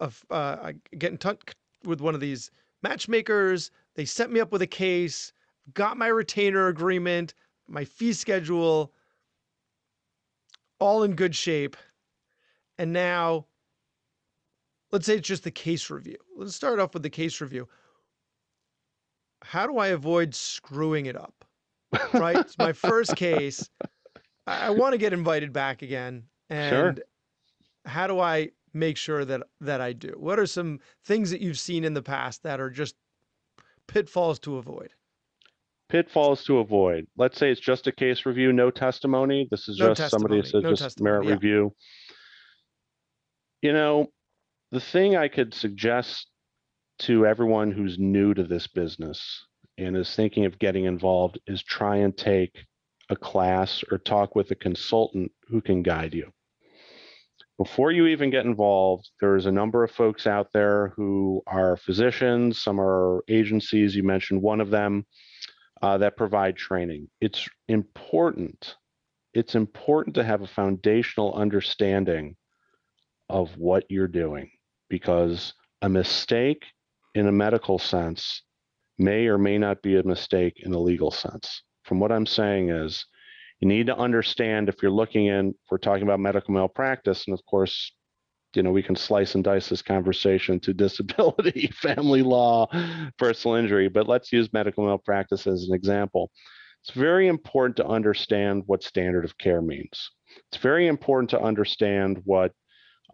a, 0.00 0.10
uh, 0.30 0.56
i 0.62 0.74
get 0.98 1.12
in 1.12 1.18
touch 1.18 1.40
with 1.84 2.00
one 2.00 2.14
of 2.14 2.20
these 2.20 2.50
matchmakers 2.82 3.70
they 3.94 4.04
set 4.04 4.30
me 4.30 4.40
up 4.40 4.50
with 4.52 4.62
a 4.62 4.66
case 4.66 5.32
got 5.74 5.96
my 5.96 6.06
retainer 6.08 6.68
agreement 6.68 7.34
my 7.68 7.84
fee 7.84 8.12
schedule 8.12 8.92
all 10.78 11.02
in 11.02 11.14
good 11.14 11.34
shape 11.34 11.76
and 12.78 12.92
now 12.92 13.46
let's 14.94 15.06
say 15.06 15.16
it's 15.16 15.26
just 15.26 15.42
the 15.42 15.50
case 15.50 15.90
review. 15.90 16.16
Let's 16.36 16.54
start 16.54 16.78
off 16.78 16.94
with 16.94 17.02
the 17.02 17.10
case 17.10 17.40
review. 17.40 17.68
How 19.42 19.66
do 19.66 19.76
I 19.78 19.88
avoid 19.88 20.36
screwing 20.36 21.06
it 21.06 21.16
up? 21.16 21.44
Right? 22.12 22.36
it's 22.36 22.56
my 22.58 22.72
first 22.72 23.16
case. 23.16 23.68
I, 24.46 24.68
I 24.68 24.70
want 24.70 24.92
to 24.92 24.98
get 24.98 25.12
invited 25.12 25.52
back 25.52 25.82
again. 25.82 26.22
And 26.48 26.96
Sure. 26.96 27.04
how 27.84 28.06
do 28.06 28.20
I 28.20 28.50
make 28.72 28.96
sure 28.96 29.24
that 29.24 29.42
that 29.60 29.80
I 29.80 29.94
do? 29.94 30.14
What 30.16 30.38
are 30.38 30.46
some 30.46 30.78
things 31.04 31.30
that 31.32 31.40
you've 31.40 31.58
seen 31.58 31.82
in 31.82 31.94
the 31.94 32.02
past 32.02 32.44
that 32.44 32.60
are 32.60 32.70
just 32.70 32.94
pitfalls 33.88 34.38
to 34.40 34.58
avoid? 34.58 34.90
pitfalls 35.90 36.44
to 36.44 36.58
avoid. 36.58 37.06
Let's 37.16 37.38
say 37.38 37.50
it's 37.50 37.60
just 37.60 37.86
a 37.88 37.92
case 37.92 38.26
review, 38.26 38.52
no 38.52 38.70
testimony. 38.70 39.46
This 39.50 39.68
is 39.68 39.78
No 39.78 39.92
just 39.92 40.10
somebody 40.10 40.40
testimony, 40.40 40.62
said 40.62 40.62
no 40.68 40.70
just 40.70 40.82
testimony, 40.82 41.10
merit 41.10 41.26
yeah. 41.26 41.32
review. 41.34 41.74
You 43.62 43.72
know, 43.72 44.08
the 44.70 44.80
thing 44.80 45.16
I 45.16 45.28
could 45.28 45.54
suggest 45.54 46.26
to 47.00 47.26
everyone 47.26 47.72
who's 47.72 47.98
new 47.98 48.34
to 48.34 48.44
this 48.44 48.66
business 48.66 49.46
and 49.78 49.96
is 49.96 50.14
thinking 50.14 50.44
of 50.44 50.58
getting 50.58 50.84
involved 50.84 51.38
is 51.46 51.62
try 51.62 51.96
and 51.96 52.16
take 52.16 52.64
a 53.10 53.16
class 53.16 53.82
or 53.90 53.98
talk 53.98 54.34
with 54.34 54.50
a 54.50 54.54
consultant 54.54 55.30
who 55.48 55.60
can 55.60 55.82
guide 55.82 56.14
you. 56.14 56.30
Before 57.58 57.92
you 57.92 58.06
even 58.06 58.30
get 58.30 58.46
involved, 58.46 59.10
there's 59.20 59.46
a 59.46 59.52
number 59.52 59.84
of 59.84 59.90
folks 59.90 60.26
out 60.26 60.48
there 60.52 60.88
who 60.96 61.42
are 61.46 61.76
physicians, 61.76 62.60
some 62.60 62.80
are 62.80 63.22
agencies, 63.28 63.94
you 63.94 64.02
mentioned 64.02 64.42
one 64.42 64.60
of 64.60 64.70
them, 64.70 65.06
uh, 65.82 65.98
that 65.98 66.16
provide 66.16 66.56
training. 66.56 67.08
It's 67.20 67.48
important. 67.68 68.76
It's 69.34 69.54
important 69.54 70.14
to 70.16 70.24
have 70.24 70.42
a 70.42 70.48
foundational 70.48 71.34
understanding 71.34 72.36
of 73.28 73.56
what 73.56 73.84
you're 73.88 74.08
doing 74.08 74.50
because 74.94 75.54
a 75.82 75.88
mistake 75.88 76.62
in 77.16 77.26
a 77.26 77.32
medical 77.32 77.80
sense 77.80 78.42
may 78.96 79.26
or 79.26 79.36
may 79.36 79.58
not 79.58 79.82
be 79.82 79.96
a 79.96 80.04
mistake 80.04 80.54
in 80.58 80.72
a 80.72 80.78
legal 80.78 81.10
sense. 81.10 81.64
From 81.82 81.98
what 81.98 82.12
I'm 82.12 82.26
saying 82.26 82.70
is, 82.70 83.04
you 83.58 83.66
need 83.66 83.88
to 83.88 83.96
understand 83.96 84.68
if 84.68 84.76
you're 84.80 84.92
looking 84.92 85.26
in, 85.26 85.52
we're 85.68 85.78
talking 85.78 86.04
about 86.04 86.20
medical 86.20 86.54
malpractice, 86.54 87.24
and 87.26 87.36
of 87.36 87.44
course, 87.44 87.90
you 88.54 88.62
know, 88.62 88.70
we 88.70 88.84
can 88.84 88.94
slice 88.94 89.34
and 89.34 89.42
dice 89.42 89.68
this 89.68 89.82
conversation 89.82 90.60
to 90.60 90.72
disability, 90.84 91.66
family 91.74 92.22
law, 92.22 92.68
personal 93.18 93.56
injury, 93.56 93.88
but 93.88 94.06
let's 94.06 94.32
use 94.32 94.52
medical 94.52 94.86
malpractice 94.86 95.48
as 95.48 95.66
an 95.68 95.74
example. 95.74 96.30
It's 96.84 96.96
very 96.96 97.26
important 97.26 97.74
to 97.78 97.86
understand 97.88 98.62
what 98.66 98.84
standard 98.84 99.24
of 99.24 99.36
care 99.38 99.60
means. 99.60 100.12
It's 100.52 100.62
very 100.62 100.86
important 100.86 101.30
to 101.30 101.42
understand 101.42 102.20
what 102.24 102.52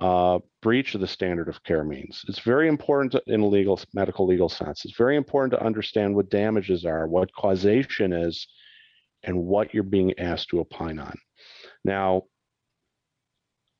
uh, 0.00 0.38
breach 0.62 0.94
of 0.94 1.00
the 1.00 1.06
standard 1.06 1.48
of 1.48 1.62
care 1.62 1.84
means. 1.84 2.24
It's 2.28 2.38
very 2.38 2.68
important 2.68 3.12
to, 3.12 3.22
in 3.26 3.40
a 3.40 3.46
legal, 3.46 3.80
medical 3.92 4.26
legal 4.26 4.48
sense. 4.48 4.84
It's 4.84 4.96
very 4.96 5.16
important 5.16 5.52
to 5.52 5.64
understand 5.64 6.14
what 6.14 6.30
damages 6.30 6.84
are, 6.84 7.06
what 7.06 7.34
causation 7.34 8.12
is, 8.12 8.46
and 9.22 9.44
what 9.44 9.74
you're 9.74 9.82
being 9.82 10.18
asked 10.18 10.48
to 10.50 10.60
opine 10.60 10.98
on. 10.98 11.16
Now, 11.84 12.24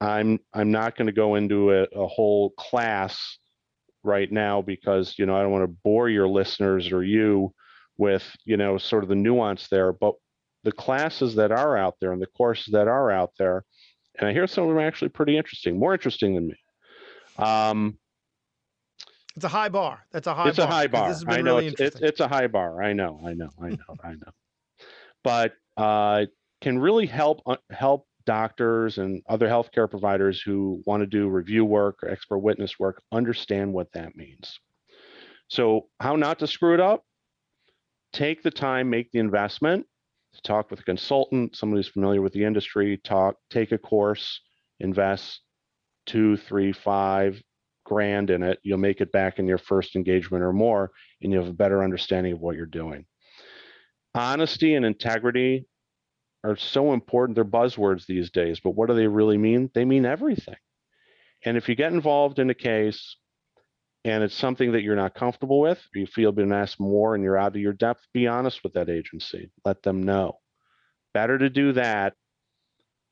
I'm 0.01 0.39
I'm 0.55 0.71
not 0.71 0.97
going 0.97 1.07
to 1.07 1.13
go 1.13 1.35
into 1.35 1.73
a, 1.73 1.83
a 1.95 2.07
whole 2.07 2.51
class 2.51 3.39
right 4.03 4.31
now 4.31 4.63
because 4.63 5.15
you 5.19 5.27
know 5.27 5.37
I 5.37 5.43
don't 5.43 5.53
want 5.53 5.65
to 5.65 5.77
bore 5.85 6.09
your 6.09 6.29
listeners 6.29 6.91
or 6.91 7.05
you 7.05 7.53
with 7.99 8.25
you 8.45 8.57
know 8.57 8.79
sort 8.79 9.03
of 9.03 9.09
the 9.09 9.15
nuance 9.15 9.69
there. 9.69 9.93
But 9.93 10.15
the 10.65 10.73
classes 10.73 11.35
that 11.37 11.53
are 11.53 11.77
out 11.77 11.97
there 12.01 12.13
and 12.13 12.21
the 12.21 12.27
courses 12.27 12.73
that 12.73 12.89
are 12.89 13.11
out 13.11 13.33
there, 13.39 13.65
and 14.21 14.29
I 14.29 14.33
hear 14.33 14.47
some 14.47 14.65
of 14.65 14.69
them 14.69 14.79
are 14.79 14.87
actually 14.87 15.09
pretty 15.09 15.37
interesting, 15.37 15.79
more 15.79 15.93
interesting 15.93 16.35
than 16.35 16.49
me. 16.49 16.57
Um, 17.39 17.99
It's 19.35 19.45
a 19.45 19.49
high 19.49 19.71
bar. 19.71 20.05
That's 20.13 20.27
a 20.27 20.35
high 20.35 20.49
it's 20.49 20.59
bar. 20.59 20.67
a 20.67 20.71
high 20.71 20.87
bar. 20.87 21.09
This 21.09 21.19
has 21.19 21.25
been 21.25 21.35
I 21.35 21.41
know 21.41 21.57
really 21.57 21.69
it's, 21.69 21.81
it's 21.81 22.01
it's 22.01 22.21
a 22.21 22.29
high 22.29 22.47
bar. 22.47 22.83
I 22.83 22.93
know, 22.93 23.21
I 23.25 23.35
know, 23.35 23.51
I 23.61 23.71
know, 23.71 23.97
I 24.05 24.11
know. 24.13 24.33
But 25.25 25.55
uh, 25.77 26.27
can 26.61 26.79
really 26.79 27.07
help 27.07 27.41
uh, 27.47 27.57
help 27.71 28.07
doctors 28.27 28.99
and 28.99 29.23
other 29.29 29.49
healthcare 29.49 29.89
providers 29.91 30.43
who 30.43 30.83
want 30.87 31.01
to 31.03 31.07
do 31.07 31.29
review 31.29 31.65
work 31.65 32.03
or 32.03 32.11
expert 32.11 32.39
witness 32.39 32.79
work 32.79 33.03
understand 33.11 33.73
what 33.73 33.91
that 33.93 34.15
means. 34.15 34.61
So 35.49 35.89
how 35.99 36.17
not 36.17 36.39
to 36.41 36.47
screw 36.47 36.75
it 36.75 36.81
up? 36.81 37.05
Take 38.13 38.43
the 38.43 38.51
time, 38.51 38.91
make 38.91 39.11
the 39.13 39.19
investment 39.21 39.87
to 40.35 40.43
talk 40.43 40.71
with 40.71 40.81
a 40.81 40.85
consultant, 40.85 41.57
somebody 41.57 41.79
who's 41.79 41.89
familiar 41.89 42.23
with 42.23 42.33
the 42.33 42.45
industry, 42.45 43.01
talk, 43.03 43.37
take 43.51 43.73
a 43.73 43.79
course, 43.79 44.41
invest 44.79 45.41
two, 46.07 46.37
three, 46.37 46.73
five, 46.73 47.41
grand 47.85 48.31
in 48.31 48.43
it, 48.43 48.59
you'll 48.63 48.79
make 48.79 49.01
it 49.01 49.13
back 49.13 49.39
in 49.39 49.47
your 49.47 49.59
first 49.59 49.97
engagement 49.97 50.45
or 50.45 50.53
more, 50.53 50.91
and 51.23 51.33
you 51.33 51.39
have 51.39 51.49
a 51.49 51.53
better 51.53 51.83
understanding 51.83 52.33
of 52.33 52.41
what 52.41 52.57
you're 52.57 52.67
doing. 52.67 53.05
Honesty 54.15 54.75
and 54.75 54.85
integrity 54.85 55.67
are 56.45 56.57
so 56.57 56.93
important. 56.93 57.35
They're 57.35 57.45
buzzwords 57.45 58.07
these 58.07 58.31
days, 58.31 58.61
but 58.61 58.71
what 58.71 58.89
do 58.89 58.95
they 58.95 59.07
really 59.07 59.39
mean? 59.39 59.71
They 59.75 59.85
mean 59.85 60.07
everything. 60.07 60.57
And 61.45 61.57
if 61.57 61.69
you 61.69 61.75
get 61.75 61.93
involved 61.93 62.39
in 62.39 62.51
a 62.51 62.55
case 62.55 63.17
and 64.05 64.23
it's 64.25 64.35
something 64.35 64.73
that 64.73 64.83
you're 64.83 64.97
not 64.97 65.15
comfortable 65.15 65.61
with, 65.61 65.81
you 65.95 66.07
feel 66.07 66.33
been 66.33 66.53
asked 66.53 66.81
more 66.81 67.15
and 67.15 67.23
you're 67.23 67.37
out 67.37 67.55
of 67.55 67.61
your 67.61 67.73
depth, 67.73 68.07
be 68.15 68.27
honest 68.27 68.63
with 68.63 68.73
that 68.75 68.89
agency. 68.89 69.51
Let 69.65 69.83
them 69.83 70.03
know. 70.03 70.39
Better 71.13 71.37
to 71.39 71.51
do 71.51 71.73
that 71.73 72.15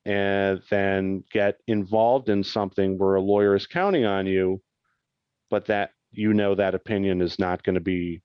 eh, 0.06 0.10
and 0.10 0.62
then 0.70 1.24
get 1.30 1.56
involved 1.66 2.28
in 2.28 2.42
something 2.42 2.96
where 2.96 3.16
a 3.16 3.20
lawyer 3.20 3.54
is 3.54 3.66
counting 3.66 4.04
on 4.04 4.26
you 4.26 4.62
but 5.50 5.66
that 5.66 5.90
you 6.10 6.32
know 6.32 6.54
that 6.54 6.74
opinion 6.74 7.20
is 7.20 7.38
not 7.38 7.62
going 7.62 7.74
to 7.74 7.80
be 7.80 8.22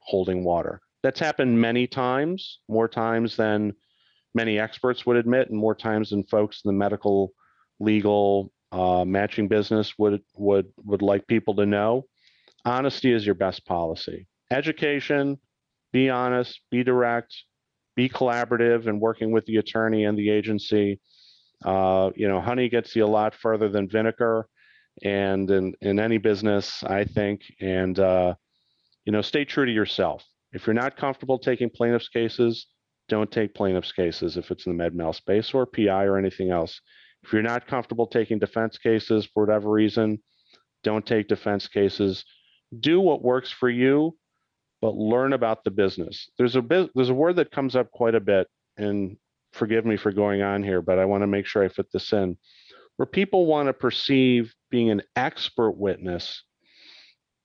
holding 0.00 0.44
water. 0.44 0.80
That's 1.02 1.20
happened 1.20 1.60
many 1.60 1.86
times, 1.86 2.60
more 2.68 2.88
times 2.88 3.36
than 3.36 3.72
many 4.34 4.58
experts 4.58 5.06
would 5.06 5.16
admit, 5.16 5.48
and 5.50 5.58
more 5.58 5.74
times 5.74 6.10
than 6.10 6.24
folks 6.24 6.62
in 6.64 6.68
the 6.68 6.78
medical, 6.78 7.32
legal, 7.78 8.52
uh, 8.72 9.04
matching 9.04 9.48
business 9.48 9.94
would 9.98 10.22
would 10.34 10.66
would 10.84 11.02
like 11.02 11.26
people 11.26 11.54
to 11.56 11.66
know. 11.66 12.06
Honesty 12.64 13.12
is 13.12 13.24
your 13.24 13.34
best 13.34 13.64
policy. 13.66 14.26
Education, 14.50 15.38
be 15.92 16.10
honest, 16.10 16.60
be 16.70 16.82
direct, 16.82 17.34
be 17.96 18.08
collaborative, 18.08 18.86
and 18.86 19.00
working 19.00 19.32
with 19.32 19.46
the 19.46 19.56
attorney 19.56 20.04
and 20.04 20.18
the 20.18 20.30
agency. 20.30 21.00
Uh, 21.64 22.10
you 22.14 22.28
know, 22.28 22.40
honey 22.40 22.68
gets 22.68 22.94
you 22.96 23.04
a 23.04 23.06
lot 23.06 23.34
further 23.34 23.68
than 23.68 23.88
vinegar 23.88 24.46
and 25.02 25.50
in, 25.50 25.74
in 25.80 25.98
any 26.00 26.18
business, 26.18 26.82
I 26.84 27.04
think, 27.04 27.42
and 27.60 27.98
uh, 27.98 28.34
you 29.04 29.12
know, 29.12 29.22
stay 29.22 29.44
true 29.44 29.66
to 29.66 29.72
yourself. 29.72 30.24
If 30.52 30.66
you're 30.66 30.74
not 30.74 30.96
comfortable 30.96 31.38
taking 31.38 31.70
plaintiffs' 31.70 32.08
cases, 32.08 32.66
don't 33.08 33.30
take 33.30 33.54
plaintiffs' 33.54 33.92
cases 33.92 34.36
if 34.36 34.50
it's 34.50 34.66
in 34.66 34.72
the 34.72 34.78
med 34.78 34.94
mal 34.94 35.12
space 35.12 35.54
or 35.54 35.66
PI 35.66 36.04
or 36.04 36.16
anything 36.16 36.50
else. 36.50 36.80
If 37.22 37.32
you're 37.32 37.42
not 37.42 37.66
comfortable 37.66 38.06
taking 38.06 38.38
defense 38.38 38.78
cases 38.78 39.28
for 39.32 39.44
whatever 39.44 39.70
reason, 39.70 40.20
don't 40.82 41.04
take 41.04 41.28
defense 41.28 41.68
cases. 41.68 42.24
Do 42.78 43.00
what 43.00 43.22
works 43.22 43.50
for 43.50 43.68
you, 43.68 44.16
but 44.80 44.94
learn 44.94 45.32
about 45.32 45.64
the 45.64 45.70
business. 45.70 46.30
There's 46.38 46.56
a 46.56 46.62
bit, 46.62 46.90
there's 46.94 47.10
a 47.10 47.14
word 47.14 47.36
that 47.36 47.50
comes 47.50 47.76
up 47.76 47.90
quite 47.90 48.14
a 48.14 48.20
bit, 48.20 48.48
and 48.76 49.16
forgive 49.52 49.84
me 49.84 49.96
for 49.96 50.12
going 50.12 50.42
on 50.42 50.62
here, 50.62 50.80
but 50.80 50.98
I 50.98 51.04
want 51.04 51.22
to 51.22 51.26
make 51.26 51.46
sure 51.46 51.62
I 51.62 51.68
fit 51.68 51.92
this 51.92 52.12
in 52.12 52.36
where 53.00 53.06
people 53.06 53.46
want 53.46 53.66
to 53.66 53.72
perceive 53.72 54.54
being 54.70 54.90
an 54.90 55.00
expert 55.16 55.70
witness 55.70 56.44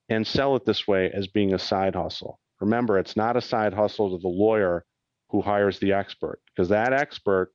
and 0.09 0.27
sell 0.27 0.57
it 0.57 0.65
this 0.65 0.85
way 0.85 1.09
as 1.13 1.27
being 1.27 1.53
a 1.53 1.59
side 1.59 1.95
hustle. 1.95 2.41
Remember, 2.59 2.99
it's 2.99 3.15
not 3.15 3.37
a 3.37 3.41
side 3.41 3.73
hustle 3.73 4.17
to 4.17 4.21
the 4.21 4.27
lawyer 4.27 4.83
who 5.29 5.41
hires 5.41 5.79
the 5.79 5.93
expert, 5.93 6.41
because 6.53 6.67
that 6.67 6.91
expert, 6.91 7.53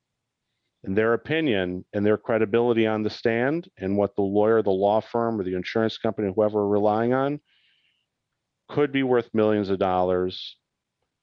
in 0.85 0.95
their 0.95 1.13
opinion 1.13 1.85
and 1.93 2.05
their 2.05 2.17
credibility 2.17 2.87
on 2.87 3.03
the 3.03 3.11
stand, 3.11 3.69
and 3.77 3.97
what 3.97 4.17
the 4.17 4.23
lawyer, 4.23 4.63
the 4.63 4.71
law 4.71 5.01
firm, 5.01 5.39
or 5.39 5.45
the 5.45 5.55
insurance 5.55 5.99
company, 5.99 6.33
whoever 6.35 6.61
are 6.61 6.69
relying 6.69 7.13
on, 7.13 7.41
could 8.69 8.93
be 8.93 9.03
worth 9.03 9.29
millions 9.35 9.69
of 9.69 9.79
dollars, 9.79 10.57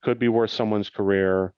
could 0.03 0.19
be 0.19 0.27
worth 0.27 0.51
someone's 0.51 0.89
career, 0.89 1.53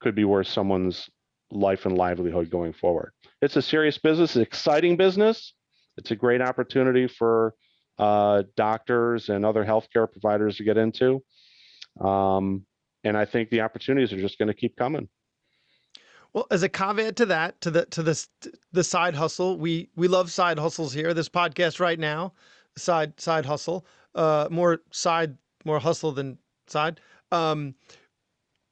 could 0.00 0.14
be 0.14 0.24
worth 0.24 0.46
someone's 0.46 1.10
life 1.50 1.84
and 1.84 1.98
livelihood 1.98 2.48
going 2.50 2.72
forward. 2.72 3.12
It's 3.42 3.56
a 3.56 3.62
serious 3.62 3.98
business, 3.98 4.36
exciting 4.36 4.96
business. 4.96 5.52
It's 5.98 6.10
a 6.10 6.16
great 6.16 6.40
opportunity 6.40 7.06
for 7.06 7.54
uh, 7.98 8.44
doctors 8.56 9.28
and 9.28 9.44
other 9.44 9.64
healthcare 9.64 10.10
providers 10.10 10.56
to 10.56 10.64
get 10.64 10.78
into. 10.78 11.22
Um, 12.00 12.64
and 13.04 13.16
I 13.16 13.26
think 13.26 13.50
the 13.50 13.60
opportunities 13.60 14.12
are 14.12 14.20
just 14.20 14.38
going 14.38 14.48
to 14.48 14.54
keep 14.54 14.76
coming. 14.76 15.08
Well, 16.32 16.46
as 16.50 16.62
a 16.62 16.68
caveat 16.68 17.16
to 17.16 17.26
that, 17.26 17.60
to 17.60 17.70
the 17.70 17.84
to 17.86 18.02
this 18.02 18.28
the 18.72 18.84
side 18.84 19.14
hustle, 19.14 19.58
we 19.58 19.90
we 19.96 20.08
love 20.08 20.30
side 20.30 20.58
hustles 20.58 20.92
here. 20.92 21.12
This 21.12 21.28
podcast 21.28 21.78
right 21.78 21.98
now, 21.98 22.32
side 22.76 23.20
side 23.20 23.44
hustle, 23.44 23.84
uh, 24.14 24.48
more 24.50 24.80
side 24.90 25.36
more 25.64 25.78
hustle 25.78 26.12
than 26.12 26.38
side. 26.66 27.00
Um, 27.30 27.74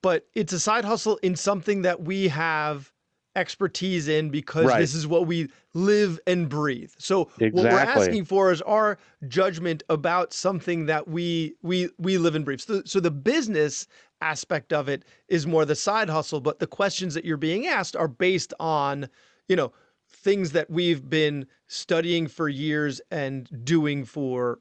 but 0.02 0.26
it's 0.34 0.52
a 0.54 0.61
side 0.61 0.84
hustle 0.84 1.18
in 1.18 1.36
something 1.36 1.82
that 1.82 2.02
we 2.02 2.28
have 2.28 2.90
expertise 3.36 4.08
in 4.08 4.30
because 4.30 4.66
Right. 4.66 4.80
this 4.80 4.94
is 4.94 5.06
what 5.06 5.26
we 5.26 5.48
live 5.74 6.18
and 6.26 6.48
breathe. 6.48 6.90
So 6.98 7.30
what 7.38 7.52
we're 7.52 7.68
asking 7.78 8.24
for 8.24 8.50
is 8.50 8.61
our 8.62 8.98
judgment 9.28 9.82
about 9.88 10.32
something 10.32 10.86
that 10.86 11.06
we 11.08 11.54
we 11.62 11.90
we 11.98 12.18
live 12.18 12.34
and 12.34 12.44
breathe. 12.44 12.61
So, 12.61 12.82
so 12.84 13.00
the 13.00 13.11
business 13.11 13.86
aspect 14.20 14.72
of 14.72 14.88
it 14.88 15.04
is 15.28 15.46
more 15.46 15.64
the 15.64 15.74
side 15.74 16.08
hustle, 16.08 16.40
but 16.40 16.58
the 16.58 16.66
questions 16.66 17.14
that 17.14 17.24
you're 17.24 17.36
being 17.36 17.66
asked 17.66 17.96
are 17.96 18.08
based 18.08 18.54
on, 18.60 19.08
you 19.48 19.56
know, 19.56 19.72
things 20.08 20.52
that 20.52 20.68
we've 20.70 21.08
been 21.08 21.46
studying 21.68 22.26
for 22.26 22.48
years 22.48 23.00
and 23.10 23.48
doing 23.64 24.04
for, 24.04 24.58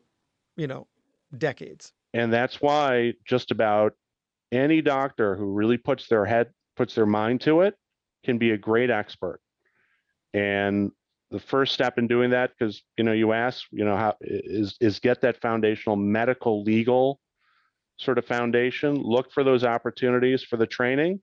you 0.55 0.67
know, 0.67 0.87
decades. 1.37 1.93
and 2.13 2.33
that's 2.33 2.59
why 2.61 3.13
just 3.25 3.51
about 3.51 3.93
any 4.51 4.81
doctor 4.81 5.35
who 5.35 5.45
really 5.45 5.77
puts 5.77 6.07
their 6.07 6.25
head 6.25 6.49
puts 6.75 6.95
their 6.95 7.05
mind 7.05 7.39
to 7.39 7.61
it 7.61 7.75
can 8.25 8.39
be 8.39 8.51
a 8.51 8.57
great 8.57 8.89
expert 8.89 9.39
and 10.33 10.91
the 11.29 11.39
first 11.39 11.73
step 11.73 11.99
in 11.99 12.07
doing 12.07 12.31
that 12.31 12.51
because 12.57 12.81
you 12.97 13.03
know 13.03 13.11
you 13.11 13.31
ask 13.31 13.65
you 13.71 13.85
know 13.85 13.95
how 13.95 14.15
is 14.21 14.75
is 14.81 14.99
get 14.99 15.21
that 15.21 15.39
foundational 15.39 15.95
medical 15.95 16.63
legal 16.63 17.19
sort 17.99 18.17
of 18.17 18.25
foundation 18.25 18.95
look 18.95 19.31
for 19.31 19.43
those 19.43 19.63
opportunities 19.63 20.43
for 20.43 20.57
the 20.57 20.67
training 20.67 21.21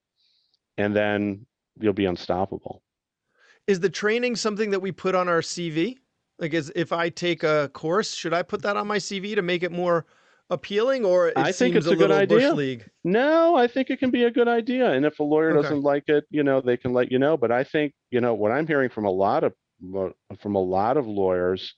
and 0.76 0.94
then 0.94 1.46
you'll 1.80 1.92
be 1.92 2.06
unstoppable 2.06 2.82
Is 3.66 3.80
the 3.80 3.90
training 3.90 4.36
something 4.36 4.70
that 4.70 4.80
we 4.80 4.92
put 4.92 5.14
on 5.14 5.28
our 5.28 5.40
CV? 5.40 5.96
Like, 6.38 6.54
is 6.54 6.70
if 6.76 6.92
I 6.92 7.08
take 7.08 7.42
a 7.42 7.70
course, 7.72 8.14
should 8.14 8.34
I 8.34 8.42
put 8.42 8.62
that 8.62 8.76
on 8.76 8.86
my 8.86 8.98
CV 8.98 9.34
to 9.34 9.42
make 9.42 9.62
it 9.62 9.72
more 9.72 10.06
appealing, 10.50 11.04
or 11.04 11.28
it 11.28 11.38
I 11.38 11.50
think 11.50 11.74
it's 11.74 11.86
a 11.86 11.96
good 11.96 12.10
little 12.10 12.26
bush 12.26 12.42
idea. 12.42 12.54
league? 12.54 12.90
No, 13.02 13.56
I 13.56 13.66
think 13.66 13.90
it 13.90 13.98
can 13.98 14.10
be 14.10 14.24
a 14.24 14.30
good 14.30 14.46
idea. 14.48 14.92
And 14.92 15.04
if 15.04 15.18
a 15.18 15.22
lawyer 15.22 15.50
Okay. 15.50 15.62
doesn't 15.62 15.82
like 15.82 16.04
it, 16.08 16.24
you 16.30 16.42
know, 16.44 16.60
they 16.60 16.76
can 16.76 16.92
let 16.92 17.10
you 17.10 17.18
know. 17.18 17.36
But 17.36 17.50
I 17.50 17.64
think, 17.64 17.94
you 18.10 18.20
know, 18.20 18.34
what 18.34 18.52
I'm 18.52 18.66
hearing 18.66 18.90
from 18.90 19.06
a 19.06 19.10
lot 19.10 19.44
of 19.44 19.54
from 20.40 20.54
a 20.54 20.62
lot 20.62 20.96
of 20.96 21.06
lawyers 21.06 21.74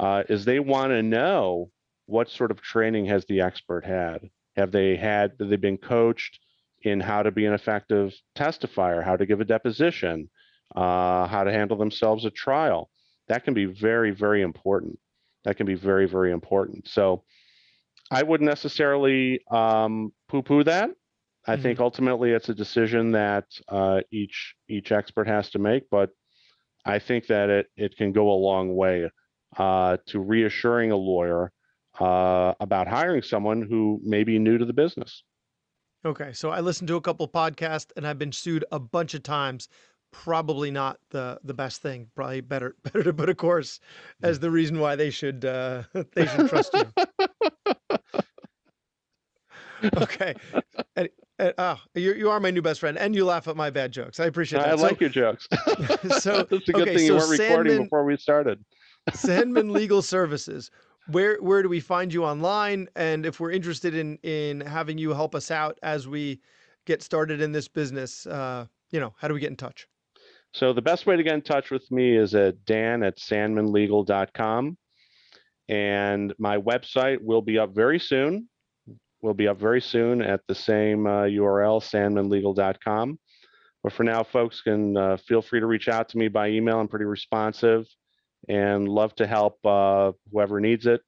uh, 0.00 0.22
is 0.28 0.44
they 0.44 0.60
want 0.60 0.90
to 0.90 1.02
know 1.02 1.70
what 2.06 2.28
sort 2.28 2.50
of 2.50 2.60
training 2.60 3.06
has 3.06 3.24
the 3.26 3.40
expert 3.40 3.84
had? 3.84 4.30
Have 4.56 4.72
they 4.72 4.96
had, 4.96 5.32
have 5.40 5.48
they 5.48 5.56
been 5.56 5.78
coached 5.78 6.38
in 6.82 7.00
how 7.00 7.22
to 7.22 7.30
be 7.30 7.46
an 7.46 7.54
effective 7.54 8.14
testifier, 8.36 9.02
how 9.02 9.16
to 9.16 9.26
give 9.26 9.40
a 9.40 9.44
deposition, 9.44 10.28
uh, 10.76 11.26
how 11.26 11.44
to 11.44 11.52
handle 11.52 11.76
themselves 11.76 12.26
at 12.26 12.34
trial? 12.34 12.90
That 13.28 13.44
can 13.44 13.54
be 13.54 13.64
very, 13.64 14.10
very 14.10 14.42
important. 14.42 14.98
That 15.44 15.56
can 15.56 15.66
be 15.66 15.74
very, 15.74 16.06
very 16.06 16.30
important. 16.30 16.88
So 16.88 17.24
I 18.10 18.22
wouldn't 18.22 18.48
necessarily 18.48 19.40
um, 19.50 20.12
poo-poo 20.28 20.64
that. 20.64 20.90
I 21.46 21.56
think 21.58 21.78
ultimately 21.78 22.30
it's 22.30 22.48
a 22.48 22.54
decision 22.54 23.12
that 23.12 23.44
uh, 23.68 24.00
each 24.10 24.54
each 24.68 24.92
expert 24.92 25.26
has 25.26 25.50
to 25.50 25.58
make, 25.58 25.90
but 25.90 26.08
I 26.86 26.98
think 26.98 27.26
that 27.26 27.50
it 27.50 27.66
it 27.76 27.96
can 27.98 28.12
go 28.12 28.30
a 28.30 28.32
long 28.32 28.74
way 28.74 29.10
uh, 29.58 29.98
to 30.06 30.20
reassuring 30.20 30.90
a 30.90 30.96
lawyer 30.96 31.52
uh, 32.00 32.54
about 32.60 32.88
hiring 32.88 33.22
someone 33.22 33.62
who 33.62 34.00
may 34.04 34.24
be 34.24 34.38
new 34.38 34.58
to 34.58 34.64
the 34.64 34.72
business. 34.72 35.22
Okay, 36.04 36.32
so 36.32 36.50
I 36.50 36.60
listened 36.60 36.88
to 36.88 36.96
a 36.96 37.00
couple 37.00 37.26
podcasts 37.28 37.90
and 37.96 38.06
I've 38.06 38.18
been 38.18 38.32
sued 38.32 38.64
a 38.72 38.78
bunch 38.78 39.14
of 39.14 39.22
times. 39.22 39.68
Probably 40.12 40.70
not 40.70 40.98
the 41.10 41.40
the 41.42 41.54
best 41.54 41.82
thing. 41.82 42.08
Probably 42.14 42.40
better 42.40 42.76
better 42.84 43.02
to 43.02 43.12
put 43.12 43.28
a 43.28 43.34
course 43.34 43.80
as 44.22 44.38
the 44.38 44.50
reason 44.50 44.78
why 44.78 44.96
they 44.96 45.10
should 45.10 45.44
uh, 45.44 45.82
they 46.14 46.26
should 46.26 46.48
trust 46.48 46.74
you. 46.74 46.84
okay, 49.96 50.34
and, 50.96 51.08
and, 51.38 51.54
oh, 51.58 51.78
you 51.94 52.14
you 52.14 52.30
are 52.30 52.38
my 52.40 52.50
new 52.50 52.62
best 52.62 52.80
friend, 52.80 52.96
and 52.96 53.14
you 53.14 53.24
laugh 53.24 53.48
at 53.48 53.56
my 53.56 53.70
bad 53.70 53.92
jokes. 53.92 54.20
I 54.20 54.26
appreciate 54.26 54.60
that. 54.60 54.72
I 54.72 54.76
So- 54.76 54.82
like 54.82 55.00
your 55.00 55.10
jokes. 55.10 55.48
so, 56.20 56.46
it's 56.50 56.68
a 56.68 56.72
good 56.72 56.82
okay, 56.82 56.96
thing 56.96 56.98
so 56.98 57.04
you 57.04 57.14
weren't 57.14 57.30
recording 57.30 57.46
Sandman- 57.72 57.82
before 57.84 58.04
we 58.04 58.16
started. 58.16 58.64
Sandman 59.12 59.72
Legal 59.72 60.00
Services. 60.00 60.70
Where 61.08 61.36
where 61.40 61.62
do 61.62 61.68
we 61.68 61.80
find 61.80 62.12
you 62.12 62.24
online? 62.24 62.88
And 62.96 63.26
if 63.26 63.40
we're 63.40 63.50
interested 63.50 63.94
in 63.94 64.16
in 64.22 64.60
having 64.60 64.98
you 64.98 65.12
help 65.12 65.34
us 65.34 65.50
out 65.50 65.78
as 65.82 66.08
we 66.08 66.40
get 66.86 67.02
started 67.02 67.40
in 67.40 67.52
this 67.52 67.68
business, 67.68 68.26
uh, 68.26 68.66
you 68.90 69.00
know, 69.00 69.14
how 69.18 69.28
do 69.28 69.34
we 69.34 69.40
get 69.40 69.50
in 69.50 69.56
touch? 69.56 69.86
So 70.52 70.72
the 70.72 70.82
best 70.82 71.06
way 71.06 71.16
to 71.16 71.22
get 71.22 71.34
in 71.34 71.42
touch 71.42 71.70
with 71.70 71.90
me 71.90 72.16
is 72.16 72.34
at 72.34 72.64
dan 72.64 73.02
at 73.02 73.18
sandmanlegal.com. 73.18 74.78
And 75.68 76.34
my 76.38 76.58
website 76.58 77.18
will 77.20 77.42
be 77.42 77.58
up 77.58 77.74
very 77.74 77.98
soon. 77.98 78.48
Will 79.20 79.34
be 79.34 79.48
up 79.48 79.58
very 79.58 79.80
soon 79.80 80.22
at 80.22 80.42
the 80.46 80.54
same 80.54 81.06
uh, 81.06 81.22
URL, 81.22 81.82
sandmanlegal.com. 81.82 83.18
But 83.82 83.92
for 83.92 84.04
now, 84.04 84.22
folks 84.22 84.60
can 84.60 84.96
uh, 84.96 85.16
feel 85.16 85.42
free 85.42 85.60
to 85.60 85.66
reach 85.66 85.88
out 85.88 86.08
to 86.10 86.18
me 86.18 86.28
by 86.28 86.48
email. 86.48 86.78
I'm 86.78 86.88
pretty 86.88 87.06
responsive 87.06 87.86
and 88.48 88.88
love 88.88 89.14
to 89.16 89.26
help 89.26 89.64
uh, 89.64 90.12
whoever 90.32 90.60
needs 90.60 90.86
it. 90.86 91.00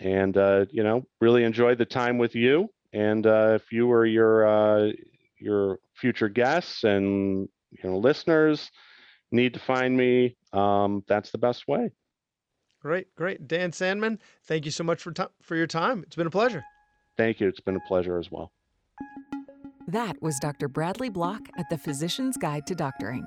And, 0.00 0.36
uh, 0.36 0.66
you 0.70 0.82
know, 0.82 1.06
really 1.20 1.44
enjoyed 1.44 1.78
the 1.78 1.84
time 1.86 2.18
with 2.18 2.34
you. 2.34 2.68
And 2.92 3.26
uh, 3.26 3.52
if 3.54 3.72
you 3.72 3.90
or 3.90 4.04
your, 4.06 4.46
uh, 4.46 4.92
your 5.38 5.78
future 5.94 6.28
guests 6.28 6.84
and 6.84 7.48
you 7.70 7.90
know 7.90 7.98
listeners 7.98 8.70
need 9.32 9.52
to 9.52 9.60
find 9.60 9.94
me 9.96 10.36
um, 10.54 11.02
that's 11.08 11.30
the 11.30 11.38
best 11.38 11.66
way 11.68 11.90
Great, 12.80 13.12
great, 13.16 13.48
Dan 13.48 13.72
Sandman. 13.72 14.18
Thank 14.44 14.64
you 14.64 14.70
so 14.70 14.84
much 14.84 15.02
for 15.02 15.10
ti 15.12 15.24
for 15.42 15.56
your 15.56 15.66
time. 15.66 16.04
It's 16.06 16.14
been 16.16 16.26
a 16.26 16.30
pleasure. 16.30 16.62
thank 17.18 17.40
you 17.40 17.48
it's 17.48 17.60
been 17.60 17.76
a 17.76 17.86
pleasure 17.88 18.18
as 18.18 18.30
well 18.30 18.50
That 19.88 20.20
was 20.22 20.38
Dr. 20.40 20.68
Bradley 20.68 21.08
Block 21.10 21.42
at 21.58 21.68
the 21.70 21.78
Physician's 21.78 22.36
Guide 22.36 22.66
to 22.66 22.74
Doctoring. 22.74 23.26